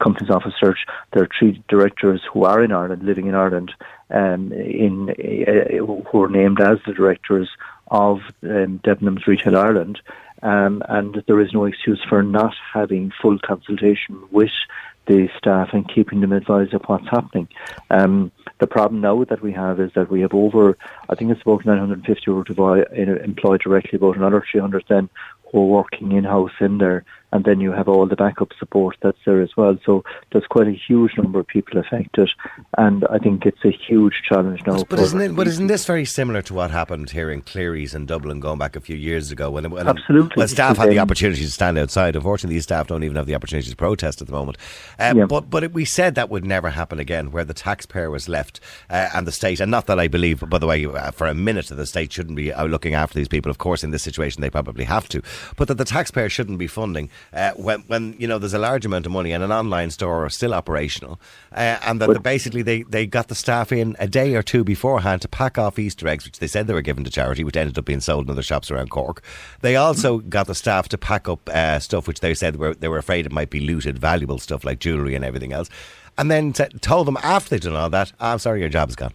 company's 0.00 0.30
office 0.30 0.54
search, 0.58 0.78
there 1.12 1.22
are 1.22 1.28
three 1.38 1.62
directors 1.68 2.22
who 2.32 2.44
are 2.44 2.62
in 2.64 2.72
Ireland, 2.72 3.04
living 3.04 3.28
in 3.28 3.36
Ireland, 3.36 3.72
um, 4.10 4.52
in 4.52 5.10
uh, 5.10 5.84
who 5.84 6.22
are 6.24 6.28
named 6.28 6.60
as 6.60 6.78
the 6.86 6.92
directors 6.92 7.48
of 7.88 8.18
um, 8.42 8.80
Debenhams 8.82 9.26
Retail 9.26 9.56
Ireland. 9.56 10.00
Um, 10.42 10.82
and 10.88 11.22
there 11.26 11.40
is 11.40 11.52
no 11.52 11.64
excuse 11.64 12.02
for 12.08 12.22
not 12.22 12.54
having 12.72 13.12
full 13.22 13.38
consultation 13.38 14.22
with 14.30 14.50
the 15.06 15.28
staff 15.38 15.70
and 15.72 15.88
keeping 15.88 16.20
them 16.20 16.32
advised 16.32 16.74
of 16.74 16.82
what's 16.86 17.08
happening. 17.08 17.48
Um, 17.90 18.32
the 18.58 18.66
problem 18.66 19.00
now 19.00 19.22
that 19.24 19.40
we 19.40 19.52
have 19.52 19.80
is 19.80 19.92
that 19.94 20.10
we 20.10 20.20
have 20.22 20.34
over, 20.34 20.76
I 21.08 21.14
think 21.14 21.30
it's 21.30 21.42
about 21.42 21.64
950 21.64 22.24
who 22.24 22.42
employed 22.42 23.60
directly, 23.60 23.96
about 23.96 24.16
another 24.16 24.44
300 24.50 24.84
then 24.88 25.08
are 25.54 25.60
working 25.60 26.12
in 26.12 26.24
house 26.24 26.52
in 26.60 26.78
there, 26.78 27.04
and 27.32 27.44
then 27.44 27.60
you 27.60 27.72
have 27.72 27.88
all 27.88 28.06
the 28.06 28.16
backup 28.16 28.52
support 28.58 28.96
that's 29.02 29.18
there 29.26 29.42
as 29.42 29.56
well. 29.56 29.76
So 29.84 30.04
there's 30.32 30.46
quite 30.46 30.68
a 30.68 30.72
huge 30.72 31.12
number 31.16 31.40
of 31.40 31.46
people 31.46 31.78
affected, 31.78 32.30
and 32.78 33.04
I 33.10 33.18
think 33.18 33.44
it's 33.44 33.64
a 33.64 33.70
huge 33.70 34.22
challenge 34.28 34.62
now. 34.66 34.84
But, 34.84 35.00
isn't 35.00 35.20
it? 35.20 35.36
But 35.36 35.46
isn't 35.46 35.66
this 35.66 35.84
very 35.84 36.04
similar 36.04 36.42
to 36.42 36.54
what 36.54 36.70
happened 36.70 37.10
here 37.10 37.30
in 37.30 37.42
Clery's 37.42 37.94
in 37.94 38.06
Dublin 38.06 38.40
going 38.40 38.58
back 38.58 38.76
a 38.76 38.80
few 38.80 38.96
years 38.96 39.30
ago 39.30 39.50
when, 39.50 39.70
when 39.70 39.88
absolutely 39.88 40.40
when 40.40 40.48
staff 40.48 40.76
had 40.76 40.90
the 40.90 40.98
opportunity 40.98 41.42
to 41.42 41.50
stand 41.50 41.78
outside? 41.78 42.16
Unfortunately, 42.16 42.54
these 42.54 42.64
staff 42.64 42.86
don't 42.86 43.02
even 43.02 43.16
have 43.16 43.26
the 43.26 43.34
opportunity 43.34 43.68
to 43.68 43.76
protest 43.76 44.20
at 44.20 44.28
the 44.28 44.32
moment. 44.32 44.58
Um, 44.98 45.18
yeah. 45.18 45.26
But 45.26 45.50
but 45.50 45.64
it, 45.64 45.72
we 45.72 45.84
said 45.84 46.14
that 46.14 46.30
would 46.30 46.44
never 46.44 46.70
happen 46.70 46.98
again, 46.98 47.32
where 47.32 47.44
the 47.44 47.54
taxpayer 47.54 48.10
was 48.10 48.28
left 48.28 48.60
uh, 48.88 49.08
and 49.14 49.26
the 49.26 49.32
state, 49.32 49.60
and 49.60 49.70
not 49.70 49.86
that 49.86 49.98
I 49.98 50.08
believe, 50.08 50.48
by 50.48 50.58
the 50.58 50.66
way, 50.66 50.86
uh, 50.86 51.10
for 51.10 51.26
a 51.26 51.34
minute 51.34 51.66
that 51.68 51.74
the 51.74 51.86
state 51.86 52.12
shouldn't 52.12 52.36
be 52.36 52.52
uh, 52.52 52.64
looking 52.66 52.94
after 52.94 53.18
these 53.18 53.28
people. 53.28 53.50
Of 53.50 53.58
course, 53.58 53.82
in 53.82 53.90
this 53.90 54.02
situation, 54.02 54.42
they 54.42 54.50
probably 54.50 54.84
have 54.84 55.08
to, 55.10 55.22
but 55.56 55.68
that 55.68 55.74
the 55.74 55.84
taxpayer 55.84 56.28
shouldn't 56.28 56.58
be 56.58 56.66
funding 56.66 57.10
uh, 57.32 57.52
when, 57.52 57.80
when 57.82 58.14
you 58.18 58.26
know 58.26 58.38
there's 58.38 58.54
a 58.54 58.58
large 58.58 58.84
amount 58.86 59.06
of 59.06 59.12
money 59.12 59.32
and 59.32 59.42
an 59.42 59.52
online 59.52 59.90
store 59.90 60.28
still 60.30 60.54
operational, 60.54 61.20
uh, 61.52 61.78
and 61.84 62.00
that 62.00 62.22
basically 62.22 62.62
they, 62.62 62.82
they 62.82 63.06
got 63.06 63.28
the 63.28 63.34
staff 63.34 63.72
in 63.72 63.96
a 63.98 64.06
day 64.06 64.34
or 64.34 64.42
two 64.42 64.64
beforehand 64.64 65.22
to 65.22 65.28
pack 65.28 65.58
off 65.58 65.78
Easter 65.78 66.08
eggs, 66.08 66.24
which 66.24 66.38
they 66.38 66.46
said 66.46 66.66
they 66.66 66.74
were 66.74 66.82
given 66.82 67.04
to 67.04 67.10
charity, 67.10 67.44
which 67.44 67.56
ended 67.56 67.78
up 67.78 67.84
being 67.84 68.00
sold 68.00 68.26
in 68.26 68.30
other 68.30 68.42
shops 68.42 68.70
around 68.70 68.90
Cork. 68.90 69.22
They 69.60 69.76
also 69.76 70.18
got 70.18 70.46
the 70.46 70.54
staff 70.54 70.88
to 70.88 70.98
pack 70.98 71.28
up 71.28 71.48
uh, 71.48 71.78
stuff 71.78 72.06
which 72.08 72.20
they 72.20 72.34
said 72.34 72.56
were 72.56 72.74
they 72.74 72.88
were 72.88 72.98
afraid 72.98 73.26
it 73.26 73.32
might 73.32 73.50
be 73.50 73.60
looted, 73.60 73.98
valuable 73.98 74.38
stuff 74.38 74.64
like 74.64 74.78
jewellery 74.78 75.14
and 75.14 75.24
everything 75.24 75.52
else, 75.52 75.68
and 76.18 76.30
then 76.30 76.52
t- 76.52 76.64
told 76.80 77.06
them 77.06 77.18
after 77.22 77.50
they'd 77.50 77.62
done 77.62 77.76
all 77.76 77.90
that, 77.90 78.12
"I'm 78.20 78.38
sorry, 78.38 78.60
your 78.60 78.68
job's 78.68 78.96
gone." 78.96 79.14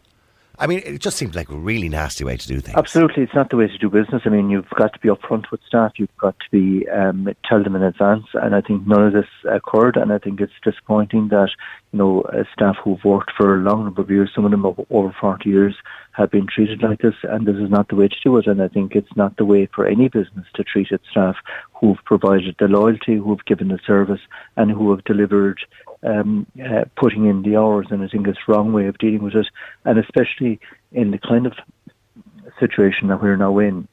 I 0.62 0.68
mean, 0.68 0.84
it 0.86 1.02
just 1.02 1.18
seems 1.18 1.36
like 1.36 1.50
a 1.50 1.56
really 1.56 1.90
nasty 1.90 2.24
way 2.24 2.38
to 2.38 2.48
do 2.48 2.60
things. 2.60 2.78
Absolutely, 2.78 3.24
it's 3.24 3.34
not 3.34 3.50
the 3.50 3.58
way 3.58 3.68
to 3.68 3.78
do 3.80 3.90
business. 3.90 4.22
I 4.26 4.30
mean, 4.30 4.52
you've 4.52 4.70
got 4.70 4.94
to 4.94 5.00
be 5.00 5.10
upfront 5.10 5.50
with 5.50 5.60
staff. 5.68 5.94
You've 5.98 6.16
got 6.20 6.36
to 6.38 6.46
be 6.52 6.88
um, 6.90 7.28
tell 7.50 7.64
them 7.64 7.76
in 7.76 7.82
advance, 7.82 8.28
and 8.36 8.54
I 8.54 8.62
think 8.62 8.86
none 8.86 9.08
of 9.08 9.14
this 9.14 9.26
occurred. 9.50 9.98
And 9.98 10.14
I 10.14 10.20
think 10.20 10.40
it's 10.40 10.54
disappointing 10.64 11.30
that 11.30 11.50
you 11.92 11.98
know 11.98 12.24
staff 12.54 12.76
who've 12.84 13.04
worked 13.04 13.32
for 13.36 13.56
a 13.56 13.64
long 13.64 13.86
number 13.86 14.04
of 14.04 14.12
years, 14.12 14.30
some 14.36 14.46
of 14.46 14.52
them 14.52 14.64
over 14.64 15.16
forty 15.20 15.50
years, 15.50 15.76
have 16.14 16.32
been 16.32 16.48
treated 16.48 16.84
like 16.84 17.00
this, 17.00 17.16
and 17.24 17.48
this 17.48 17.56
is 17.56 17.70
not 17.70 17.88
the 17.88 17.96
way 17.96 18.08
to 18.08 18.16
do 18.24 18.38
it. 18.38 18.48
And 18.48 18.62
I 18.62 18.68
think 18.68 18.96
it's 18.96 19.16
not 19.16 19.38
the 19.38 19.46
way 19.46 19.66
for 19.68 19.86
any 19.86 20.10
business 20.10 20.46
to 20.56 20.64
treat 20.64 20.92
its 20.92 21.08
staff 21.10 21.38
who've 21.74 22.04
provided 22.06 22.56
the 22.60 22.68
loyalty, 22.68 23.16
who've 23.16 23.46
given 23.46 23.70
the 23.70 23.80
service, 23.86 24.22
and 24.58 24.72
who 24.72 24.92
have 24.92 25.04
delivered 25.06 25.60
um, 26.04 26.46
uh, 26.64 26.86
putting 26.96 27.26
in 27.26 27.44
the 27.44 27.58
hours, 27.58 27.88
and 27.92 28.04
I 28.04 28.08
think 28.08 28.28
it's 28.28 28.40
the 28.46 28.54
wrong 28.54 28.74
way 28.74 28.88
of 28.88 28.98
dealing 28.98 29.24
with 29.24 29.36
it, 29.36 29.48
and 29.86 30.00
especially 30.00 30.60
in 30.92 31.12
the 31.12 31.20
kind 31.20 31.46
of 31.46 31.54
situation 32.60 33.08
that 33.08 33.22
we're 33.22 33.38
now 33.38 33.58
in, 33.60 33.88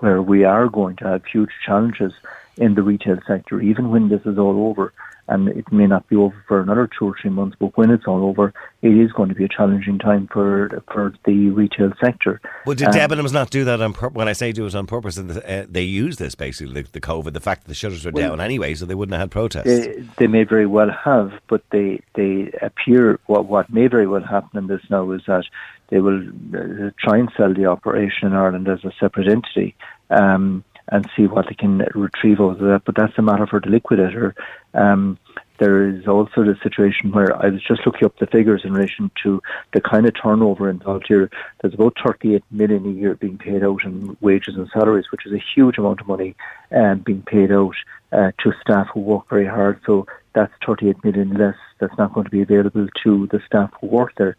where 0.00 0.20
we 0.20 0.44
are 0.44 0.68
going 0.68 0.96
to 0.96 1.04
have 1.04 1.24
huge 1.24 1.50
challenges 1.64 2.12
in 2.56 2.74
the 2.74 2.82
retail 2.82 3.18
sector, 3.26 3.60
even 3.60 3.90
when 3.90 4.08
this 4.08 4.22
is 4.26 4.36
all 4.36 4.68
over 4.68 4.92
and 5.28 5.48
it 5.48 5.70
may 5.70 5.86
not 5.86 6.08
be 6.08 6.16
over 6.16 6.44
for 6.48 6.60
another 6.60 6.88
two 6.98 7.06
or 7.06 7.14
three 7.20 7.30
months, 7.30 7.56
but 7.58 7.76
when 7.76 7.90
it's 7.90 8.06
all 8.06 8.24
over, 8.24 8.52
it 8.82 8.88
is 8.88 9.12
going 9.12 9.28
to 9.28 9.34
be 9.34 9.44
a 9.44 9.48
challenging 9.48 9.98
time 9.98 10.28
for 10.32 10.82
for 10.92 11.14
the 11.24 11.50
retail 11.50 11.92
sector. 12.02 12.40
Well, 12.66 12.74
did 12.74 12.88
um, 12.88 12.94
Debenhams 12.94 13.32
not 13.32 13.50
do 13.50 13.64
that 13.64 13.80
on 13.80 13.92
purpose? 13.92 14.16
When 14.16 14.28
I 14.28 14.32
say 14.32 14.52
do 14.52 14.66
it 14.66 14.74
on 14.74 14.86
purpose, 14.86 15.18
uh, 15.18 15.66
they 15.68 15.82
use 15.82 16.16
this 16.16 16.34
basically, 16.34 16.82
the, 16.82 16.88
the, 16.90 17.00
COVID, 17.00 17.32
the 17.32 17.40
fact 17.40 17.62
that 17.62 17.68
the 17.68 17.74
shutters 17.74 18.04
were 18.04 18.12
well, 18.12 18.30
down 18.30 18.40
anyway, 18.40 18.74
so 18.74 18.84
they 18.84 18.94
wouldn't 18.94 19.14
have 19.14 19.20
had 19.20 19.30
protests. 19.30 19.64
They, 19.64 20.04
they, 20.18 20.26
may 20.26 20.44
very 20.44 20.66
well 20.66 20.90
have, 20.90 21.32
but 21.48 21.62
they, 21.70 22.00
they 22.14 22.52
appear, 22.60 23.18
what, 23.26 23.46
what 23.46 23.72
may 23.72 23.86
very 23.86 24.06
well 24.06 24.22
happen 24.22 24.58
in 24.58 24.66
this 24.66 24.82
now 24.90 25.10
is 25.12 25.22
that 25.26 25.44
they 25.90 26.00
will 26.00 26.20
uh, 26.54 26.90
try 26.98 27.18
and 27.18 27.30
sell 27.36 27.54
the 27.54 27.66
operation 27.66 28.28
in 28.28 28.34
Ireland 28.34 28.68
as 28.68 28.84
a 28.84 28.92
separate 28.98 29.28
entity. 29.28 29.76
Um, 30.10 30.64
and 30.88 31.08
see 31.16 31.26
what 31.26 31.46
they 31.48 31.54
can 31.54 31.78
retrieve 31.94 32.40
out 32.40 32.52
of 32.52 32.58
that. 32.58 32.82
But 32.84 32.96
that's 32.96 33.16
a 33.18 33.22
matter 33.22 33.46
for 33.46 33.60
the 33.60 33.70
liquidator. 33.70 34.34
Um, 34.74 35.18
there 35.58 35.88
is 35.88 36.08
also 36.08 36.42
the 36.42 36.56
situation 36.60 37.12
where 37.12 37.36
I 37.40 37.50
was 37.50 37.62
just 37.62 37.86
looking 37.86 38.04
up 38.04 38.18
the 38.18 38.26
figures 38.26 38.64
in 38.64 38.72
relation 38.72 39.12
to 39.22 39.40
the 39.72 39.80
kind 39.80 40.06
of 40.06 40.14
turnover 40.20 40.68
involved 40.68 41.06
here. 41.06 41.30
There's 41.60 41.74
about 41.74 41.96
38 42.04 42.42
million 42.50 42.84
a 42.84 42.90
year 42.90 43.14
being 43.14 43.38
paid 43.38 43.62
out 43.62 43.84
in 43.84 44.16
wages 44.20 44.56
and 44.56 44.68
salaries, 44.72 45.12
which 45.12 45.24
is 45.24 45.32
a 45.32 45.42
huge 45.54 45.78
amount 45.78 46.00
of 46.00 46.08
money 46.08 46.34
um, 46.72 46.98
being 47.00 47.22
paid 47.22 47.52
out 47.52 47.76
uh, 48.10 48.32
to 48.42 48.52
staff 48.60 48.88
who 48.92 49.00
work 49.00 49.28
very 49.28 49.46
hard. 49.46 49.80
So 49.86 50.06
that's 50.34 50.52
38 50.66 51.04
million 51.04 51.34
less 51.34 51.56
that's 51.78 51.96
not 51.96 52.12
going 52.12 52.24
to 52.24 52.30
be 52.30 52.42
available 52.42 52.88
to 53.04 53.28
the 53.28 53.40
staff 53.46 53.70
who 53.80 53.86
work 53.86 54.14
there. 54.16 54.36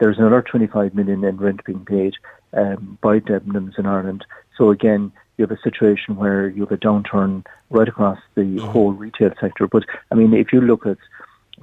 There's 0.00 0.18
another 0.18 0.42
25 0.42 0.94
million 0.94 1.22
in 1.22 1.36
rent 1.36 1.64
being 1.64 1.84
paid 1.84 2.14
um, 2.56 2.98
by 3.02 3.20
Debenhams 3.20 3.78
in 3.78 3.86
Ireland. 3.86 4.24
So 4.56 4.70
again, 4.70 5.12
you 5.36 5.46
have 5.46 5.56
a 5.56 5.60
situation 5.62 6.16
where 6.16 6.48
you 6.48 6.62
have 6.62 6.72
a 6.72 6.76
downturn 6.76 7.44
right 7.70 7.88
across 7.88 8.18
the 8.34 8.42
mm-hmm. 8.42 8.66
whole 8.66 8.92
retail 8.92 9.30
sector. 9.40 9.66
But 9.66 9.84
I 10.10 10.14
mean, 10.14 10.32
if 10.32 10.52
you 10.52 10.60
look 10.60 10.86
at 10.86 10.98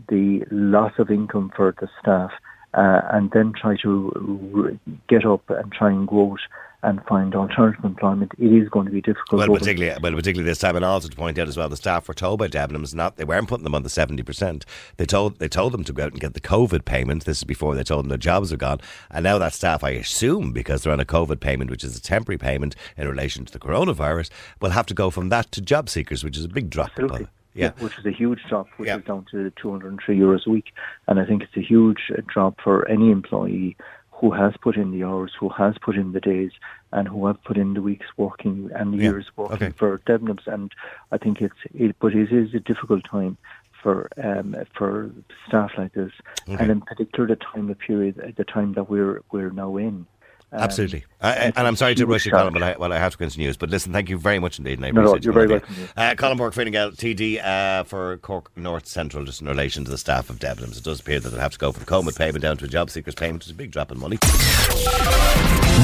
the 0.10 0.44
loss 0.52 0.94
of 0.98 1.10
income 1.10 1.52
for 1.56 1.74
the 1.80 1.90
staff 2.00 2.32
uh, 2.74 3.02
and 3.12 3.32
then 3.32 3.54
try 3.54 3.76
to 3.84 4.80
get 5.08 5.26
up 5.26 5.50
and 5.50 5.72
try 5.72 5.90
and 5.90 6.08
grow 6.08 6.36
it 6.36 6.42
and 6.84 7.04
find 7.06 7.36
alternative 7.36 7.86
employment, 7.86 8.32
it 8.40 8.52
is 8.52 8.68
going 8.70 8.86
to 8.86 8.92
be 8.92 9.02
difficult. 9.02 9.40
Well, 9.40 9.58
particularly, 9.58 10.00
well, 10.02 10.14
particularly 10.14 10.50
this 10.50 10.60
time, 10.60 10.76
and 10.76 10.84
also 10.84 11.10
to 11.10 11.16
point 11.16 11.38
out 11.38 11.48
as 11.48 11.58
well, 11.58 11.70
the 11.70 11.78
staff 11.78 12.08
were 12.08 12.14
told 12.14 12.40
by 12.40 12.48
Debenhams 12.48 12.96
not 12.96 13.18
they 13.18 13.24
weren't 13.24 13.48
putting 13.48 13.64
them 13.64 13.76
on 13.76 13.84
the 13.84 13.90
seventy 13.90 14.24
percent. 14.24 14.66
They 14.98 15.06
told 15.06 15.40
they 15.40 15.48
told 15.48 15.74
them 15.74 15.84
to 15.84 15.94
go 15.94 16.06
out 16.06 16.12
and 16.12 16.22
get 16.22 16.34
the 16.34 16.42
COVID 16.42 16.86
payment. 16.86 17.26
This 17.26 17.38
is 17.38 17.44
before 17.44 17.76
they 17.76 17.84
told 17.84 18.06
them 18.06 18.10
their 18.10 18.18
jobs 18.18 18.52
are 18.52 18.58
gone, 18.58 18.80
and 19.10 19.24
now 19.24 19.38
that 19.38 19.54
staff, 19.54 19.84
I 19.84 19.92
assume, 19.92 20.52
because 20.52 20.84
they're 20.84 20.94
on 20.94 21.00
a 21.00 21.06
COVID 21.06 21.40
payment, 21.40 21.70
which 21.70 21.84
is 21.84 21.96
a 21.96 22.02
temporary 22.02 22.38
payment 22.38 22.76
in 22.98 23.08
relation 23.08 23.46
to 23.46 23.54
the 23.54 23.60
coronavirus, 23.60 24.30
will 24.60 24.72
have 24.72 24.88
to 24.88 24.94
go 24.94 25.10
from 25.10 25.30
that 25.30 25.52
to 25.52 25.62
job 25.62 25.90
seekers, 25.90 26.24
which 26.24 26.38
is 26.38 26.46
a 26.46 26.50
big 26.50 26.70
drop. 26.70 26.90
Absolutely. 26.90 27.28
Yeah. 27.54 27.72
which 27.80 28.00
is 28.00 28.06
a 28.06 28.12
huge 28.12 28.40
drop, 28.48 28.68
which 28.78 28.88
yeah. 28.88 28.98
is 28.98 29.04
down 29.04 29.26
to 29.32 29.52
203 29.62 30.18
euros 30.18 30.48
a 30.48 30.50
week. 30.50 30.74
And 31.08 31.20
I 31.20 31.26
think 31.26 31.44
it's 31.44 31.58
a 31.58 31.62
huge 31.62 32.00
drop 32.34 32.62
for 32.64 32.88
any 32.88 33.12
employee 33.12 33.76
who 34.22 34.32
has 34.32 34.54
put 34.62 34.78
in 34.78 34.92
the 34.92 35.04
hours, 35.04 35.32
who 35.38 35.50
has 35.50 35.76
put 35.82 35.96
in 35.96 36.12
the 36.12 36.22
days, 36.22 36.52
and 36.94 37.08
who 37.08 37.26
have 37.26 37.44
put 37.44 37.58
in 37.58 37.74
the 37.74 37.82
weeks 37.82 38.06
working 38.18 38.70
and 38.76 38.94
the 38.94 38.98
yeah. 38.98 39.04
years 39.10 39.26
working 39.36 39.56
okay. 39.56 39.72
for 39.76 39.98
Debenhams. 40.08 40.46
And 40.46 40.72
I 41.12 41.18
think 41.18 41.42
it's, 41.42 41.56
it, 41.74 41.96
but 42.00 42.14
it 42.14 42.32
is 42.32 42.54
a 42.54 42.60
difficult 42.60 43.04
time 43.04 43.36
for 43.82 44.10
um, 44.24 44.56
for 44.78 45.10
staff 45.48 45.72
like 45.76 45.94
this, 45.94 46.12
okay. 46.48 46.62
and 46.62 46.70
in 46.70 46.82
particular 46.82 47.28
the 47.28 47.36
time 47.36 47.68
of 47.72 47.80
period, 47.80 48.36
the 48.38 48.44
time 48.44 48.74
that 48.74 48.92
we're 48.92 49.24
we're 49.32 49.50
now 49.50 49.76
in. 49.78 50.06
Um, 50.54 50.64
Absolutely. 50.64 51.06
and 51.22 51.58
I'm 51.58 51.78
sorry 51.78 51.96
to 51.96 52.06
rush 52.06 52.26
you, 52.26 52.34
Colm, 52.34 52.52
but 52.52 52.62
I, 52.62 52.76
well, 52.78 52.92
I 52.92 52.98
have 52.98 53.14
to 53.14 53.18
continue. 53.18 53.54
But 53.58 53.70
listen, 53.70 53.94
thank 53.94 54.10
you 54.10 54.18
very 54.18 54.38
much 54.38 54.60
indeed. 54.60 54.80
And 54.80 54.86
I 54.86 54.92
no, 54.92 55.04
no, 55.04 55.16
you're 55.16 55.32
very 55.32 55.48
welcome. 55.48 55.74
Uh, 55.96 56.14
Colm 56.16 56.38
Burke, 56.38 56.54
Fine 56.54 56.72
Gael, 56.72 56.92
TD 56.92 57.42
uh, 57.42 57.84
for 57.86 58.18
Cork 58.18 58.52
North 58.58 58.86
Central, 58.86 59.24
just 59.24 59.40
in 59.40 59.48
relation 59.48 59.86
to 59.86 59.92
the 59.92 59.98
staff 59.98 60.30
of 60.30 60.40
Debenhams. 60.40 60.78
It 60.78 60.84
does 60.84 61.00
appear 61.00 61.22
that 61.22 61.30
they'll 61.30 61.40
have 61.40 61.54
to 61.54 61.58
go 61.58 61.72
from 61.72 61.86
COVID 61.86 62.18
payment 62.18 62.42
down 62.42 62.58
to 62.58 62.66
a 62.66 62.68
job 62.68 62.90
seekers 62.90 63.16
payment. 63.16 63.44
It's 63.44 63.52
a 63.52 63.56
big 63.56 63.72
drop 63.72 63.94
in 63.94 64.00
money. 64.00 64.18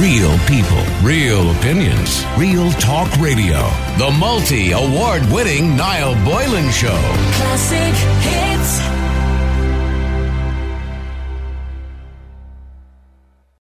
Real 0.02 0.38
people, 0.40 0.84
real 1.02 1.50
opinions, 1.52 2.26
real 2.38 2.70
talk 2.74 3.10
radio. 3.20 3.70
The 3.98 4.14
multi 4.20 4.72
award 4.72 5.24
winning 5.32 5.78
Niall 5.78 6.14
Boylan 6.26 6.72
Show. 6.72 7.00
Classic 7.34 7.96
hits. 8.22 9.07